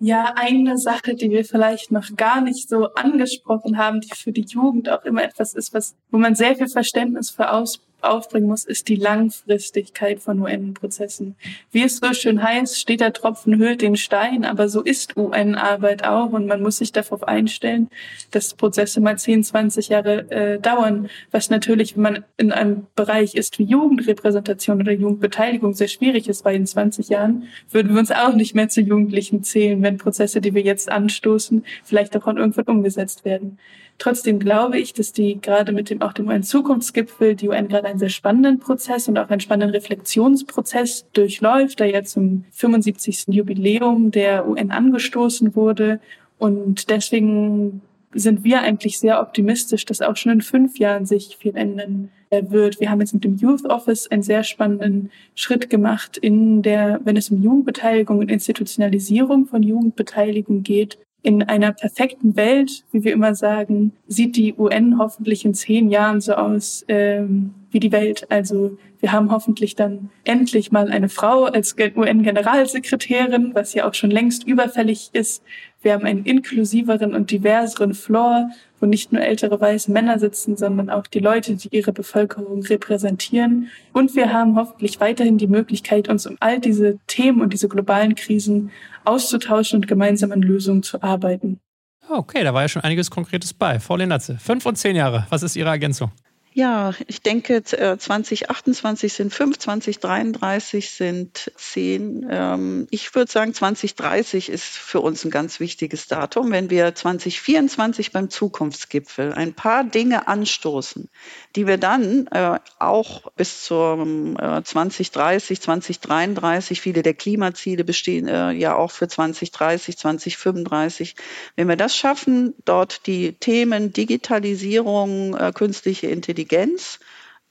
Ja, 0.00 0.32
eine 0.34 0.78
Sache, 0.78 1.14
die 1.14 1.30
wir 1.30 1.44
vielleicht 1.44 1.92
noch 1.92 2.16
gar 2.16 2.40
nicht 2.40 2.70
so 2.70 2.94
angesprochen 2.94 3.76
haben, 3.76 4.00
die 4.00 4.16
für 4.16 4.32
die 4.32 4.46
Jugend 4.48 4.88
auch 4.88 5.04
immer 5.04 5.22
etwas 5.22 5.52
ist, 5.52 5.74
was, 5.74 5.94
wo 6.10 6.16
man 6.16 6.34
sehr 6.34 6.56
viel 6.56 6.68
Verständnis 6.68 7.28
für 7.28 7.52
aus, 7.52 7.80
aufbringen 8.02 8.48
muss, 8.48 8.64
ist 8.64 8.88
die 8.88 8.96
Langfristigkeit 8.96 10.20
von 10.20 10.40
UN-Prozessen. 10.40 11.36
Wie 11.72 11.82
es 11.82 11.98
so 11.98 12.12
schön 12.12 12.42
heißt, 12.42 12.78
steht 12.78 13.00
der 13.00 13.12
Tropfen 13.12 13.58
hüllt 13.58 13.82
den 13.82 13.96
Stein, 13.96 14.44
aber 14.44 14.68
so 14.68 14.80
ist 14.80 15.16
UN-Arbeit 15.16 16.04
auch 16.04 16.32
und 16.32 16.46
man 16.46 16.62
muss 16.62 16.78
sich 16.78 16.92
darauf 16.92 17.22
einstellen, 17.22 17.88
dass 18.30 18.54
Prozesse 18.54 19.00
mal 19.00 19.18
10, 19.18 19.44
20 19.44 19.88
Jahre 19.88 20.30
äh, 20.30 20.58
dauern, 20.58 21.08
was 21.30 21.50
natürlich, 21.50 21.96
wenn 21.96 22.02
man 22.02 22.24
in 22.36 22.52
einem 22.52 22.86
Bereich 22.94 23.34
ist 23.34 23.58
wie 23.58 23.64
Jugendrepräsentation 23.64 24.80
oder 24.80 24.92
Jugendbeteiligung 24.92 25.74
sehr 25.74 25.88
schwierig 25.88 26.28
ist, 26.28 26.44
weil 26.44 26.56
in 26.56 26.66
20 26.66 27.08
Jahren 27.08 27.44
würden 27.70 27.92
wir 27.92 28.00
uns 28.00 28.10
auch 28.10 28.34
nicht 28.34 28.54
mehr 28.54 28.68
zu 28.68 28.80
Jugendlichen 28.80 29.42
zählen, 29.42 29.82
wenn 29.82 29.98
Prozesse, 29.98 30.40
die 30.40 30.54
wir 30.54 30.62
jetzt 30.62 30.90
anstoßen, 30.90 31.64
vielleicht 31.84 32.16
auch 32.16 32.26
irgendwann 32.26 32.64
umgesetzt 32.64 33.24
werden. 33.24 33.58
Trotzdem 34.00 34.38
glaube 34.38 34.78
ich, 34.78 34.94
dass 34.94 35.12
die 35.12 35.38
gerade 35.42 35.72
mit 35.72 35.90
dem 35.90 36.00
auch 36.00 36.14
dem 36.14 36.26
UN-Zukunftsgipfel 36.26 37.36
die 37.36 37.50
UN 37.50 37.68
gerade 37.68 37.86
einen 37.86 37.98
sehr 37.98 38.08
spannenden 38.08 38.58
Prozess 38.58 39.08
und 39.08 39.18
auch 39.18 39.28
einen 39.28 39.40
spannenden 39.40 39.74
Reflexionsprozess 39.74 41.04
durchläuft, 41.12 41.80
der 41.80 41.90
jetzt 41.90 42.12
zum 42.12 42.44
75. 42.52 43.26
Jubiläum 43.28 44.10
der 44.10 44.48
UN 44.48 44.70
angestoßen 44.70 45.54
wurde. 45.54 46.00
Und 46.38 46.88
deswegen 46.88 47.82
sind 48.14 48.42
wir 48.42 48.62
eigentlich 48.62 48.98
sehr 48.98 49.20
optimistisch, 49.20 49.84
dass 49.84 50.00
auch 50.00 50.16
schon 50.16 50.32
in 50.32 50.40
fünf 50.40 50.78
Jahren 50.78 51.04
sich 51.04 51.36
viel 51.36 51.54
ändern 51.54 52.08
wird. 52.30 52.80
Wir 52.80 52.90
haben 52.90 53.00
jetzt 53.00 53.12
mit 53.12 53.24
dem 53.24 53.36
Youth 53.36 53.66
Office 53.66 54.10
einen 54.10 54.22
sehr 54.22 54.44
spannenden 54.44 55.10
Schritt 55.34 55.68
gemacht 55.68 56.16
in 56.16 56.62
der, 56.62 57.02
wenn 57.04 57.18
es 57.18 57.30
um 57.30 57.42
Jugendbeteiligung 57.42 58.20
und 58.20 58.30
Institutionalisierung 58.30 59.44
von 59.44 59.62
Jugendbeteiligung 59.62 60.62
geht, 60.62 60.96
in 61.22 61.42
einer 61.42 61.72
perfekten 61.72 62.36
Welt, 62.36 62.84
wie 62.92 63.04
wir 63.04 63.12
immer 63.12 63.34
sagen, 63.34 63.92
sieht 64.06 64.36
die 64.36 64.54
UN 64.54 64.98
hoffentlich 64.98 65.44
in 65.44 65.54
zehn 65.54 65.90
Jahren 65.90 66.20
so 66.20 66.34
aus 66.34 66.84
ähm, 66.88 67.54
wie 67.70 67.80
die 67.80 67.92
Welt. 67.92 68.26
Also 68.30 68.78
wir 69.00 69.12
haben 69.12 69.30
hoffentlich 69.30 69.76
dann 69.76 70.10
endlich 70.24 70.72
mal 70.72 70.90
eine 70.90 71.08
Frau 71.08 71.44
als 71.44 71.76
UN-Generalsekretärin, 71.78 73.54
was 73.54 73.74
ja 73.74 73.88
auch 73.88 73.94
schon 73.94 74.10
längst 74.10 74.46
überfällig 74.46 75.10
ist. 75.12 75.42
Wir 75.82 75.92
haben 75.92 76.04
einen 76.04 76.24
inklusiveren 76.24 77.14
und 77.14 77.30
diverseren 77.30 77.94
Floor, 77.94 78.50
wo 78.80 78.86
nicht 78.86 79.12
nur 79.12 79.22
ältere 79.22 79.60
weiße 79.60 79.92
Männer 79.92 80.18
sitzen, 80.18 80.56
sondern 80.56 80.90
auch 80.90 81.06
die 81.06 81.18
Leute, 81.18 81.54
die 81.54 81.68
ihre 81.70 81.92
Bevölkerung 81.92 82.62
repräsentieren. 82.62 83.68
Und 83.92 84.16
wir 84.16 84.32
haben 84.32 84.56
hoffentlich 84.56 85.00
weiterhin 85.00 85.38
die 85.38 85.46
Möglichkeit, 85.46 86.08
uns 86.08 86.26
um 86.26 86.36
all 86.40 86.58
diese 86.58 86.98
Themen 87.06 87.40
und 87.40 87.52
diese 87.52 87.68
globalen 87.68 88.14
Krisen 88.14 88.70
auszutauschen 89.04 89.80
und 89.80 89.86
gemeinsam 89.86 90.32
an 90.32 90.42
Lösungen 90.42 90.82
zu 90.82 91.02
arbeiten. 91.02 91.60
Okay, 92.08 92.42
da 92.42 92.52
war 92.52 92.62
ja 92.62 92.68
schon 92.68 92.82
einiges 92.82 93.10
Konkretes 93.10 93.54
bei. 93.54 93.78
Frau 93.78 93.96
Lenatze, 93.96 94.36
fünf 94.38 94.66
und 94.66 94.76
zehn 94.76 94.96
Jahre, 94.96 95.26
was 95.30 95.44
ist 95.44 95.54
Ihre 95.54 95.68
Ergänzung? 95.68 96.10
Ja, 96.52 96.94
ich 97.06 97.22
denke, 97.22 97.62
2028 97.62 99.12
äh, 99.12 99.14
sind 99.14 99.32
fünf, 99.32 99.58
2033 99.58 100.90
sind 100.90 101.52
zehn. 101.54 102.26
Ähm, 102.28 102.88
ich 102.90 103.14
würde 103.14 103.30
sagen, 103.30 103.54
2030 103.54 104.48
ist 104.48 104.64
für 104.64 105.00
uns 105.00 105.24
ein 105.24 105.30
ganz 105.30 105.60
wichtiges 105.60 106.08
Datum. 106.08 106.50
Wenn 106.50 106.68
wir 106.68 106.92
2024 106.92 108.10
beim 108.10 108.30
Zukunftsgipfel 108.30 109.32
ein 109.32 109.54
paar 109.54 109.84
Dinge 109.84 110.26
anstoßen, 110.26 111.08
die 111.54 111.68
wir 111.68 111.78
dann 111.78 112.26
äh, 112.32 112.58
auch 112.80 113.30
bis 113.36 113.62
zum 113.62 114.36
2030, 114.36 115.60
2033, 115.60 116.80
viele 116.80 117.02
der 117.02 117.14
Klimaziele 117.14 117.84
bestehen 117.84 118.26
äh, 118.26 118.50
ja 118.50 118.74
auch 118.74 118.90
für 118.90 119.06
2030, 119.06 119.96
2035. 119.96 121.14
Wenn 121.54 121.68
wir 121.68 121.76
das 121.76 121.96
schaffen, 121.96 122.54
dort 122.64 123.06
die 123.06 123.34
Themen 123.34 123.92
Digitalisierung, 123.92 125.36
künstliche 125.54 126.08
Intelligenz, 126.08 126.39
Intelligenz, 126.40 126.98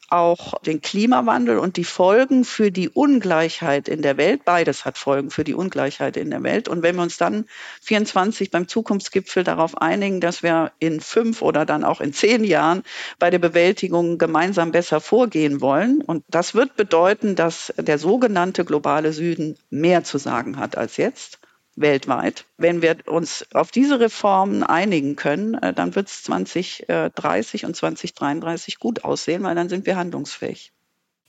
auch 0.10 0.60
den 0.64 0.82
Klimawandel 0.82 1.60
und 1.60 1.78
die 1.78 1.84
Folgen 1.84 2.44
für 2.44 2.72
die 2.72 2.90
Ungleichheit 2.90 3.88
in 3.88 4.02
der 4.02 4.18
Welt. 4.18 4.44
Beides 4.44 4.84
hat 4.84 4.98
Folgen 4.98 5.30
für 5.30 5.44
die 5.44 5.54
Ungleichheit 5.54 6.18
in 6.18 6.32
der 6.32 6.42
Welt. 6.42 6.68
Und 6.68 6.82
wenn 6.82 6.96
wir 6.96 7.04
uns 7.04 7.18
dann 7.18 7.46
24 7.84 8.50
beim 8.50 8.68
Zukunftsgipfel 8.68 9.44
darauf 9.44 9.80
einigen, 9.80 10.20
dass 10.20 10.42
wir 10.42 10.72
in 10.80 11.00
fünf 11.00 11.44
oder 11.44 11.64
dann 11.66 11.84
auch 11.84 12.02
in 12.02 12.14
zehn 12.14 12.44
Jahren 12.44 12.82
bei 13.20 13.30
der 13.30 13.38
Bewältigung 13.38 14.18
gemeinsam 14.18 14.72
besser 14.72 15.00
vorgehen 15.00 15.62
wollen, 15.62 16.02
und 16.02 16.24
das 16.28 16.56
wird 16.56 16.76
bedeuten, 16.76 17.36
dass 17.36 17.72
der 17.78 18.00
sogenannte 18.00 18.66
globale 18.66 19.14
Süden 19.14 19.58
mehr 19.70 20.04
zu 20.04 20.18
sagen 20.18 20.58
hat 20.58 20.76
als 20.76 20.98
jetzt, 20.98 21.39
weltweit. 21.80 22.46
Wenn 22.58 22.82
wir 22.82 22.98
uns 23.06 23.46
auf 23.54 23.72
diese 23.72 24.00
Reformen 24.00 24.64
einigen 24.64 25.16
können, 25.16 25.56
äh, 25.56 25.74
dann 25.74 25.96
wird 25.96 26.08
es 26.08 26.24
2030 26.24 27.66
und 27.66 27.76
2033 27.76 28.80
gut 28.80 29.04
aussehen, 29.04 29.44
weil 29.44 29.56
dann 29.56 29.70
sind 29.70 29.86
wir 29.86 29.96
handlungsfähig. 29.96 30.72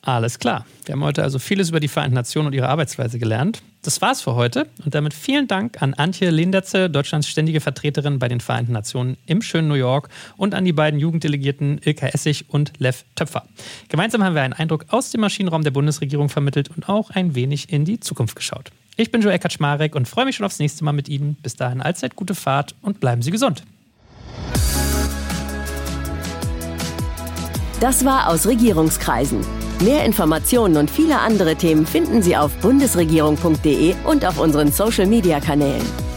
Alles 0.02 0.38
klar. 0.38 0.64
Wir 0.86 0.94
haben 0.94 1.04
heute 1.04 1.22
also 1.22 1.38
vieles 1.38 1.68
über 1.68 1.78
die 1.78 1.88
Vereinten 1.88 2.14
Nationen 2.14 2.46
und 2.46 2.54
ihre 2.54 2.70
Arbeitsweise 2.70 3.18
gelernt. 3.18 3.62
Das 3.82 4.00
war's 4.00 4.22
für 4.22 4.34
heute 4.34 4.66
und 4.84 4.94
damit 4.94 5.12
vielen 5.12 5.46
Dank 5.46 5.82
an 5.82 5.92
Antje 5.92 6.30
Linderze, 6.30 6.88
Deutschlands 6.88 7.28
ständige 7.28 7.60
Vertreterin 7.60 8.18
bei 8.18 8.28
den 8.28 8.40
Vereinten 8.40 8.72
Nationen 8.72 9.18
im 9.26 9.42
schönen 9.42 9.68
New 9.68 9.74
York 9.74 10.08
und 10.38 10.54
an 10.54 10.64
die 10.64 10.72
beiden 10.72 10.98
Jugenddelegierten 11.00 11.80
Ilka 11.84 12.06
Essig 12.06 12.46
und 12.48 12.72
Lev 12.78 13.04
Töpfer. 13.14 13.44
Gemeinsam 13.88 14.24
haben 14.24 14.34
wir 14.34 14.42
einen 14.42 14.54
Eindruck 14.54 14.86
aus 14.88 15.10
dem 15.10 15.20
Maschinenraum 15.20 15.64
der 15.64 15.70
Bundesregierung 15.70 16.30
vermittelt 16.30 16.70
und 16.74 16.88
auch 16.88 17.10
ein 17.10 17.34
wenig 17.34 17.70
in 17.70 17.84
die 17.84 18.00
Zukunft 18.00 18.36
geschaut. 18.36 18.70
Ich 18.96 19.10
bin 19.10 19.22
Joe 19.22 19.32
Eckert-Schmarek 19.32 19.94
und 19.94 20.08
freue 20.08 20.24
mich 20.24 20.36
schon 20.36 20.46
aufs 20.46 20.58
nächste 20.58 20.84
Mal 20.84 20.92
mit 20.92 21.08
Ihnen. 21.08 21.36
Bis 21.42 21.56
dahin 21.56 21.80
allzeit 21.80 22.16
gute 22.16 22.34
Fahrt 22.34 22.74
und 22.82 23.00
bleiben 23.00 23.22
Sie 23.22 23.30
gesund. 23.30 23.62
Das 27.80 28.04
war 28.04 28.28
aus 28.28 28.46
Regierungskreisen. 28.46 29.40
Mehr 29.80 30.04
Informationen 30.04 30.76
und 30.76 30.90
viele 30.90 31.18
andere 31.18 31.56
Themen 31.56 31.86
finden 31.86 32.20
Sie 32.20 32.36
auf 32.36 32.54
bundesregierung.de 32.56 33.94
und 34.04 34.26
auf 34.26 34.38
unseren 34.38 34.70
Social-Media-Kanälen. 34.70 36.09